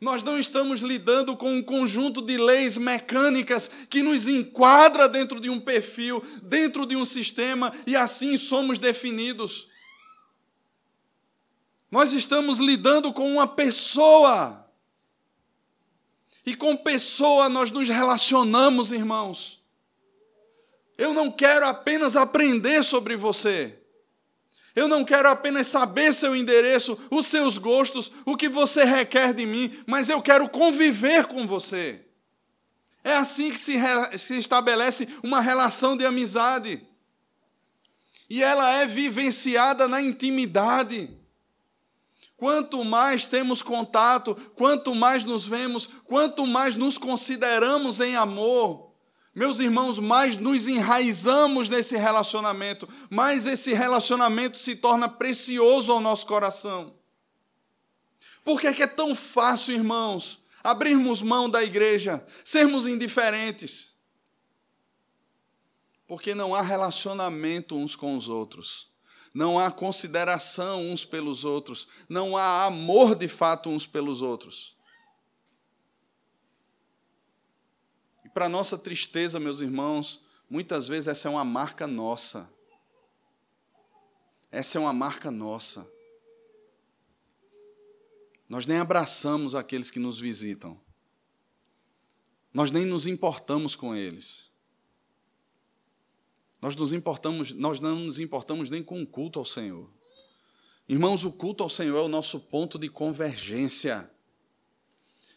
Nós 0.00 0.22
não 0.22 0.38
estamos 0.38 0.82
lidando 0.82 1.34
com 1.34 1.50
um 1.50 1.62
conjunto 1.62 2.20
de 2.20 2.36
leis 2.36 2.76
mecânicas 2.76 3.70
que 3.88 4.02
nos 4.02 4.28
enquadra 4.28 5.08
dentro 5.08 5.40
de 5.40 5.48
um 5.48 5.58
perfil, 5.58 6.22
dentro 6.42 6.84
de 6.84 6.94
um 6.94 7.06
sistema 7.06 7.72
e 7.86 7.96
assim 7.96 8.36
somos 8.36 8.76
definidos. 8.76 9.68
Nós 11.90 12.12
estamos 12.12 12.58
lidando 12.58 13.12
com 13.12 13.32
uma 13.32 13.46
pessoa. 13.46 14.63
E 16.46 16.54
com 16.54 16.76
pessoa 16.76 17.48
nós 17.48 17.70
nos 17.70 17.88
relacionamos, 17.88 18.92
irmãos. 18.92 19.62
Eu 20.96 21.12
não 21.12 21.30
quero 21.30 21.66
apenas 21.66 22.16
aprender 22.16 22.82
sobre 22.84 23.16
você. 23.16 23.78
Eu 24.76 24.88
não 24.88 25.04
quero 25.04 25.28
apenas 25.28 25.68
saber 25.68 26.12
seu 26.12 26.34
endereço, 26.34 26.98
os 27.10 27.26
seus 27.26 27.58
gostos, 27.58 28.10
o 28.24 28.36
que 28.36 28.48
você 28.48 28.84
requer 28.84 29.32
de 29.32 29.46
mim, 29.46 29.72
mas 29.86 30.08
eu 30.08 30.20
quero 30.20 30.48
conviver 30.48 31.26
com 31.26 31.46
você. 31.46 32.00
É 33.04 33.14
assim 33.16 33.52
que 33.52 33.58
se, 33.58 33.74
se 34.18 34.38
estabelece 34.38 35.06
uma 35.22 35.40
relação 35.40 35.96
de 35.96 36.04
amizade. 36.04 36.82
E 38.28 38.42
ela 38.42 38.68
é 38.76 38.86
vivenciada 38.86 39.86
na 39.86 40.02
intimidade. 40.02 41.10
Quanto 42.36 42.84
mais 42.84 43.26
temos 43.26 43.62
contato, 43.62 44.34
quanto 44.56 44.94
mais 44.94 45.24
nos 45.24 45.46
vemos, 45.46 45.88
quanto 46.04 46.46
mais 46.46 46.74
nos 46.74 46.98
consideramos 46.98 48.00
em 48.00 48.16
amor, 48.16 48.92
meus 49.34 49.58
irmãos, 49.58 49.98
mais 49.98 50.36
nos 50.36 50.68
enraizamos 50.68 51.68
nesse 51.68 51.96
relacionamento, 51.96 52.88
mais 53.10 53.46
esse 53.46 53.74
relacionamento 53.74 54.56
se 54.58 54.76
torna 54.76 55.08
precioso 55.08 55.90
ao 55.90 56.00
nosso 56.00 56.26
coração. 56.26 56.94
Por 58.44 58.60
que 58.60 58.68
é, 58.68 58.72
que 58.72 58.82
é 58.82 58.86
tão 58.86 59.14
fácil, 59.14 59.74
irmãos, 59.74 60.40
abrirmos 60.62 61.20
mão 61.20 61.50
da 61.50 61.64
igreja, 61.64 62.24
sermos 62.44 62.86
indiferentes? 62.86 63.94
Porque 66.06 66.34
não 66.34 66.54
há 66.54 66.60
relacionamento 66.60 67.74
uns 67.76 67.96
com 67.96 68.14
os 68.14 68.28
outros, 68.28 68.93
não 69.34 69.58
há 69.58 69.70
consideração 69.70 70.90
uns 70.90 71.04
pelos 71.04 71.44
outros, 71.44 71.88
não 72.08 72.36
há 72.36 72.64
amor 72.64 73.16
de 73.16 73.28
fato 73.28 73.68
uns 73.68 73.86
pelos 73.86 74.22
outros. 74.22 74.74
para 78.34 78.48
nossa 78.48 78.76
tristeza, 78.76 79.38
meus 79.38 79.60
irmãos, 79.60 80.20
muitas 80.50 80.88
vezes 80.88 81.06
essa 81.06 81.28
é 81.28 81.30
uma 81.30 81.44
marca 81.44 81.86
nossa. 81.86 82.50
Essa 84.50 84.76
é 84.76 84.80
uma 84.80 84.92
marca 84.92 85.30
nossa. 85.30 85.88
Nós 88.48 88.66
nem 88.66 88.78
abraçamos 88.78 89.54
aqueles 89.54 89.88
que 89.88 90.00
nos 90.00 90.18
visitam. 90.18 90.78
Nós 92.52 92.72
nem 92.72 92.84
nos 92.84 93.06
importamos 93.06 93.76
com 93.76 93.94
eles. 93.94 94.50
Nós, 96.64 96.74
nos 96.76 96.94
importamos, 96.94 97.52
nós 97.52 97.78
não 97.78 97.94
nos 97.96 98.18
importamos 98.18 98.70
nem 98.70 98.82
com 98.82 99.02
o 99.02 99.06
culto 99.06 99.38
ao 99.38 99.44
Senhor. 99.44 99.86
Irmãos, 100.88 101.22
o 101.22 101.30
culto 101.30 101.62
ao 101.62 101.68
Senhor 101.68 101.98
é 101.98 102.00
o 102.00 102.08
nosso 102.08 102.40
ponto 102.40 102.78
de 102.78 102.88
convergência. 102.88 104.10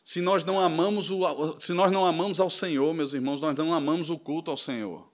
Se 0.06 0.22
nós 0.22 0.46
não 0.46 0.58
amamos 0.58 1.12
o, 1.12 1.60
se 1.60 1.74
nós 1.74 1.92
não 1.92 2.06
amamos 2.06 2.40
ao 2.40 2.50
Senhor, 2.50 2.94
meus 2.94 3.14
irmãos, 3.14 3.42
nós 3.42 3.54
não 3.58 3.74
amamos 3.74 4.10
o 4.10 4.18
culto 4.18 4.52
ao 4.52 4.56
Senhor. 4.56 5.06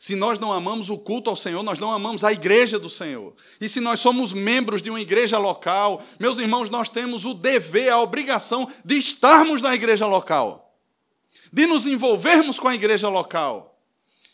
Se 0.00 0.16
nós 0.16 0.36
não 0.40 0.52
amamos 0.52 0.90
o 0.90 0.98
culto 0.98 1.30
ao 1.30 1.36
Senhor, 1.36 1.62
nós 1.62 1.78
não 1.78 1.92
amamos 1.92 2.24
a 2.24 2.32
igreja 2.32 2.76
do 2.76 2.90
Senhor. 2.90 3.32
E 3.60 3.68
se 3.68 3.78
nós 3.78 4.00
somos 4.00 4.32
membros 4.32 4.82
de 4.82 4.90
uma 4.90 5.00
igreja 5.00 5.38
local, 5.38 6.02
meus 6.18 6.40
irmãos, 6.40 6.68
nós 6.68 6.88
temos 6.88 7.24
o 7.24 7.34
dever, 7.34 7.90
a 7.90 8.00
obrigação 8.00 8.68
de 8.84 8.98
estarmos 8.98 9.62
na 9.62 9.76
igreja 9.76 10.08
local, 10.08 10.76
de 11.52 11.68
nos 11.68 11.86
envolvermos 11.86 12.58
com 12.58 12.66
a 12.66 12.74
igreja 12.74 13.08
local. 13.08 13.69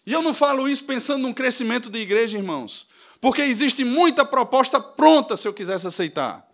E 0.07 0.12
eu 0.12 0.22
não 0.22 0.32
falo 0.32 0.68
isso 0.68 0.84
pensando 0.84 1.22
num 1.22 1.32
crescimento 1.32 1.90
de 1.90 1.98
igreja, 1.98 2.38
irmãos, 2.38 2.86
porque 3.20 3.42
existe 3.42 3.84
muita 3.84 4.24
proposta 4.24 4.80
pronta 4.80 5.36
se 5.36 5.48
eu 5.48 5.52
quisesse 5.52 5.86
aceitar. 5.86 6.46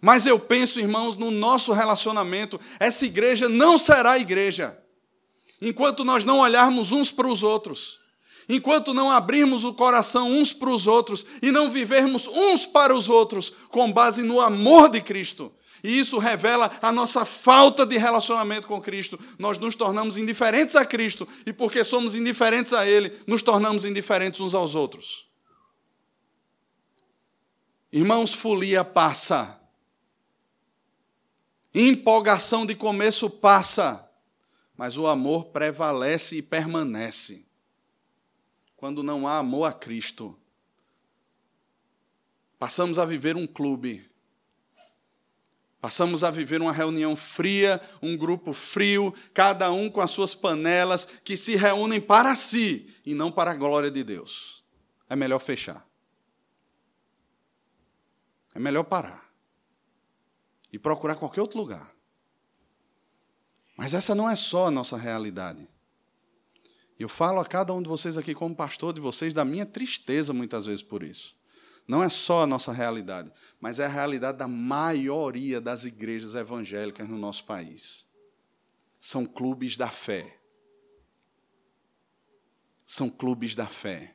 Mas 0.00 0.26
eu 0.26 0.38
penso, 0.38 0.80
irmãos, 0.80 1.16
no 1.16 1.30
nosso 1.30 1.72
relacionamento, 1.72 2.60
essa 2.80 3.06
igreja 3.06 3.48
não 3.48 3.78
será 3.78 4.18
igreja 4.18 4.76
enquanto 5.62 6.04
nós 6.04 6.24
não 6.24 6.40
olharmos 6.40 6.92
uns 6.92 7.10
para 7.10 7.28
os 7.28 7.42
outros 7.42 8.00
enquanto 8.48 8.94
não 8.94 9.10
abrirmos 9.10 9.64
o 9.64 9.74
coração 9.74 10.30
uns 10.30 10.52
para 10.52 10.70
os 10.70 10.86
outros 10.86 11.26
e 11.42 11.50
não 11.50 11.70
vivermos 11.70 12.28
uns 12.28 12.66
para 12.66 12.94
os 12.94 13.08
outros 13.08 13.52
com 13.70 13.92
base 13.92 14.22
no 14.22 14.40
amor 14.40 14.88
de 14.88 15.00
Cristo. 15.00 15.52
E 15.82 15.98
isso 15.98 16.18
revela 16.18 16.70
a 16.80 16.92
nossa 16.92 17.24
falta 17.24 17.84
de 17.84 17.96
relacionamento 17.96 18.66
com 18.66 18.80
Cristo. 18.80 19.18
Nós 19.38 19.58
nos 19.58 19.74
tornamos 19.74 20.16
indiferentes 20.16 20.76
a 20.76 20.84
Cristo 20.84 21.26
e 21.44 21.52
porque 21.52 21.84
somos 21.84 22.14
indiferentes 22.14 22.72
a 22.72 22.86
Ele, 22.86 23.12
nos 23.26 23.42
tornamos 23.42 23.84
indiferentes 23.84 24.40
uns 24.40 24.54
aos 24.54 24.74
outros. 24.74 25.26
Irmãos, 27.92 28.34
folia 28.34 28.84
passa. 28.84 29.60
Empolgação 31.74 32.64
de 32.64 32.74
começo 32.74 33.28
passa, 33.28 34.08
mas 34.76 34.96
o 34.96 35.06
amor 35.06 35.46
prevalece 35.46 36.36
e 36.36 36.42
permanece 36.42 37.46
quando 38.76 39.02
não 39.02 39.26
há 39.26 39.38
amor 39.38 39.64
a 39.64 39.72
Cristo. 39.72 40.38
Passamos 42.58 42.98
a 42.98 43.04
viver 43.04 43.36
um 43.36 43.46
clube. 43.46 44.08
Passamos 45.86 46.24
a 46.24 46.32
viver 46.32 46.60
uma 46.60 46.72
reunião 46.72 47.14
fria, 47.14 47.80
um 48.02 48.16
grupo 48.16 48.52
frio, 48.52 49.14
cada 49.32 49.70
um 49.70 49.88
com 49.88 50.00
as 50.00 50.10
suas 50.10 50.34
panelas, 50.34 51.06
que 51.22 51.36
se 51.36 51.54
reúnem 51.54 52.00
para 52.00 52.34
si 52.34 52.92
e 53.06 53.14
não 53.14 53.30
para 53.30 53.52
a 53.52 53.54
glória 53.54 53.88
de 53.88 54.02
Deus. 54.02 54.64
É 55.08 55.14
melhor 55.14 55.38
fechar. 55.38 55.86
É 58.52 58.58
melhor 58.58 58.82
parar. 58.82 59.30
E 60.72 60.76
procurar 60.76 61.14
qualquer 61.14 61.40
outro 61.40 61.56
lugar. 61.56 61.88
Mas 63.76 63.94
essa 63.94 64.12
não 64.12 64.28
é 64.28 64.34
só 64.34 64.66
a 64.66 64.72
nossa 64.72 64.96
realidade. 64.96 65.68
Eu 66.98 67.08
falo 67.08 67.38
a 67.38 67.46
cada 67.46 67.72
um 67.72 67.80
de 67.80 67.88
vocês 67.88 68.18
aqui, 68.18 68.34
como 68.34 68.56
pastor 68.56 68.92
de 68.92 69.00
vocês, 69.00 69.32
da 69.32 69.44
minha 69.44 69.64
tristeza 69.64 70.32
muitas 70.32 70.66
vezes 70.66 70.82
por 70.82 71.04
isso. 71.04 71.36
Não 71.86 72.02
é 72.02 72.08
só 72.08 72.42
a 72.42 72.46
nossa 72.46 72.72
realidade, 72.72 73.32
mas 73.60 73.78
é 73.78 73.84
a 73.84 73.88
realidade 73.88 74.38
da 74.38 74.48
maioria 74.48 75.60
das 75.60 75.84
igrejas 75.84 76.34
evangélicas 76.34 77.08
no 77.08 77.16
nosso 77.16 77.44
país. 77.44 78.06
São 78.98 79.24
clubes 79.24 79.76
da 79.76 79.88
fé. 79.88 80.38
São 82.84 83.08
clubes 83.08 83.54
da 83.54 83.66
fé. 83.66 84.14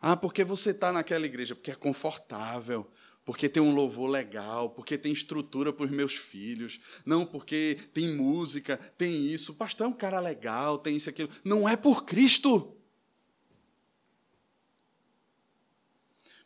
Ah, 0.00 0.16
porque 0.16 0.44
você 0.44 0.70
está 0.70 0.92
naquela 0.92 1.24
igreja? 1.24 1.54
Porque 1.54 1.70
é 1.70 1.74
confortável 1.74 2.90
porque 3.24 3.48
tem 3.48 3.62
um 3.62 3.74
louvor 3.74 4.10
legal, 4.10 4.70
porque 4.70 4.98
tem 4.98 5.12
estrutura 5.12 5.72
para 5.72 5.86
os 5.86 5.90
meus 5.90 6.14
filhos, 6.14 6.80
não 7.06 7.24
porque 7.24 7.78
tem 7.94 8.14
música, 8.14 8.76
tem 8.76 9.26
isso. 9.26 9.52
O 9.52 9.54
pastor 9.54 9.86
é 9.86 9.90
um 9.90 9.94
cara 9.94 10.18
legal, 10.18 10.78
tem 10.78 10.96
isso 10.96 11.08
e 11.08 11.10
aquilo. 11.10 11.28
Não 11.44 11.68
é 11.68 11.76
por 11.76 12.04
Cristo. 12.04 12.76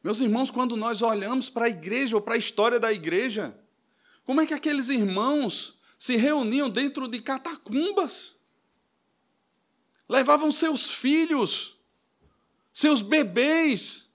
Meus 0.06 0.20
irmãos, 0.20 0.52
quando 0.52 0.76
nós 0.76 1.02
olhamos 1.02 1.50
para 1.50 1.64
a 1.64 1.68
igreja 1.68 2.14
ou 2.14 2.22
para 2.22 2.34
a 2.34 2.38
história 2.38 2.78
da 2.78 2.92
igreja, 2.92 3.58
como 4.24 4.40
é 4.40 4.46
que 4.46 4.54
aqueles 4.54 4.88
irmãos 4.88 5.76
se 5.98 6.14
reuniam 6.14 6.70
dentro 6.70 7.08
de 7.08 7.20
catacumbas? 7.20 8.36
Levavam 10.08 10.52
seus 10.52 10.92
filhos, 10.92 11.76
seus 12.72 13.02
bebês, 13.02 14.08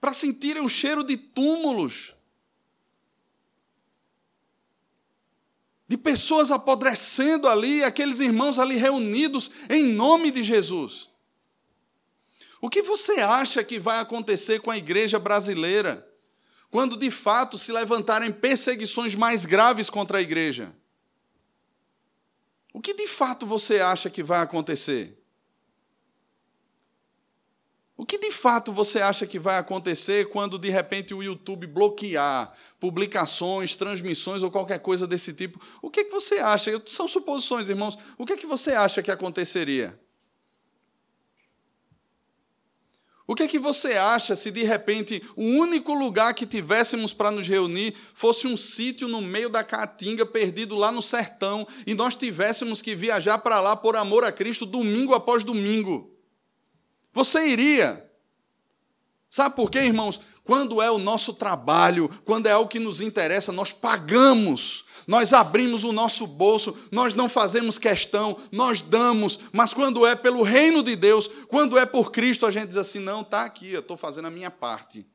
para 0.00 0.12
sentirem 0.12 0.64
o 0.64 0.68
cheiro 0.68 1.04
de 1.04 1.16
túmulos, 1.16 2.12
de 5.86 5.96
pessoas 5.96 6.50
apodrecendo 6.50 7.46
ali, 7.46 7.84
aqueles 7.84 8.18
irmãos 8.18 8.58
ali 8.58 8.74
reunidos 8.74 9.52
em 9.70 9.86
nome 9.86 10.32
de 10.32 10.42
Jesus. 10.42 11.11
O 12.62 12.70
que 12.70 12.80
você 12.80 13.20
acha 13.20 13.64
que 13.64 13.80
vai 13.80 13.98
acontecer 13.98 14.60
com 14.60 14.70
a 14.70 14.78
igreja 14.78 15.18
brasileira 15.18 16.08
quando 16.70 16.96
de 16.96 17.10
fato 17.10 17.58
se 17.58 17.72
levantarem 17.72 18.30
perseguições 18.30 19.16
mais 19.16 19.44
graves 19.44 19.90
contra 19.90 20.18
a 20.18 20.22
igreja? 20.22 20.72
O 22.72 22.80
que 22.80 22.94
de 22.94 23.08
fato 23.08 23.44
você 23.44 23.80
acha 23.80 24.08
que 24.08 24.22
vai 24.22 24.40
acontecer? 24.40 25.18
O 27.96 28.06
que 28.06 28.16
de 28.16 28.30
fato 28.30 28.72
você 28.72 29.00
acha 29.02 29.26
que 29.26 29.40
vai 29.40 29.58
acontecer 29.58 30.28
quando 30.28 30.56
de 30.56 30.70
repente 30.70 31.12
o 31.12 31.22
YouTube 31.22 31.66
bloquear 31.66 32.56
publicações, 32.78 33.74
transmissões 33.74 34.44
ou 34.44 34.52
qualquer 34.52 34.78
coisa 34.78 35.04
desse 35.04 35.32
tipo? 35.32 35.60
O 35.82 35.90
que, 35.90 36.04
que 36.04 36.12
você 36.12 36.38
acha? 36.38 36.80
São 36.86 37.08
suposições, 37.08 37.68
irmãos. 37.68 37.98
O 38.16 38.24
que, 38.24 38.36
que 38.36 38.46
você 38.46 38.70
acha 38.70 39.02
que 39.02 39.10
aconteceria? 39.10 40.00
O 43.26 43.34
que 43.34 43.44
é 43.44 43.48
que 43.48 43.58
você 43.58 43.92
acha 43.92 44.34
se 44.34 44.50
de 44.50 44.64
repente 44.64 45.22
o 45.36 45.42
único 45.42 45.94
lugar 45.94 46.34
que 46.34 46.44
tivéssemos 46.44 47.14
para 47.14 47.30
nos 47.30 47.46
reunir 47.46 47.94
fosse 48.14 48.46
um 48.46 48.56
sítio 48.56 49.06
no 49.06 49.20
meio 49.20 49.48
da 49.48 49.62
Caatinga, 49.62 50.26
perdido 50.26 50.74
lá 50.74 50.90
no 50.90 51.00
sertão, 51.00 51.66
e 51.86 51.94
nós 51.94 52.16
tivéssemos 52.16 52.82
que 52.82 52.96
viajar 52.96 53.38
para 53.38 53.60
lá 53.60 53.76
por 53.76 53.96
amor 53.96 54.24
a 54.24 54.32
Cristo 54.32 54.66
domingo 54.66 55.14
após 55.14 55.44
domingo? 55.44 56.10
Você 57.12 57.46
iria. 57.46 58.10
Sabe 59.30 59.54
por 59.54 59.70
quê, 59.70 59.80
irmãos? 59.80 60.20
Quando 60.44 60.82
é 60.82 60.90
o 60.90 60.98
nosso 60.98 61.32
trabalho, 61.34 62.10
quando 62.24 62.46
é 62.46 62.52
algo 62.52 62.68
que 62.68 62.80
nos 62.80 63.00
interessa, 63.00 63.52
nós 63.52 63.72
pagamos, 63.72 64.84
nós 65.06 65.32
abrimos 65.32 65.84
o 65.84 65.92
nosso 65.92 66.26
bolso, 66.26 66.76
nós 66.90 67.14
não 67.14 67.28
fazemos 67.28 67.78
questão, 67.78 68.36
nós 68.50 68.80
damos, 68.80 69.38
mas 69.52 69.74
quando 69.74 70.06
é 70.06 70.14
pelo 70.14 70.42
reino 70.42 70.82
de 70.82 70.96
Deus, 70.96 71.28
quando 71.48 71.78
é 71.78 71.86
por 71.86 72.10
Cristo, 72.10 72.46
a 72.46 72.50
gente 72.50 72.68
diz 72.68 72.76
assim: 72.76 72.98
não, 72.98 73.22
está 73.22 73.44
aqui, 73.44 73.72
eu 73.72 73.80
estou 73.80 73.96
fazendo 73.96 74.26
a 74.26 74.30
minha 74.30 74.50
parte. 74.50 75.06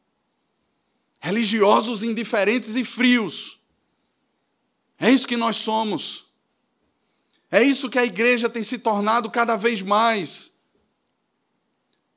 Religiosos 1.20 2.04
indiferentes 2.04 2.76
e 2.76 2.84
frios. 2.84 3.60
É 5.00 5.12
isso 5.12 5.28
que 5.28 5.38
nós 5.38 5.58
somos. 5.58 6.26
É 7.50 7.62
isso 7.64 7.90
que 7.90 8.00
a 8.00 8.06
igreja 8.06 8.50
tem 8.50 8.64
se 8.64 8.78
tornado 8.78 9.30
cada 9.32 9.56
vez 9.56 9.82
mais. 9.82 10.54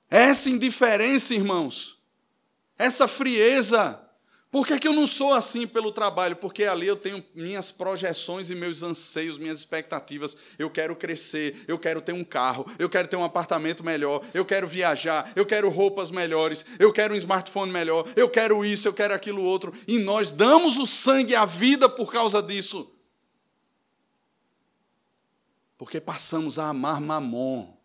Essa 0.08 0.50
indiferença, 0.50 1.34
irmãos, 1.34 1.98
essa 2.76 3.06
frieza. 3.06 3.99
Por 4.50 4.66
que, 4.66 4.78
que 4.80 4.88
eu 4.88 4.92
não 4.92 5.06
sou 5.06 5.32
assim 5.32 5.64
pelo 5.64 5.92
trabalho? 5.92 6.34
Porque 6.34 6.64
ali 6.64 6.86
eu 6.86 6.96
tenho 6.96 7.24
minhas 7.34 7.70
projeções 7.70 8.50
e 8.50 8.54
meus 8.54 8.82
anseios, 8.82 9.38
minhas 9.38 9.60
expectativas. 9.60 10.36
Eu 10.58 10.68
quero 10.68 10.96
crescer, 10.96 11.64
eu 11.68 11.78
quero 11.78 12.00
ter 12.00 12.12
um 12.12 12.24
carro, 12.24 12.66
eu 12.76 12.88
quero 12.88 13.06
ter 13.06 13.16
um 13.16 13.22
apartamento 13.22 13.84
melhor, 13.84 14.24
eu 14.34 14.44
quero 14.44 14.66
viajar, 14.66 15.30
eu 15.36 15.46
quero 15.46 15.68
roupas 15.68 16.10
melhores, 16.10 16.66
eu 16.80 16.92
quero 16.92 17.14
um 17.14 17.16
smartphone 17.16 17.70
melhor, 17.70 18.04
eu 18.16 18.28
quero 18.28 18.64
isso, 18.64 18.88
eu 18.88 18.92
quero 18.92 19.14
aquilo 19.14 19.42
outro. 19.42 19.72
E 19.86 20.00
nós 20.00 20.32
damos 20.32 20.78
o 20.78 20.86
sangue, 20.86 21.36
a 21.36 21.44
vida 21.44 21.88
por 21.88 22.12
causa 22.12 22.42
disso. 22.42 22.90
Porque 25.78 26.00
passamos 26.00 26.58
a 26.58 26.70
amar 26.70 27.00
Mamon 27.00 27.80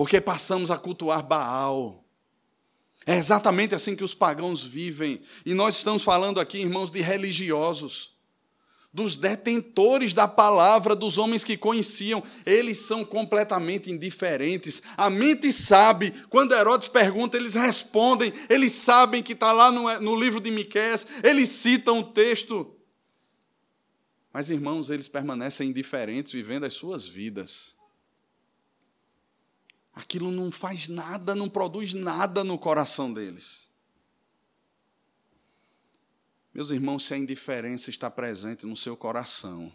porque 0.00 0.18
passamos 0.18 0.70
a 0.70 0.78
cultuar 0.78 1.22
Baal. 1.22 1.99
É 3.06 3.16
exatamente 3.16 3.74
assim 3.74 3.96
que 3.96 4.04
os 4.04 4.14
pagãos 4.14 4.62
vivem. 4.62 5.20
E 5.44 5.54
nós 5.54 5.76
estamos 5.76 6.02
falando 6.02 6.38
aqui, 6.38 6.58
irmãos, 6.58 6.90
de 6.90 7.00
religiosos. 7.00 8.12
dos 8.92 9.16
detentores 9.16 10.12
da 10.12 10.26
palavra, 10.26 10.96
dos 10.96 11.16
homens 11.16 11.44
que 11.44 11.56
conheciam, 11.56 12.22
eles 12.44 12.78
são 12.78 13.04
completamente 13.04 13.90
indiferentes. 13.90 14.82
A 14.96 15.08
mente 15.08 15.52
sabe, 15.52 16.10
quando 16.28 16.54
Herodes 16.54 16.88
pergunta, 16.88 17.36
eles 17.36 17.54
respondem, 17.54 18.32
eles 18.48 18.72
sabem 18.72 19.22
que 19.22 19.32
está 19.32 19.52
lá 19.52 19.70
no, 19.70 20.00
no 20.00 20.16
livro 20.18 20.40
de 20.40 20.50
Miqués, 20.50 21.06
eles 21.22 21.48
citam 21.50 22.00
o 22.00 22.04
texto. 22.04 22.74
Mas, 24.32 24.50
irmãos, 24.50 24.90
eles 24.90 25.08
permanecem 25.08 25.68
indiferentes, 25.68 26.32
vivendo 26.32 26.64
as 26.64 26.74
suas 26.74 27.06
vidas. 27.06 27.74
Aquilo 29.92 30.30
não 30.30 30.50
faz 30.50 30.88
nada, 30.88 31.34
não 31.34 31.48
produz 31.48 31.94
nada 31.94 32.44
no 32.44 32.58
coração 32.58 33.12
deles. 33.12 33.70
Meus 36.52 36.70
irmãos, 36.70 37.04
se 37.04 37.14
a 37.14 37.18
indiferença 37.18 37.90
está 37.90 38.10
presente 38.10 38.66
no 38.66 38.76
seu 38.76 38.96
coração, 38.96 39.72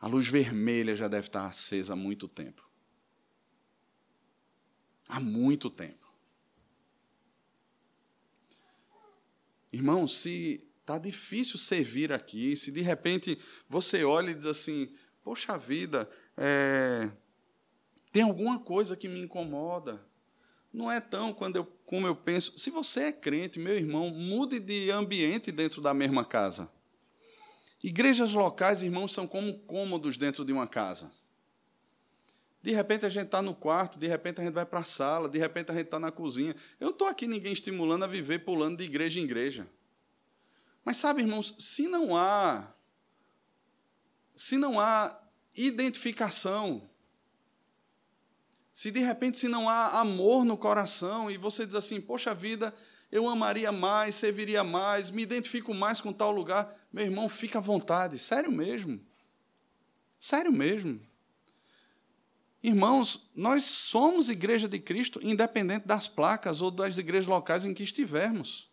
a 0.00 0.06
luz 0.06 0.28
vermelha 0.28 0.94
já 0.94 1.08
deve 1.08 1.28
estar 1.28 1.46
acesa 1.46 1.94
há 1.94 1.96
muito 1.96 2.28
tempo. 2.28 2.68
Há 5.08 5.20
muito 5.20 5.70
tempo. 5.70 6.06
Irmão, 9.72 10.06
se 10.06 10.66
está 10.80 10.98
difícil 10.98 11.58
servir 11.58 12.12
aqui, 12.12 12.56
se 12.56 12.70
de 12.70 12.80
repente 12.80 13.38
você 13.68 14.04
olha 14.04 14.30
e 14.30 14.34
diz 14.34 14.46
assim: 14.46 14.94
Poxa 15.22 15.58
vida, 15.58 16.08
é, 16.36 17.10
tem 18.16 18.22
alguma 18.22 18.58
coisa 18.58 18.96
que 18.96 19.08
me 19.08 19.20
incomoda. 19.20 20.02
Não 20.72 20.90
é 20.90 21.02
tão 21.02 21.34
quando 21.34 21.56
eu, 21.56 21.66
como 21.84 22.06
eu 22.06 22.16
penso. 22.16 22.56
Se 22.56 22.70
você 22.70 23.00
é 23.00 23.12
crente, 23.12 23.58
meu 23.58 23.76
irmão, 23.76 24.08
mude 24.08 24.58
de 24.58 24.90
ambiente 24.90 25.52
dentro 25.52 25.82
da 25.82 25.92
mesma 25.92 26.24
casa. 26.24 26.66
Igrejas 27.84 28.32
locais, 28.32 28.82
irmãos, 28.82 29.12
são 29.12 29.26
como 29.26 29.58
cômodos 29.58 30.16
dentro 30.16 30.46
de 30.46 30.52
uma 30.54 30.66
casa. 30.66 31.10
De 32.62 32.72
repente 32.72 33.04
a 33.04 33.10
gente 33.10 33.26
está 33.26 33.42
no 33.42 33.54
quarto, 33.54 33.98
de 33.98 34.06
repente 34.06 34.40
a 34.40 34.44
gente 34.44 34.54
vai 34.54 34.64
para 34.64 34.80
a 34.80 34.84
sala, 34.84 35.28
de 35.28 35.38
repente 35.38 35.70
a 35.70 35.74
gente 35.74 35.84
está 35.84 36.00
na 36.00 36.10
cozinha. 36.10 36.56
Eu 36.80 36.86
não 36.86 36.92
estou 36.92 37.08
aqui 37.08 37.26
ninguém 37.26 37.52
estimulando 37.52 38.04
a 38.04 38.06
viver 38.06 38.46
pulando 38.46 38.78
de 38.78 38.84
igreja 38.84 39.20
em 39.20 39.24
igreja. 39.24 39.68
Mas 40.82 40.96
sabe, 40.96 41.20
irmãos, 41.20 41.54
se 41.58 41.86
não 41.86 42.16
há 42.16 42.72
se 44.34 44.56
não 44.56 44.80
há 44.80 45.20
identificação, 45.54 46.88
se 48.76 48.90
de 48.90 49.00
repente 49.00 49.38
se 49.38 49.48
não 49.48 49.70
há 49.70 50.00
amor 50.00 50.44
no 50.44 50.54
coração 50.54 51.30
e 51.30 51.38
você 51.38 51.64
diz 51.64 51.74
assim, 51.74 51.98
poxa 51.98 52.34
vida, 52.34 52.74
eu 53.10 53.26
amaria 53.26 53.72
mais, 53.72 54.16
serviria 54.16 54.62
mais, 54.62 55.10
me 55.10 55.22
identifico 55.22 55.72
mais 55.72 55.98
com 55.98 56.12
tal 56.12 56.30
lugar, 56.30 56.70
meu 56.92 57.02
irmão, 57.02 57.26
fica 57.26 57.56
à 57.56 57.60
vontade, 57.62 58.18
sério 58.18 58.52
mesmo. 58.52 59.00
Sério 60.20 60.52
mesmo. 60.52 61.00
Irmãos, 62.62 63.30
nós 63.34 63.64
somos 63.64 64.28
igreja 64.28 64.68
de 64.68 64.78
Cristo, 64.78 65.20
independente 65.22 65.86
das 65.86 66.06
placas 66.06 66.60
ou 66.60 66.70
das 66.70 66.98
igrejas 66.98 67.26
locais 67.26 67.64
em 67.64 67.72
que 67.72 67.82
estivermos. 67.82 68.68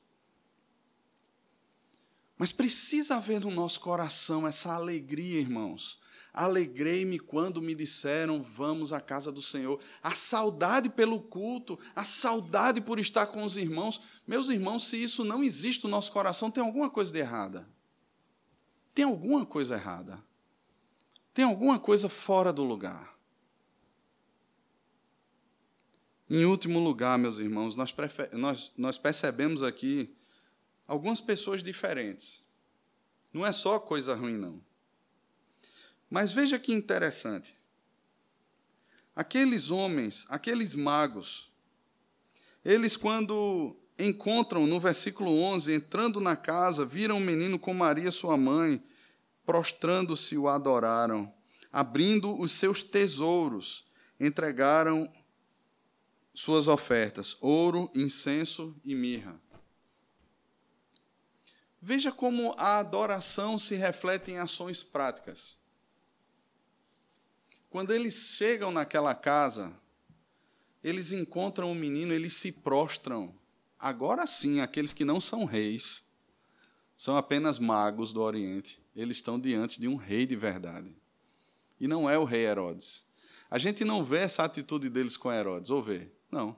Mas 2.38 2.52
precisa 2.52 3.16
haver 3.16 3.40
no 3.40 3.52
nosso 3.52 3.80
coração 3.80 4.46
essa 4.46 4.74
alegria, 4.74 5.40
irmãos, 5.40 6.03
Alegrei-me 6.34 7.20
quando 7.20 7.62
me 7.62 7.76
disseram, 7.76 8.42
vamos 8.42 8.92
à 8.92 9.00
casa 9.00 9.32
do 9.32 9.42
Senhor. 9.42 9.80
A 10.02 10.16
saudade 10.16 10.90
pelo 10.90 11.22
culto, 11.22 11.78
a 11.96 12.04
saudade 12.04 12.82
por 12.82 13.00
estar 13.00 13.28
com 13.28 13.44
os 13.44 13.56
irmãos. 13.56 14.02
Meus 14.26 14.50
irmãos, 14.50 14.88
se 14.88 15.00
isso 15.00 15.24
não 15.24 15.44
existe 15.44 15.84
no 15.84 15.92
nosso 15.92 16.12
coração, 16.12 16.50
tem 16.50 16.64
alguma 16.64 16.90
coisa 16.90 17.12
de 17.12 17.20
errada. 17.20 17.70
Tem 18.96 19.06
alguma 19.06 19.46
coisa 19.46 19.76
errada. 19.76 20.24
Tem 21.36 21.46
alguma 21.46 21.78
coisa 21.78 22.10
fora 22.10 22.52
do 22.52 22.64
lugar. 22.64 23.14
Em 26.28 26.46
último 26.46 26.80
lugar, 26.80 27.20
meus 27.20 27.38
irmãos, 27.38 27.76
nós, 27.76 27.94
nós, 28.32 28.72
nós 28.76 28.98
percebemos 28.98 29.62
aqui 29.62 30.16
algumas 30.88 31.22
pessoas 31.22 31.62
diferentes. 31.62 32.44
Não 33.32 33.46
é 33.46 33.52
só 33.52 33.80
coisa 33.80 34.16
ruim, 34.16 34.38
não. 34.38 34.73
Mas 36.14 36.32
veja 36.32 36.60
que 36.60 36.72
interessante. 36.72 37.56
Aqueles 39.16 39.72
homens, 39.72 40.28
aqueles 40.30 40.76
magos, 40.76 41.52
eles, 42.64 42.96
quando 42.96 43.76
encontram 43.98 44.68
no 44.68 44.80
versículo 44.80 45.42
11, 45.42 45.74
entrando 45.74 46.22
na 46.22 46.36
casa, 46.36 46.86
viram 46.86 47.18
o 47.18 47.20
menino 47.20 47.58
com 47.58 47.74
Maria, 47.74 48.12
sua 48.12 48.38
mãe, 48.38 48.80
prostrando-se, 49.44 50.38
o 50.38 50.48
adoraram, 50.48 51.34
abrindo 51.72 52.40
os 52.40 52.52
seus 52.52 52.84
tesouros, 52.84 53.84
entregaram 54.20 55.12
suas 56.32 56.68
ofertas: 56.68 57.36
ouro, 57.42 57.90
incenso 57.96 58.80
e 58.86 58.94
mirra. 58.94 59.42
Veja 61.82 62.12
como 62.12 62.54
a 62.56 62.78
adoração 62.78 63.58
se 63.58 63.74
reflete 63.74 64.30
em 64.30 64.38
ações 64.38 64.84
práticas. 64.84 65.63
Quando 67.74 67.92
eles 67.92 68.36
chegam 68.38 68.72
naquela 68.72 69.16
casa, 69.16 69.76
eles 70.84 71.12
encontram 71.12 71.72
o 71.72 71.76
menino, 71.76 72.14
eles 72.14 72.34
se 72.34 72.52
prostram. 72.52 73.34
Agora 73.80 74.28
sim, 74.28 74.62
aqueles 74.62 74.94
que 74.94 75.04
não 75.04 75.20
são 75.20 75.44
reis, 75.44 76.04
são 76.96 77.18
apenas 77.18 77.58
magos 77.58 78.14
do 78.14 78.22
Oriente. 78.22 78.80
Eles 78.96 79.18
estão 79.18 79.40
diante 79.40 79.82
de 79.82 79.88
um 79.88 79.96
rei 79.96 80.24
de 80.28 80.36
verdade. 80.36 80.96
E 81.80 81.88
não 81.88 82.08
é 82.08 82.16
o 82.16 82.26
rei 82.26 82.46
Herodes. 82.46 83.08
A 83.50 83.58
gente 83.58 83.84
não 83.84 84.06
vê 84.06 84.20
essa 84.20 84.44
atitude 84.44 84.88
deles 84.88 85.18
com 85.18 85.32
Herodes, 85.32 85.72
ou 85.72 85.82
vê? 85.82 86.12
Não. 86.30 86.56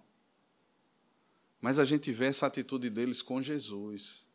Mas 1.62 1.80
a 1.80 1.86
gente 1.86 2.12
vê 2.12 2.26
essa 2.26 2.46
atitude 2.46 2.90
deles 2.90 3.22
com 3.22 3.42
Jesus. 3.42 4.28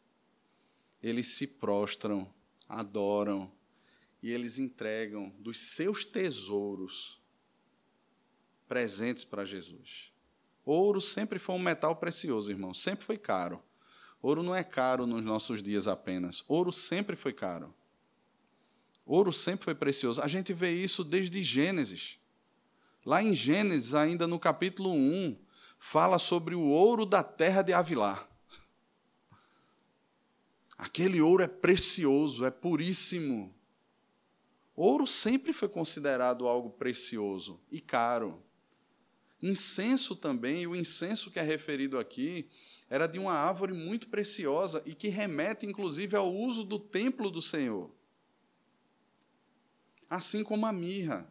Eles 1.02 1.26
se 1.26 1.46
prostram, 1.46 2.26
adoram, 2.66 3.52
e 4.22 4.30
eles 4.30 4.58
entregam 4.58 5.30
dos 5.38 5.58
seus 5.58 6.04
tesouros 6.04 7.20
presentes 8.68 9.24
para 9.24 9.44
Jesus. 9.44 10.12
Ouro 10.64 11.00
sempre 11.00 11.38
foi 11.38 11.54
um 11.54 11.58
metal 11.58 11.96
precioso, 11.96 12.50
irmão, 12.50 12.72
sempre 12.72 13.04
foi 13.04 13.16
caro. 13.16 13.62
Ouro 14.22 14.42
não 14.42 14.54
é 14.54 14.62
caro 14.62 15.06
nos 15.06 15.24
nossos 15.24 15.62
dias 15.62 15.88
apenas. 15.88 16.44
Ouro 16.46 16.72
sempre 16.72 17.16
foi 17.16 17.32
caro. 17.32 17.74
Ouro 19.06 19.32
sempre 19.32 19.64
foi 19.64 19.74
precioso. 19.74 20.20
A 20.20 20.28
gente 20.28 20.52
vê 20.52 20.70
isso 20.70 21.02
desde 21.02 21.42
Gênesis. 21.42 22.18
Lá 23.04 23.22
em 23.22 23.34
Gênesis, 23.34 23.94
ainda 23.94 24.26
no 24.26 24.38
capítulo 24.38 24.92
1, 24.92 25.36
fala 25.78 26.18
sobre 26.18 26.54
o 26.54 26.60
ouro 26.60 27.06
da 27.06 27.22
terra 27.22 27.62
de 27.62 27.72
Avilar. 27.72 28.28
Aquele 30.76 31.20
ouro 31.20 31.42
é 31.42 31.48
precioso, 31.48 32.44
é 32.44 32.50
puríssimo. 32.50 33.54
Ouro 34.82 35.06
sempre 35.06 35.52
foi 35.52 35.68
considerado 35.68 36.48
algo 36.48 36.70
precioso 36.70 37.60
e 37.70 37.82
caro. 37.82 38.42
Incenso 39.42 40.16
também, 40.16 40.66
o 40.66 40.74
incenso 40.74 41.30
que 41.30 41.38
é 41.38 41.42
referido 41.42 41.98
aqui, 41.98 42.48
era 42.88 43.06
de 43.06 43.18
uma 43.18 43.34
árvore 43.34 43.74
muito 43.74 44.08
preciosa 44.08 44.82
e 44.86 44.94
que 44.94 45.08
remete, 45.08 45.66
inclusive, 45.66 46.16
ao 46.16 46.32
uso 46.32 46.64
do 46.64 46.78
templo 46.78 47.30
do 47.30 47.42
Senhor. 47.42 47.94
Assim 50.08 50.42
como 50.42 50.64
a 50.64 50.72
mirra. 50.72 51.30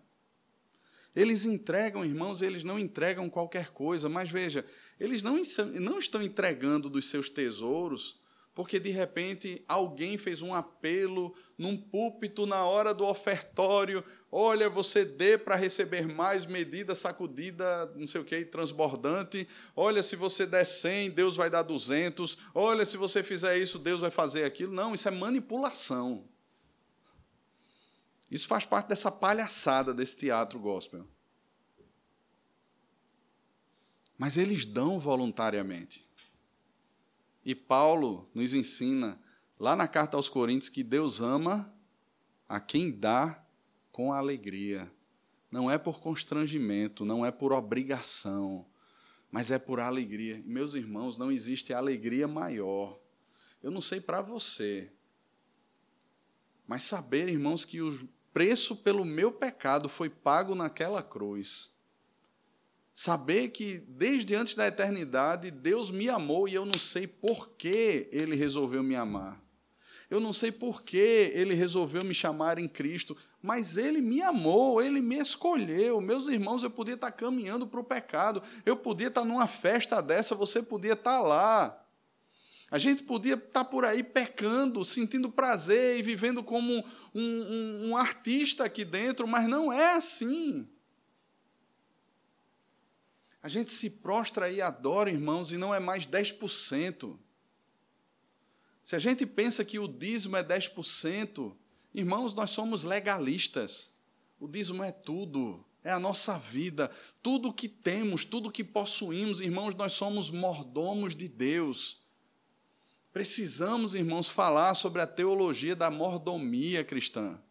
Eles 1.15 1.43
entregam, 1.43 2.05
irmãos, 2.05 2.43
eles 2.43 2.63
não 2.63 2.77
entregam 2.77 3.31
qualquer 3.31 3.69
coisa, 3.69 4.07
mas 4.07 4.29
veja, 4.29 4.63
eles 4.99 5.23
não, 5.23 5.41
não 5.81 5.97
estão 5.97 6.21
entregando 6.21 6.87
dos 6.87 7.09
seus 7.09 7.31
tesouros 7.31 8.18
porque 8.59 8.77
de 8.77 8.89
repente 8.89 9.63
alguém 9.69 10.17
fez 10.17 10.41
um 10.41 10.53
apelo 10.53 11.33
num 11.57 11.77
púlpito 11.77 12.45
na 12.45 12.65
hora 12.65 12.93
do 12.93 13.05
ofertório: 13.05 14.03
olha, 14.29 14.69
você 14.69 15.05
dê 15.05 15.37
para 15.37 15.55
receber 15.55 16.05
mais 16.05 16.45
medida 16.45 16.93
sacudida, 16.93 17.85
não 17.95 18.05
sei 18.05 18.19
o 18.19 18.25
que, 18.25 18.43
transbordante. 18.43 19.47
Olha, 19.73 20.03
se 20.03 20.17
você 20.17 20.45
der 20.45 20.65
100, 20.65 21.11
Deus 21.11 21.37
vai 21.37 21.49
dar 21.49 21.63
200. 21.63 22.37
Olha, 22.53 22.85
se 22.85 22.97
você 22.97 23.23
fizer 23.23 23.57
isso, 23.57 23.79
Deus 23.79 24.01
vai 24.01 24.11
fazer 24.11 24.43
aquilo. 24.43 24.73
Não, 24.73 24.93
isso 24.93 25.07
é 25.07 25.11
manipulação. 25.11 26.27
Isso 28.29 28.45
faz 28.45 28.65
parte 28.65 28.89
dessa 28.89 29.09
palhaçada 29.09 29.93
desse 29.93 30.17
teatro 30.17 30.59
gospel. 30.59 31.07
Mas 34.17 34.35
eles 34.35 34.65
dão 34.65 34.99
voluntariamente. 34.99 36.08
E 37.49 37.55
Paulo 37.55 38.29
nos 38.31 38.53
ensina, 38.53 39.19
lá 39.59 39.75
na 39.75 39.87
carta 39.87 40.15
aos 40.15 40.29
Coríntios, 40.29 40.69
que 40.69 40.83
Deus 40.83 41.19
ama 41.19 41.73
a 42.47 42.59
quem 42.59 42.91
dá 42.91 43.43
com 43.91 44.13
alegria. 44.13 44.87
Não 45.49 45.71
é 45.71 45.75
por 45.75 45.99
constrangimento, 45.99 47.03
não 47.03 47.25
é 47.25 47.31
por 47.31 47.51
obrigação, 47.51 48.67
mas 49.31 49.49
é 49.49 49.57
por 49.57 49.79
alegria. 49.79 50.39
Meus 50.45 50.75
irmãos, 50.75 51.17
não 51.17 51.31
existe 51.31 51.73
alegria 51.73 52.27
maior. 52.27 53.01
Eu 53.63 53.71
não 53.71 53.81
sei 53.81 53.99
para 53.99 54.21
você, 54.21 54.93
mas 56.67 56.83
saber, 56.83 57.29
irmãos, 57.29 57.65
que 57.65 57.81
o 57.81 58.07
preço 58.31 58.75
pelo 58.75 59.03
meu 59.03 59.31
pecado 59.31 59.89
foi 59.89 60.07
pago 60.07 60.53
naquela 60.53 61.01
cruz. 61.01 61.71
Saber 63.01 63.47
que 63.47 63.77
desde 63.87 64.35
antes 64.35 64.55
da 64.55 64.67
eternidade 64.67 65.51
Deus 65.51 65.89
me 65.89 66.09
amou 66.09 66.49
e 66.49 66.53
eu 66.53 66.65
não 66.65 66.77
sei 66.77 67.07
por 67.07 67.51
que 67.51 68.09
Ele 68.11 68.35
resolveu 68.35 68.83
me 68.83 68.93
amar. 68.93 69.41
Eu 70.09 70.19
não 70.19 70.33
sei 70.33 70.51
por 70.51 70.81
que 70.81 71.31
Ele 71.33 71.53
resolveu 71.53 72.03
me 72.03 72.13
chamar 72.13 72.59
em 72.59 72.67
Cristo, 72.67 73.15
mas 73.41 73.77
Ele 73.77 74.01
me 74.01 74.21
amou, 74.21 74.81
Ele 74.81 74.99
me 74.99 75.17
escolheu. 75.17 76.01
Meus 76.01 76.27
irmãos, 76.27 76.61
eu 76.61 76.69
podia 76.69 76.95
estar 76.95 77.09
caminhando 77.09 77.65
para 77.65 77.79
o 77.79 77.85
pecado, 77.85 78.43
eu 78.65 78.75
podia 78.75 79.07
estar 79.07 79.23
numa 79.23 79.47
festa 79.47 80.01
dessa, 80.01 80.35
você 80.35 80.61
podia 80.61 80.91
estar 80.91 81.21
lá. 81.21 81.81
A 82.69 82.77
gente 82.77 83.03
podia 83.03 83.35
estar 83.35 83.63
por 83.63 83.85
aí 83.85 84.03
pecando, 84.03 84.83
sentindo 84.83 85.31
prazer 85.31 85.99
e 85.99 86.03
vivendo 86.03 86.43
como 86.43 86.83
um, 87.15 87.21
um, 87.23 87.89
um, 87.91 87.95
artista 87.95 88.65
aqui 88.65 88.83
dentro, 88.83 89.25
mas 89.25 89.47
não 89.47 89.71
é 89.71 89.93
assim. 89.95 90.67
A 93.41 93.47
gente 93.47 93.71
se 93.71 93.89
prostra 93.89 94.51
e 94.51 94.61
adora, 94.61 95.09
irmãos, 95.09 95.51
e 95.51 95.57
não 95.57 95.73
é 95.73 95.79
mais 95.79 96.05
10%. 96.05 97.17
Se 98.83 98.95
a 98.95 98.99
gente 98.99 99.25
pensa 99.25 99.63
que 99.63 99.79
o 99.79 99.87
dízimo 99.87 100.35
é 100.35 100.43
10%, 100.43 101.55
irmãos, 101.93 102.33
nós 102.33 102.49
somos 102.49 102.83
legalistas. 102.83 103.91
O 104.39 104.47
dízimo 104.47 104.83
é 104.83 104.91
tudo, 104.91 105.63
é 105.83 105.91
a 105.91 105.99
nossa 105.99 106.37
vida. 106.37 106.91
Tudo 107.21 107.53
que 107.53 107.69
temos, 107.69 108.25
tudo 108.25 108.51
que 108.51 108.63
possuímos, 108.63 109.41
irmãos, 109.41 109.73
nós 109.75 109.93
somos 109.93 110.29
mordomos 110.29 111.15
de 111.15 111.27
Deus. 111.29 112.01
Precisamos, 113.11 113.95
irmãos, 113.95 114.29
falar 114.29 114.75
sobre 114.75 115.01
a 115.01 115.07
teologia 115.07 115.75
da 115.75 115.89
mordomia 115.89 116.83
cristã. 116.83 117.41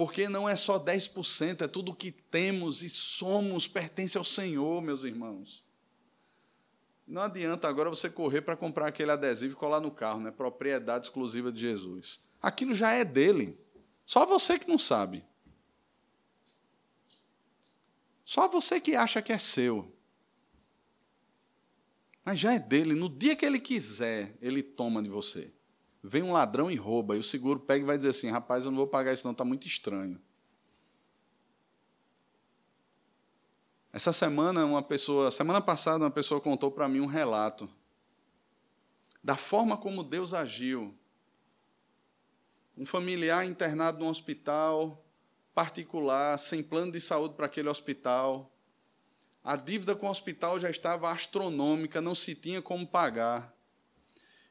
Porque 0.00 0.30
não 0.30 0.48
é 0.48 0.56
só 0.56 0.82
10%, 0.82 1.60
é 1.60 1.68
tudo 1.68 1.94
que 1.94 2.10
temos 2.10 2.82
e 2.82 2.88
somos, 2.88 3.68
pertence 3.68 4.16
ao 4.16 4.24
Senhor, 4.24 4.80
meus 4.80 5.04
irmãos. 5.04 5.62
Não 7.06 7.20
adianta 7.20 7.68
agora 7.68 7.90
você 7.90 8.08
correr 8.08 8.40
para 8.40 8.56
comprar 8.56 8.86
aquele 8.86 9.10
adesivo 9.10 9.52
e 9.52 9.56
colar 9.56 9.78
no 9.78 9.90
carro, 9.90 10.20
né? 10.20 10.30
Propriedade 10.30 11.04
exclusiva 11.04 11.52
de 11.52 11.60
Jesus. 11.60 12.18
Aquilo 12.40 12.72
já 12.72 12.92
é 12.92 13.04
dele. 13.04 13.60
Só 14.06 14.24
você 14.24 14.58
que 14.58 14.66
não 14.66 14.78
sabe. 14.78 15.22
Só 18.24 18.48
você 18.48 18.80
que 18.80 18.96
acha 18.96 19.20
que 19.20 19.34
é 19.34 19.38
seu. 19.38 19.94
Mas 22.24 22.38
já 22.38 22.54
é 22.54 22.58
dele. 22.58 22.94
No 22.94 23.10
dia 23.10 23.36
que 23.36 23.44
ele 23.44 23.60
quiser, 23.60 24.34
ele 24.40 24.62
toma 24.62 25.02
de 25.02 25.10
você. 25.10 25.52
Vem 26.02 26.22
um 26.22 26.32
ladrão 26.32 26.70
e 26.70 26.76
rouba, 26.76 27.14
e 27.14 27.18
o 27.18 27.22
seguro 27.22 27.60
pega 27.60 27.82
e 27.82 27.86
vai 27.86 27.96
dizer 27.96 28.10
assim: 28.10 28.28
rapaz, 28.28 28.64
eu 28.64 28.70
não 28.70 28.78
vou 28.78 28.86
pagar 28.86 29.12
isso, 29.12 29.26
não, 29.26 29.32
está 29.32 29.44
muito 29.44 29.66
estranho. 29.66 30.20
Essa 33.92 34.12
semana, 34.12 34.64
uma 34.64 34.82
pessoa, 34.82 35.30
semana 35.30 35.60
passada, 35.60 36.04
uma 36.04 36.10
pessoa 36.10 36.40
contou 36.40 36.70
para 36.70 36.88
mim 36.88 37.00
um 37.00 37.06
relato 37.06 37.68
da 39.22 39.36
forma 39.36 39.76
como 39.76 40.02
Deus 40.02 40.32
agiu. 40.32 40.94
Um 42.76 42.86
familiar 42.86 43.44
internado 43.44 43.98
num 43.98 44.08
hospital 44.08 45.04
particular, 45.54 46.38
sem 46.38 46.62
plano 46.62 46.92
de 46.92 47.00
saúde 47.00 47.34
para 47.34 47.46
aquele 47.46 47.68
hospital, 47.68 48.50
a 49.42 49.56
dívida 49.56 49.94
com 49.94 50.06
o 50.06 50.10
hospital 50.10 50.58
já 50.58 50.70
estava 50.70 51.10
astronômica, 51.10 52.00
não 52.00 52.14
se 52.14 52.34
tinha 52.34 52.62
como 52.62 52.86
pagar. 52.86 53.54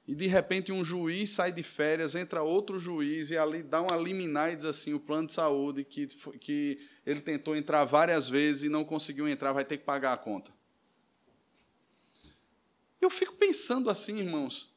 E 0.09 0.15
de 0.15 0.25
repente 0.25 0.71
um 0.71 0.83
juiz 0.83 1.29
sai 1.29 1.51
de 1.51 1.61
férias, 1.61 2.15
entra 2.15 2.41
outro 2.41 2.79
juiz 2.79 3.29
e 3.29 3.37
ali 3.37 3.61
dá 3.61 3.79
uma 3.79 3.95
liminar 3.95 4.51
e 4.51 4.55
diz 4.55 4.65
assim: 4.65 4.91
o 4.91 4.99
plano 4.99 5.27
de 5.27 5.33
saúde 5.33 5.83
que, 5.83 6.07
que 6.39 6.79
ele 7.05 7.21
tentou 7.21 7.55
entrar 7.55 7.85
várias 7.85 8.27
vezes 8.27 8.63
e 8.63 8.69
não 8.69 8.83
conseguiu 8.83 9.27
entrar, 9.27 9.53
vai 9.53 9.63
ter 9.63 9.77
que 9.77 9.83
pagar 9.83 10.13
a 10.13 10.17
conta. 10.17 10.51
Eu 12.99 13.11
fico 13.11 13.35
pensando 13.35 13.87
assim, 13.87 14.17
irmãos, 14.17 14.73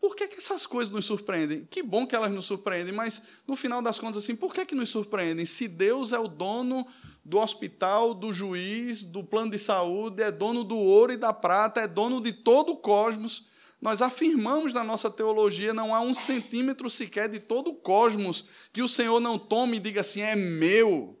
por 0.00 0.16
que, 0.16 0.26
que 0.26 0.38
essas 0.38 0.64
coisas 0.64 0.90
nos 0.90 1.04
surpreendem? 1.04 1.66
Que 1.66 1.82
bom 1.82 2.06
que 2.06 2.16
elas 2.16 2.32
nos 2.32 2.46
surpreendem, 2.46 2.94
mas 2.94 3.20
no 3.46 3.56
final 3.56 3.82
das 3.82 3.98
contas, 3.98 4.24
assim, 4.24 4.34
por 4.34 4.54
que, 4.54 4.64
que 4.64 4.74
nos 4.74 4.88
surpreendem? 4.88 5.44
Se 5.44 5.68
Deus 5.68 6.14
é 6.14 6.18
o 6.18 6.28
dono 6.28 6.86
do 7.22 7.36
hospital, 7.36 8.14
do 8.14 8.32
juiz, 8.32 9.02
do 9.02 9.22
plano 9.22 9.50
de 9.50 9.58
saúde, 9.58 10.22
é 10.22 10.32
dono 10.32 10.64
do 10.64 10.78
ouro 10.78 11.12
e 11.12 11.18
da 11.18 11.34
prata, 11.34 11.82
é 11.82 11.86
dono 11.86 12.22
de 12.22 12.32
todo 12.32 12.72
o 12.72 12.76
cosmos. 12.76 13.54
Nós 13.86 14.02
afirmamos 14.02 14.72
na 14.72 14.82
nossa 14.82 15.08
teologia: 15.08 15.72
não 15.72 15.94
há 15.94 16.00
um 16.00 16.12
centímetro 16.12 16.90
sequer 16.90 17.28
de 17.28 17.38
todo 17.38 17.68
o 17.68 17.74
cosmos 17.76 18.44
que 18.72 18.82
o 18.82 18.88
Senhor 18.88 19.20
não 19.20 19.38
tome 19.38 19.76
e 19.76 19.80
diga 19.80 20.00
assim: 20.00 20.22
é 20.22 20.34
meu. 20.34 21.16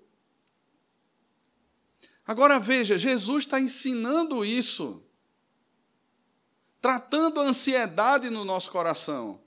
Agora 2.26 2.58
veja, 2.58 2.98
Jesus 2.98 3.44
está 3.44 3.60
ensinando 3.60 4.44
isso, 4.44 5.00
tratando 6.80 7.40
a 7.40 7.44
ansiedade 7.44 8.30
no 8.30 8.44
nosso 8.44 8.68
coração. 8.72 9.40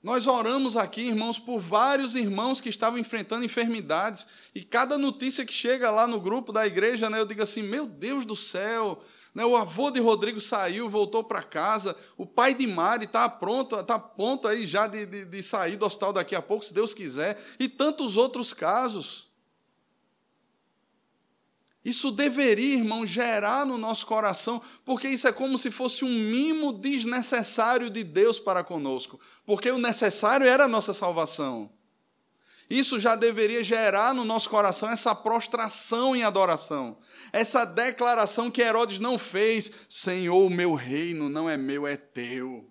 Nós 0.00 0.28
oramos 0.28 0.76
aqui, 0.76 1.00
irmãos, 1.00 1.36
por 1.36 1.58
vários 1.58 2.14
irmãos 2.14 2.60
que 2.60 2.68
estavam 2.68 3.00
enfrentando 3.00 3.44
enfermidades, 3.44 4.24
e 4.54 4.62
cada 4.62 4.96
notícia 4.96 5.44
que 5.44 5.52
chega 5.52 5.90
lá 5.90 6.06
no 6.06 6.20
grupo 6.20 6.52
da 6.52 6.64
igreja, 6.64 7.10
né, 7.10 7.18
eu 7.18 7.26
digo 7.26 7.42
assim: 7.42 7.62
meu 7.62 7.86
Deus 7.88 8.24
do 8.24 8.36
céu, 8.36 9.02
o 9.34 9.56
avô 9.56 9.90
de 9.90 10.00
Rodrigo 10.00 10.40
saiu, 10.40 10.88
voltou 10.88 11.22
para 11.22 11.42
casa, 11.42 11.96
o 12.16 12.26
pai 12.26 12.54
de 12.54 12.66
Mari 12.66 13.04
está 13.04 13.28
pronto, 13.28 13.78
está 13.78 13.98
pronto 13.98 14.48
aí 14.48 14.66
já 14.66 14.86
de, 14.86 15.06
de, 15.06 15.24
de 15.24 15.42
sair 15.42 15.76
do 15.76 15.86
hospital 15.86 16.12
daqui 16.12 16.34
a 16.34 16.42
pouco, 16.42 16.64
se 16.64 16.74
Deus 16.74 16.94
quiser, 16.94 17.40
e 17.58 17.68
tantos 17.68 18.16
outros 18.16 18.52
casos. 18.52 19.28
Isso 21.84 22.10
deveria, 22.10 22.74
irmão, 22.74 23.06
gerar 23.06 23.64
no 23.64 23.78
nosso 23.78 24.04
coração, 24.06 24.60
porque 24.84 25.08
isso 25.08 25.26
é 25.28 25.32
como 25.32 25.56
se 25.56 25.70
fosse 25.70 26.04
um 26.04 26.08
mimo 26.08 26.72
desnecessário 26.72 27.88
de 27.88 28.04
Deus 28.04 28.38
para 28.38 28.64
conosco, 28.64 29.18
porque 29.46 29.70
o 29.70 29.78
necessário 29.78 30.46
era 30.46 30.64
a 30.64 30.68
nossa 30.68 30.92
salvação. 30.92 31.77
Isso 32.70 32.98
já 32.98 33.16
deveria 33.16 33.64
gerar 33.64 34.14
no 34.14 34.24
nosso 34.24 34.50
coração 34.50 34.90
essa 34.90 35.14
prostração 35.14 36.14
em 36.14 36.22
adoração, 36.22 36.98
essa 37.32 37.64
declaração 37.64 38.50
que 38.50 38.60
Herodes 38.60 38.98
não 38.98 39.16
fez: 39.16 39.70
Senhor, 39.88 40.44
o 40.44 40.50
meu 40.50 40.74
reino 40.74 41.30
não 41.30 41.48
é 41.48 41.56
meu, 41.56 41.86
é 41.86 41.96
teu. 41.96 42.70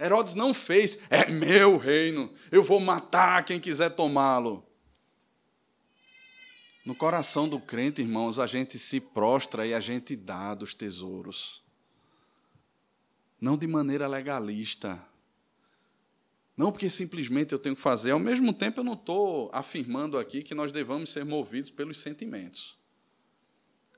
Herodes 0.00 0.34
não 0.34 0.54
fez, 0.54 0.98
é 1.10 1.30
meu 1.30 1.76
reino, 1.76 2.32
eu 2.50 2.62
vou 2.64 2.80
matar 2.80 3.44
quem 3.44 3.60
quiser 3.60 3.90
tomá-lo. 3.90 4.66
No 6.84 6.94
coração 6.94 7.48
do 7.48 7.58
crente, 7.60 8.02
irmãos, 8.02 8.38
a 8.38 8.46
gente 8.46 8.78
se 8.78 9.00
prostra 9.00 9.66
e 9.66 9.72
a 9.72 9.80
gente 9.80 10.16
dá 10.16 10.54
dos 10.54 10.74
tesouros. 10.74 11.62
Não 13.40 13.56
de 13.56 13.66
maneira 13.66 14.06
legalista. 14.06 15.02
Não 16.56 16.70
porque 16.70 16.88
simplesmente 16.88 17.52
eu 17.52 17.58
tenho 17.58 17.74
que 17.74 17.82
fazer. 17.82 18.12
Ao 18.12 18.18
mesmo 18.18 18.52
tempo, 18.52 18.80
eu 18.80 18.84
não 18.84 18.92
estou 18.92 19.50
afirmando 19.52 20.16
aqui 20.18 20.42
que 20.42 20.54
nós 20.54 20.70
devamos 20.70 21.10
ser 21.10 21.24
movidos 21.24 21.70
pelos 21.70 21.98
sentimentos. 21.98 22.78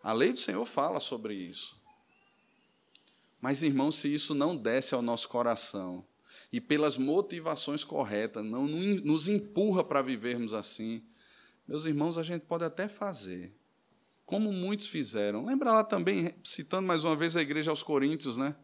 A 0.03 0.13
lei 0.13 0.33
do 0.33 0.41
Senhor 0.41 0.65
fala 0.65 1.01
sobre 1.01 1.35
isso. 1.35 1.77
Mas, 3.41 3.63
irmãos, 3.63 3.99
se 3.99 4.13
isso 4.13 4.35
não 4.35 4.57
desce 4.57 4.95
ao 4.95 5.03
nosso 5.03 5.29
coração 5.29 6.07
e 6.53 6.61
pelas 6.61 6.97
motivações 6.97 7.85
corretas 7.85 8.45
não 8.45 8.67
nos 8.67 9.29
empurra 9.29 9.85
para 9.85 10.01
vivermos 10.01 10.55
assim, 10.55 11.05
meus 11.69 11.85
irmãos, 11.85 12.17
a 12.17 12.23
gente 12.23 12.43
pode 12.43 12.65
até 12.65 12.89
fazer, 12.89 13.53
como 14.25 14.53
muitos 14.53 14.87
fizeram. 14.87 15.45
Lembra 15.45 15.73
lá 15.73 15.85
também, 15.85 16.33
citando 16.43 16.87
mais 16.87 17.05
uma 17.05 17.17
vez 17.17 17.37
a 17.37 17.43
igreja 17.43 17.71
aos 17.71 17.83
Coríntios, 17.83 18.37
né? 18.37 18.57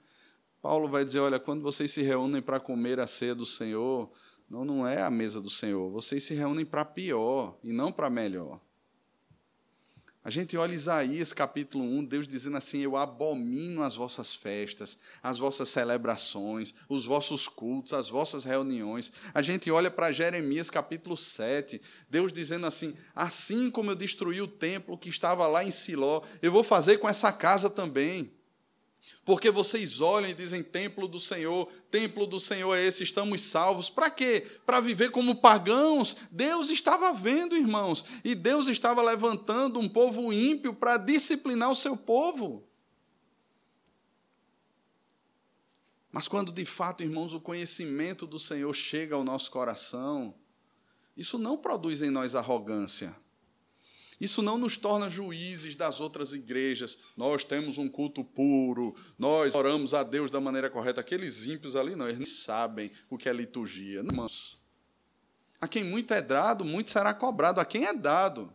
Paulo 0.63 0.89
vai 0.89 1.05
dizer: 1.05 1.19
olha, 1.19 1.41
quando 1.41 1.61
vocês 1.61 1.91
se 1.91 2.03
reúnem 2.03 2.41
para 2.41 2.61
comer 2.61 3.01
a 3.01 3.07
ceia 3.07 3.35
do 3.35 3.45
Senhor, 3.45 4.09
não, 4.49 4.65
não 4.65 4.87
é 4.87 5.03
a 5.03 5.11
mesa 5.11 5.41
do 5.41 5.51
Senhor, 5.51 5.91
vocês 5.91 6.23
se 6.23 6.35
reúnem 6.35 6.65
para 6.65 6.85
pior 6.85 7.59
e 7.65 7.73
não 7.73 7.91
para 7.91 8.09
melhor. 8.09 8.61
A 10.25 10.31
gente 10.31 10.57
olha 10.57 10.73
Isaías 10.73 11.33
capítulo 11.33 11.83
1, 11.83 12.05
Deus 12.05 12.29
dizendo 12.29 12.57
assim: 12.57 12.79
Eu 12.79 12.97
abomino 12.97 13.83
as 13.83 13.97
vossas 13.97 14.33
festas, 14.33 14.97
as 15.21 15.37
vossas 15.37 15.69
celebrações, 15.69 16.73
os 16.89 17.07
vossos 17.07 17.49
cultos, 17.49 17.93
as 17.93 18.09
vossas 18.09 18.45
reuniões. 18.45 19.11
A 19.35 19.43
gente 19.43 19.69
olha 19.69 19.91
para 19.91 20.13
Jeremias 20.13 20.71
capítulo 20.71 21.17
7, 21.17 21.83
Deus 22.09 22.33
dizendo 22.33 22.67
assim: 22.67 22.95
Assim 23.17 23.69
como 23.69 23.91
eu 23.91 23.97
destruí 23.97 24.41
o 24.41 24.47
templo 24.47 24.97
que 24.97 25.09
estava 25.09 25.45
lá 25.49 25.65
em 25.65 25.73
Siló, 25.73 26.23
eu 26.41 26.53
vou 26.53 26.63
fazer 26.63 26.99
com 26.99 27.09
essa 27.09 27.33
casa 27.33 27.69
também. 27.69 28.33
Porque 29.25 29.51
vocês 29.51 30.01
olham 30.01 30.31
e 30.31 30.35
dizem: 30.35 30.62
Templo 30.62 31.07
do 31.07 31.20
Senhor, 31.20 31.68
templo 31.91 32.27
do 32.27 32.41
Senhor 32.41 32.75
é 32.75 32.85
esse, 32.85 33.05
estamos 33.05 33.43
salvos. 33.43 33.89
Para 33.89 34.11
quê? 34.11 34.45
Para 34.66 34.81
viver 34.81 35.11
como 35.11 35.37
pagãos. 35.37 36.16
Deus 36.31 36.70
estava 36.70 37.12
vendo, 37.12 37.57
irmãos, 37.57 38.05
e 38.25 38.35
Deus 38.35 38.68
estava 38.68 39.01
levantando 39.01 39.79
um 39.79 39.89
povo 39.89 40.33
ímpio 40.33 40.75
para 40.75 40.97
disciplinar 40.97 41.70
o 41.70 41.77
seu 41.77 41.97
povo. 41.97 42.66
Mas 46.11 46.29
quando 46.29 46.53
de 46.53 46.66
fato, 46.66 47.03
irmãos, 47.03 47.33
o 47.33 47.41
conhecimento 47.41 48.27
do 48.27 48.39
Senhor 48.39 48.75
chega 48.75 49.14
ao 49.14 49.25
nosso 49.25 49.51
coração, 49.51 50.35
isso 51.16 51.39
não 51.39 51.57
produz 51.57 52.03
em 52.03 52.11
nós 52.11 52.35
arrogância. 52.35 53.16
Isso 54.23 54.41
não 54.41 54.57
nos 54.57 54.77
torna 54.77 55.11
juízes 55.11 55.75
das 55.75 56.01
outras 56.01 56.33
igrejas. 56.33 56.97
Nós 57.16 57.43
temos 57.43 57.77
um 57.77 57.89
culto 57.89 58.23
puro, 58.23 58.95
nós 59.18 59.57
oramos 59.57 59.95
a 59.95 60.05
Deus 60.05 60.31
da 60.31 60.41
maneira 60.41 60.70
correta. 60.70 61.01
Aqueles 61.01 61.45
ímpios 61.45 61.75
ali, 61.75 61.97
não, 61.97 62.09
eles 62.09 62.45
sabem 62.45 62.89
o 63.11 63.18
que 63.18 63.29
é 63.29 63.33
liturgia. 63.33 63.99
Irmãos, 63.99 64.61
a 65.61 65.66
quem 65.66 65.83
muito 65.83 66.14
é 66.14 66.23
dado, 66.23 66.64
muito 66.64 66.89
será 66.89 67.12
cobrado. 67.12 67.61
A 67.61 67.64
quem 67.64 67.85
é 67.85 67.93
dado. 67.93 68.55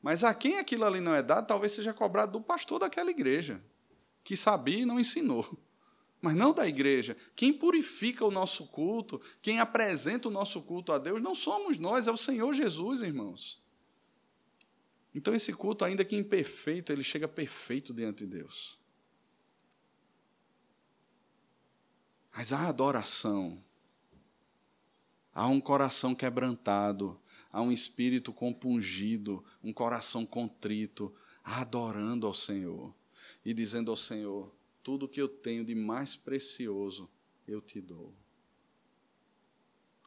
Mas 0.00 0.24
a 0.24 0.32
quem 0.32 0.58
aquilo 0.58 0.86
ali 0.86 0.98
não 0.98 1.14
é 1.14 1.22
dado, 1.22 1.46
talvez 1.46 1.72
seja 1.72 1.92
cobrado 1.92 2.32
do 2.32 2.40
pastor 2.40 2.78
daquela 2.78 3.10
igreja, 3.10 3.62
que 4.24 4.34
sabia 4.34 4.78
e 4.78 4.86
não 4.86 4.98
ensinou 4.98 5.46
mas 6.22 6.34
não 6.34 6.52
da 6.52 6.66
igreja. 6.66 7.14
Quem 7.36 7.52
purifica 7.52 8.24
o 8.24 8.30
nosso 8.30 8.66
culto, 8.68 9.20
quem 9.42 9.60
apresenta 9.60 10.26
o 10.26 10.30
nosso 10.30 10.62
culto 10.62 10.90
a 10.90 10.98
Deus, 10.98 11.20
não 11.20 11.34
somos 11.34 11.76
nós, 11.76 12.08
é 12.08 12.10
o 12.10 12.16
Senhor 12.16 12.52
Jesus, 12.54 13.02
irmãos. 13.02 13.64
Então, 15.16 15.34
esse 15.34 15.50
culto, 15.50 15.82
ainda 15.82 16.04
que 16.04 16.14
imperfeito, 16.14 16.92
ele 16.92 17.02
chega 17.02 17.26
perfeito 17.26 17.94
diante 17.94 18.26
de 18.26 18.36
Deus. 18.36 18.78
Mas 22.36 22.52
a 22.52 22.68
adoração, 22.68 23.64
há 25.32 25.46
um 25.46 25.58
coração 25.58 26.14
quebrantado, 26.14 27.18
há 27.50 27.62
um 27.62 27.72
espírito 27.72 28.30
compungido, 28.30 29.42
um 29.64 29.72
coração 29.72 30.26
contrito, 30.26 31.10
adorando 31.42 32.26
ao 32.26 32.34
Senhor 32.34 32.94
e 33.42 33.54
dizendo 33.54 33.90
ao 33.90 33.96
Senhor: 33.96 34.54
tudo 34.82 35.08
que 35.08 35.22
eu 35.22 35.28
tenho 35.30 35.64
de 35.64 35.74
mais 35.74 36.14
precioso 36.14 37.08
eu 37.48 37.62
te 37.62 37.80
dou. 37.80 38.14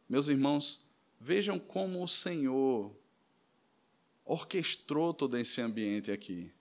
Meus 0.08 0.28
irmãos, 0.28 0.86
vejam 1.20 1.58
como 1.58 2.04
o 2.04 2.08
Senhor 2.08 2.96
orquestrou 4.30 5.12
todo 5.12 5.36
esse 5.38 5.60
ambiente 5.60 6.12
aqui. 6.12 6.52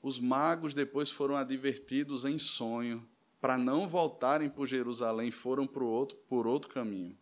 Os 0.00 0.18
magos 0.18 0.72
depois 0.72 1.10
foram 1.10 1.36
advertidos 1.36 2.24
em 2.24 2.38
sonho 2.38 3.06
para 3.42 3.58
não 3.58 3.86
voltarem 3.86 4.48
por 4.48 4.66
Jerusalém, 4.66 5.30
foram 5.30 5.66
por 5.66 5.82
outro, 5.82 6.16
por 6.26 6.46
outro 6.46 6.70
caminho. 6.70 7.14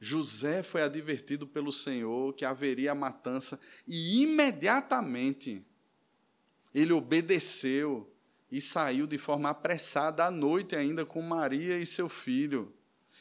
José 0.00 0.64
foi 0.64 0.82
advertido 0.82 1.46
pelo 1.46 1.72
Senhor 1.72 2.34
que 2.34 2.44
haveria 2.44 2.96
matança 2.96 3.60
e 3.86 4.22
imediatamente 4.22 5.64
ele 6.74 6.92
obedeceu 6.92 8.12
e 8.50 8.60
saiu 8.60 9.06
de 9.06 9.18
forma 9.18 9.50
apressada 9.50 10.24
à 10.24 10.32
noite 10.32 10.74
ainda 10.74 11.06
com 11.06 11.22
Maria 11.22 11.78
e 11.78 11.86
seu 11.86 12.08
filho. 12.08 12.74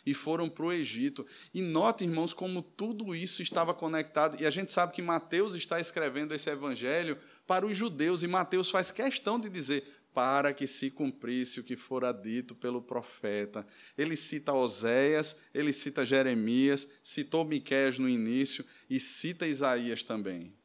E 0.08 0.14
foram 0.14 0.48
para 0.48 0.64
o 0.64 0.72
Egito. 0.72 1.26
E 1.54 1.62
note, 1.62 2.06
irmãos, 2.06 2.34
como 2.34 2.62
tudo 2.62 3.14
isso 3.14 3.42
estava 3.42 3.74
conectado. 3.74 4.42
E 4.42 4.46
a 4.46 4.50
gente 4.50 4.72
sabe 4.72 4.94
que 4.94 5.02
Mateus 5.02 5.54
está 5.54 5.82
escrevendo 5.82 6.34
esse 6.34 6.50
evangelho 6.50 7.20
para 7.46 7.66
os 7.66 7.76
judeus. 7.76 8.24
E 8.24 8.28
Mateus 8.28 8.70
faz 8.70 8.90
questão 8.90 9.38
de 9.38 9.50
dizer: 9.50 9.84
para 10.14 10.54
que 10.54 10.66
se 10.66 10.90
cumprisse 10.90 11.60
o 11.60 11.64
que 11.64 11.76
fora 11.76 12.14
dito 12.14 12.56
pelo 12.56 12.82
profeta. 12.82 13.68
Ele 13.98 14.16
cita 14.16 14.54
Oséias, 14.54 15.36
ele 15.54 15.74
cita 15.74 16.06
Jeremias, 16.06 16.88
citou 17.04 17.44
Miqueias 17.44 18.00
no 18.00 18.08
início 18.08 18.66
e 18.90 19.00
cita 19.00 19.46
Isaías 19.46 20.06
também. 20.06 20.57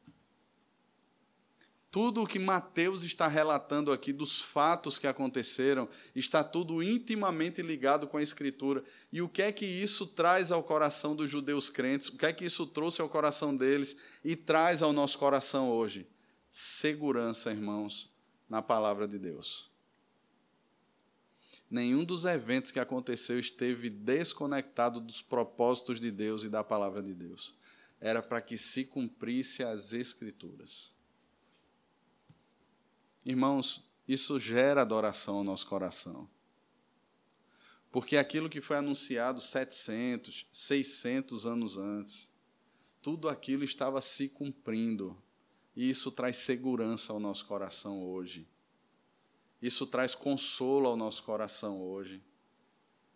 Tudo 1.92 2.22
o 2.22 2.26
que 2.26 2.38
Mateus 2.38 3.04
está 3.04 3.28
relatando 3.28 3.92
aqui 3.92 4.14
dos 4.14 4.40
fatos 4.40 4.98
que 4.98 5.06
aconteceram 5.06 5.86
está 6.16 6.42
tudo 6.42 6.82
intimamente 6.82 7.60
ligado 7.60 8.06
com 8.06 8.16
a 8.16 8.22
Escritura. 8.22 8.82
E 9.12 9.20
o 9.20 9.28
que 9.28 9.42
é 9.42 9.52
que 9.52 9.66
isso 9.66 10.06
traz 10.06 10.50
ao 10.50 10.62
coração 10.62 11.14
dos 11.14 11.30
judeus 11.30 11.68
crentes? 11.68 12.08
O 12.08 12.16
que 12.16 12.24
é 12.24 12.32
que 12.32 12.46
isso 12.46 12.66
trouxe 12.66 13.02
ao 13.02 13.10
coração 13.10 13.54
deles 13.54 13.94
e 14.24 14.34
traz 14.34 14.82
ao 14.82 14.90
nosso 14.90 15.18
coração 15.18 15.70
hoje? 15.70 16.06
Segurança, 16.50 17.50
irmãos, 17.50 18.10
na 18.48 18.62
palavra 18.62 19.06
de 19.06 19.18
Deus. 19.18 19.70
Nenhum 21.70 22.04
dos 22.04 22.24
eventos 22.24 22.70
que 22.70 22.80
aconteceu 22.80 23.38
esteve 23.38 23.90
desconectado 23.90 24.98
dos 24.98 25.20
propósitos 25.20 26.00
de 26.00 26.10
Deus 26.10 26.42
e 26.42 26.48
da 26.48 26.64
palavra 26.64 27.02
de 27.02 27.12
Deus. 27.12 27.54
Era 28.00 28.22
para 28.22 28.40
que 28.40 28.56
se 28.56 28.82
cumprisse 28.82 29.62
as 29.62 29.92
Escrituras. 29.92 31.01
Irmãos, 33.24 33.88
isso 34.06 34.38
gera 34.38 34.82
adoração 34.82 35.36
ao 35.36 35.44
nosso 35.44 35.66
coração. 35.66 36.28
Porque 37.90 38.16
aquilo 38.16 38.48
que 38.48 38.60
foi 38.60 38.76
anunciado 38.76 39.40
700, 39.40 40.46
600 40.50 41.46
anos 41.46 41.78
antes, 41.78 42.30
tudo 43.00 43.28
aquilo 43.28 43.62
estava 43.62 44.00
se 44.00 44.28
cumprindo. 44.28 45.16
E 45.76 45.88
isso 45.88 46.10
traz 46.10 46.38
segurança 46.38 47.12
ao 47.12 47.20
nosso 47.20 47.46
coração 47.46 48.02
hoje. 48.02 48.48
Isso 49.60 49.86
traz 49.86 50.14
consolo 50.14 50.88
ao 50.88 50.96
nosso 50.96 51.22
coração 51.22 51.80
hoje. 51.80 52.22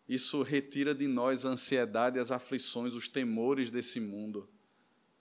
Isso 0.09 0.41
retira 0.43 0.95
de 0.95 1.09
nós 1.09 1.45
a 1.45 1.49
ansiedade, 1.49 2.21
as 2.21 2.31
aflições, 2.31 2.95
os 2.95 3.09
temores 3.09 3.73
desse 3.73 3.99
mundo, 3.99 4.49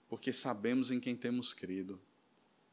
porque 0.08 0.32
sabemos 0.32 0.92
em 0.92 1.00
quem 1.00 1.16
temos 1.16 1.52
crido 1.52 2.00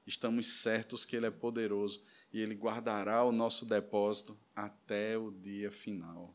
estamos 0.05 0.45
certos 0.45 1.05
que 1.05 1.15
Ele 1.15 1.27
é 1.27 1.31
poderoso 1.31 2.01
e 2.31 2.41
Ele 2.41 2.55
guardará 2.55 3.23
o 3.23 3.31
nosso 3.31 3.65
depósito 3.65 4.37
até 4.55 5.17
o 5.17 5.31
dia 5.31 5.71
final. 5.71 6.33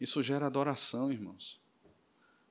Isso 0.00 0.22
gera 0.22 0.46
adoração, 0.46 1.10
irmãos. 1.10 1.60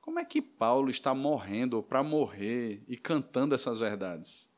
Como 0.01 0.19
é 0.19 0.25
que 0.25 0.41
Paulo 0.41 0.89
está 0.89 1.13
morrendo 1.13 1.81
para 1.81 2.03
morrer 2.03 2.83
e 2.87 2.95
cantando 2.95 3.55
essas 3.55 3.79
verdades? 3.79 4.49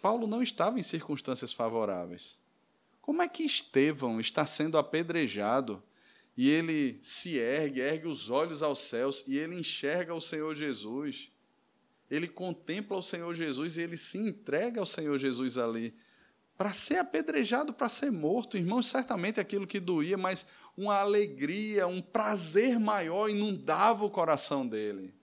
Paulo 0.00 0.26
não 0.26 0.42
estava 0.42 0.78
em 0.78 0.82
circunstâncias 0.82 1.52
favoráveis. 1.52 2.38
Como 3.00 3.22
é 3.22 3.28
que 3.28 3.42
Estevão 3.42 4.20
está 4.20 4.46
sendo 4.46 4.78
apedrejado 4.78 5.82
e 6.36 6.48
ele 6.48 6.98
se 7.02 7.36
ergue, 7.36 7.80
ergue 7.80 8.06
os 8.06 8.30
olhos 8.30 8.62
aos 8.62 8.78
céus 8.78 9.24
e 9.26 9.36
ele 9.36 9.58
enxerga 9.58 10.14
o 10.14 10.20
Senhor 10.20 10.54
Jesus? 10.54 11.31
Ele 12.12 12.28
contempla 12.28 12.98
o 12.98 13.02
Senhor 13.02 13.34
Jesus 13.34 13.78
e 13.78 13.80
ele 13.80 13.96
se 13.96 14.18
entrega 14.18 14.78
ao 14.78 14.84
Senhor 14.84 15.16
Jesus 15.16 15.56
ali 15.56 15.94
para 16.58 16.70
ser 16.70 16.98
apedrejado, 16.98 17.72
para 17.72 17.88
ser 17.88 18.12
morto. 18.12 18.58
Irmãos, 18.58 18.86
certamente 18.86 19.40
aquilo 19.40 19.66
que 19.66 19.80
doía, 19.80 20.18
mas 20.18 20.46
uma 20.76 20.96
alegria, 20.96 21.86
um 21.86 22.02
prazer 22.02 22.78
maior 22.78 23.30
inundava 23.30 24.04
o 24.04 24.10
coração 24.10 24.68
dele. 24.68 25.14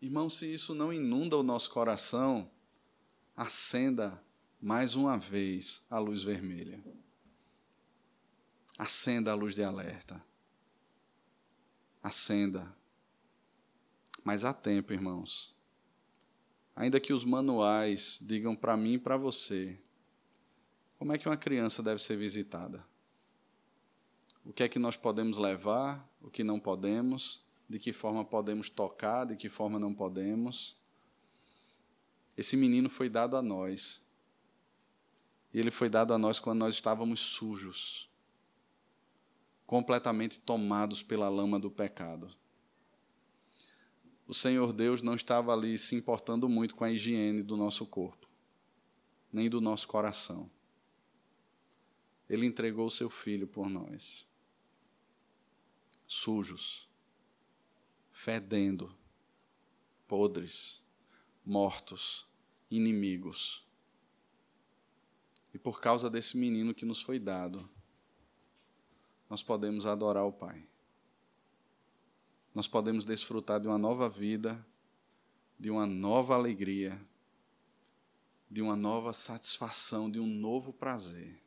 Irmão, 0.00 0.28
se 0.28 0.52
isso 0.52 0.74
não 0.74 0.92
inunda 0.92 1.36
o 1.36 1.44
nosso 1.44 1.70
coração, 1.70 2.50
acenda 3.36 4.20
mais 4.60 4.96
uma 4.96 5.16
vez 5.16 5.80
a 5.88 6.00
luz 6.00 6.24
vermelha. 6.24 6.82
Acenda 8.76 9.30
a 9.30 9.34
luz 9.36 9.54
de 9.54 9.62
alerta. 9.62 10.20
Acenda 12.02 12.81
mas 14.24 14.44
há 14.44 14.52
tempo, 14.52 14.92
irmãos. 14.92 15.54
Ainda 16.74 17.00
que 17.00 17.12
os 17.12 17.24
manuais 17.24 18.18
digam 18.22 18.56
para 18.56 18.76
mim 18.76 18.94
e 18.94 18.98
para 18.98 19.16
você 19.16 19.78
como 20.98 21.12
é 21.12 21.18
que 21.18 21.28
uma 21.28 21.36
criança 21.36 21.82
deve 21.82 22.00
ser 22.00 22.16
visitada. 22.16 22.86
O 24.44 24.52
que 24.52 24.62
é 24.62 24.68
que 24.68 24.78
nós 24.78 24.96
podemos 24.96 25.36
levar, 25.36 26.08
o 26.20 26.30
que 26.30 26.44
não 26.44 26.60
podemos, 26.60 27.44
de 27.68 27.76
que 27.76 27.92
forma 27.92 28.24
podemos 28.24 28.68
tocar, 28.68 29.26
de 29.26 29.34
que 29.34 29.48
forma 29.48 29.80
não 29.80 29.92
podemos. 29.92 30.76
Esse 32.36 32.56
menino 32.56 32.88
foi 32.88 33.08
dado 33.08 33.36
a 33.36 33.42
nós. 33.42 34.00
E 35.52 35.58
ele 35.58 35.72
foi 35.72 35.88
dado 35.88 36.14
a 36.14 36.18
nós 36.18 36.38
quando 36.38 36.60
nós 36.60 36.76
estávamos 36.76 37.18
sujos, 37.18 38.08
completamente 39.66 40.38
tomados 40.38 41.02
pela 41.02 41.28
lama 41.28 41.58
do 41.58 41.70
pecado 41.70 42.32
o 44.32 44.34
Senhor 44.34 44.72
Deus 44.72 45.02
não 45.02 45.14
estava 45.14 45.52
ali 45.52 45.76
se 45.76 45.94
importando 45.94 46.48
muito 46.48 46.74
com 46.74 46.84
a 46.84 46.90
higiene 46.90 47.42
do 47.42 47.54
nosso 47.54 47.84
corpo, 47.84 48.26
nem 49.30 49.50
do 49.50 49.60
nosso 49.60 49.86
coração. 49.86 50.50
Ele 52.30 52.46
entregou 52.46 52.86
o 52.86 52.90
seu 52.90 53.10
filho 53.10 53.46
por 53.46 53.68
nós, 53.68 54.26
sujos, 56.06 56.88
fedendo, 58.10 58.96
podres, 60.08 60.82
mortos, 61.44 62.26
inimigos. 62.70 63.62
E 65.52 65.58
por 65.58 65.78
causa 65.78 66.08
desse 66.08 66.38
menino 66.38 66.72
que 66.72 66.86
nos 66.86 67.02
foi 67.02 67.18
dado, 67.18 67.68
nós 69.28 69.42
podemos 69.42 69.84
adorar 69.84 70.24
o 70.24 70.32
Pai 70.32 70.71
nós 72.54 72.68
podemos 72.68 73.04
desfrutar 73.04 73.60
de 73.60 73.66
uma 73.66 73.78
nova 73.78 74.08
vida, 74.08 74.64
de 75.58 75.70
uma 75.70 75.86
nova 75.86 76.34
alegria, 76.34 77.00
de 78.50 78.60
uma 78.60 78.76
nova 78.76 79.12
satisfação, 79.12 80.10
de 80.10 80.20
um 80.20 80.26
novo 80.26 80.72
prazer. 80.72 81.40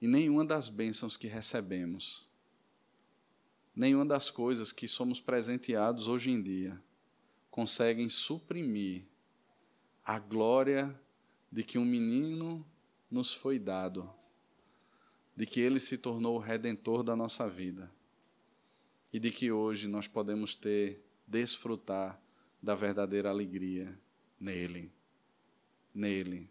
E 0.00 0.06
nenhuma 0.06 0.44
das 0.44 0.68
bênçãos 0.68 1.16
que 1.16 1.26
recebemos, 1.26 2.26
nenhuma 3.74 4.06
das 4.06 4.30
coisas 4.30 4.72
que 4.72 4.86
somos 4.86 5.20
presenteados 5.20 6.06
hoje 6.06 6.30
em 6.30 6.40
dia, 6.40 6.80
conseguem 7.50 8.08
suprimir 8.08 9.04
a 10.04 10.18
glória 10.18 10.98
de 11.50 11.64
que 11.64 11.76
um 11.76 11.84
menino 11.84 12.64
nos 13.10 13.34
foi 13.34 13.58
dado, 13.58 14.08
de 15.34 15.44
que 15.44 15.58
ele 15.58 15.80
se 15.80 15.98
tornou 15.98 16.36
o 16.36 16.40
redentor 16.40 17.02
da 17.02 17.16
nossa 17.16 17.48
vida 17.48 17.90
e 19.12 19.18
de 19.18 19.30
que 19.30 19.50
hoje 19.50 19.88
nós 19.88 20.06
podemos 20.06 20.54
ter, 20.54 21.04
desfrutar 21.26 22.20
da 22.62 22.74
verdadeira 22.74 23.30
alegria 23.30 23.98
nele, 24.38 24.92
nele, 25.94 26.50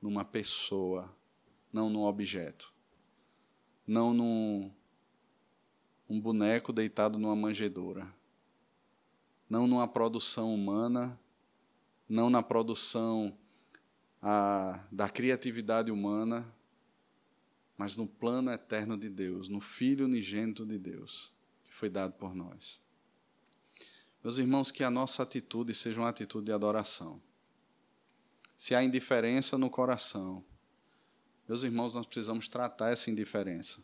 numa 0.00 0.24
pessoa, 0.24 1.14
não 1.72 1.88
num 1.88 2.02
objeto, 2.02 2.72
não 3.86 4.12
num 4.12 4.72
um 6.08 6.20
boneco 6.20 6.72
deitado 6.72 7.18
numa 7.18 7.36
manjedoura, 7.36 8.12
não 9.48 9.66
numa 9.66 9.86
produção 9.86 10.54
humana, 10.54 11.18
não 12.08 12.30
na 12.30 12.42
produção 12.42 13.36
a, 14.22 14.84
da 14.90 15.08
criatividade 15.08 15.90
humana, 15.90 16.50
mas 17.76 17.94
no 17.94 18.06
plano 18.06 18.50
eterno 18.50 18.96
de 18.96 19.08
Deus, 19.08 19.48
no 19.48 19.60
Filho 19.60 20.06
unigênito 20.06 20.64
de 20.66 20.78
Deus, 20.78 21.32
foi 21.78 21.88
dado 21.88 22.12
por 22.14 22.34
nós. 22.34 22.80
Meus 24.22 24.36
irmãos, 24.36 24.70
que 24.70 24.82
a 24.82 24.90
nossa 24.90 25.22
atitude 25.22 25.72
seja 25.72 26.00
uma 26.00 26.08
atitude 26.08 26.46
de 26.46 26.52
adoração. 26.52 27.22
Se 28.56 28.74
há 28.74 28.82
indiferença 28.82 29.56
no 29.56 29.70
coração, 29.70 30.44
meus 31.48 31.62
irmãos, 31.62 31.94
nós 31.94 32.04
precisamos 32.04 32.48
tratar 32.48 32.90
essa 32.90 33.10
indiferença. 33.10 33.80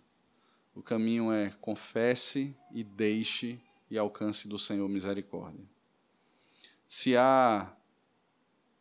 O 0.74 0.82
caminho 0.82 1.32
é 1.32 1.50
confesse 1.60 2.54
e 2.72 2.82
deixe 2.82 3.60
e 3.88 3.96
alcance 3.96 4.48
do 4.48 4.58
Senhor 4.58 4.88
misericórdia. 4.88 5.64
Se 6.86 7.16
há 7.16 7.72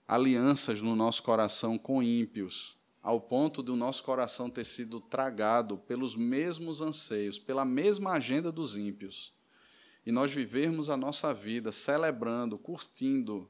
alianças 0.08 0.82
no 0.82 0.96
nosso 0.96 1.22
coração 1.22 1.78
com 1.78 2.02
ímpios, 2.02 2.76
ao 3.04 3.20
ponto 3.20 3.62
de 3.62 3.70
o 3.70 3.76
nosso 3.76 4.02
coração 4.02 4.50
ter 4.50 4.64
sido 4.64 5.02
tragado 5.02 5.78
pelos 5.78 6.16
mesmos 6.16 6.80
anseios, 6.80 7.38
pela 7.38 7.66
mesma 7.66 8.14
agenda 8.14 8.50
dos 8.50 8.78
ímpios, 8.78 9.34
e 10.06 10.12
nós 10.12 10.32
vivermos 10.32 10.90
a 10.90 10.96
nossa 10.96 11.34
vida 11.34 11.72
celebrando, 11.72 12.58
curtindo, 12.58 13.50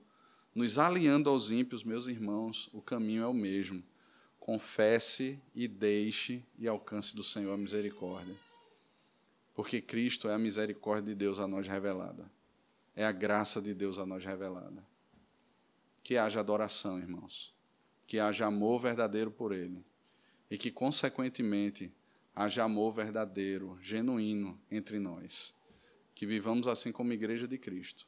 nos 0.54 0.78
aliando 0.78 1.30
aos 1.30 1.52
ímpios, 1.52 1.84
meus 1.84 2.08
irmãos, 2.08 2.70
o 2.74 2.82
caminho 2.82 3.24
é 3.24 3.28
o 3.28 3.34
mesmo. 3.34 3.84
Confesse 4.40 5.40
e 5.56 5.68
deixe 5.68 6.44
e 6.60 6.68
alcance 6.68 7.16
do 7.16 7.24
Senhor 7.24 7.54
a 7.54 7.58
misericórdia. 7.58 8.36
Porque 9.54 9.82
Cristo 9.82 10.28
é 10.28 10.34
a 10.34 10.38
misericórdia 10.38 11.14
de 11.14 11.16
Deus 11.16 11.40
a 11.40 11.48
nós 11.48 11.68
revelada. 11.68 12.30
É 12.96 13.06
a 13.06 13.12
graça 13.12 13.62
de 13.62 13.74
Deus 13.74 13.98
a 13.98 14.06
nós 14.06 14.24
revelada. 14.24 14.86
Que 16.04 16.18
haja 16.18 16.40
adoração, 16.40 17.00
irmãos. 17.00 17.53
Que 18.06 18.20
haja 18.20 18.46
amor 18.46 18.80
verdadeiro 18.80 19.32
por 19.32 19.54
Ele. 19.54 19.84
E 20.50 20.58
que, 20.58 20.72
consequentemente, 20.72 21.92
haja 22.36 22.64
amor 22.64 22.92
verdadeiro, 22.94 23.78
genuíno 23.82 24.60
entre 24.70 25.00
nós. 25.00 25.54
Que 26.14 26.26
vivamos 26.26 26.68
assim 26.68 26.92
como 26.92 27.14
igreja 27.14 27.48
de 27.48 27.58
Cristo, 27.58 28.08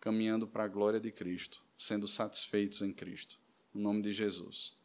caminhando 0.00 0.46
para 0.46 0.64
a 0.64 0.68
glória 0.68 1.00
de 1.00 1.10
Cristo, 1.10 1.64
sendo 1.76 2.08
satisfeitos 2.08 2.82
em 2.82 2.92
Cristo. 2.92 3.38
No 3.74 3.82
nome 3.82 4.02
de 4.02 4.12
Jesus. 4.12 4.76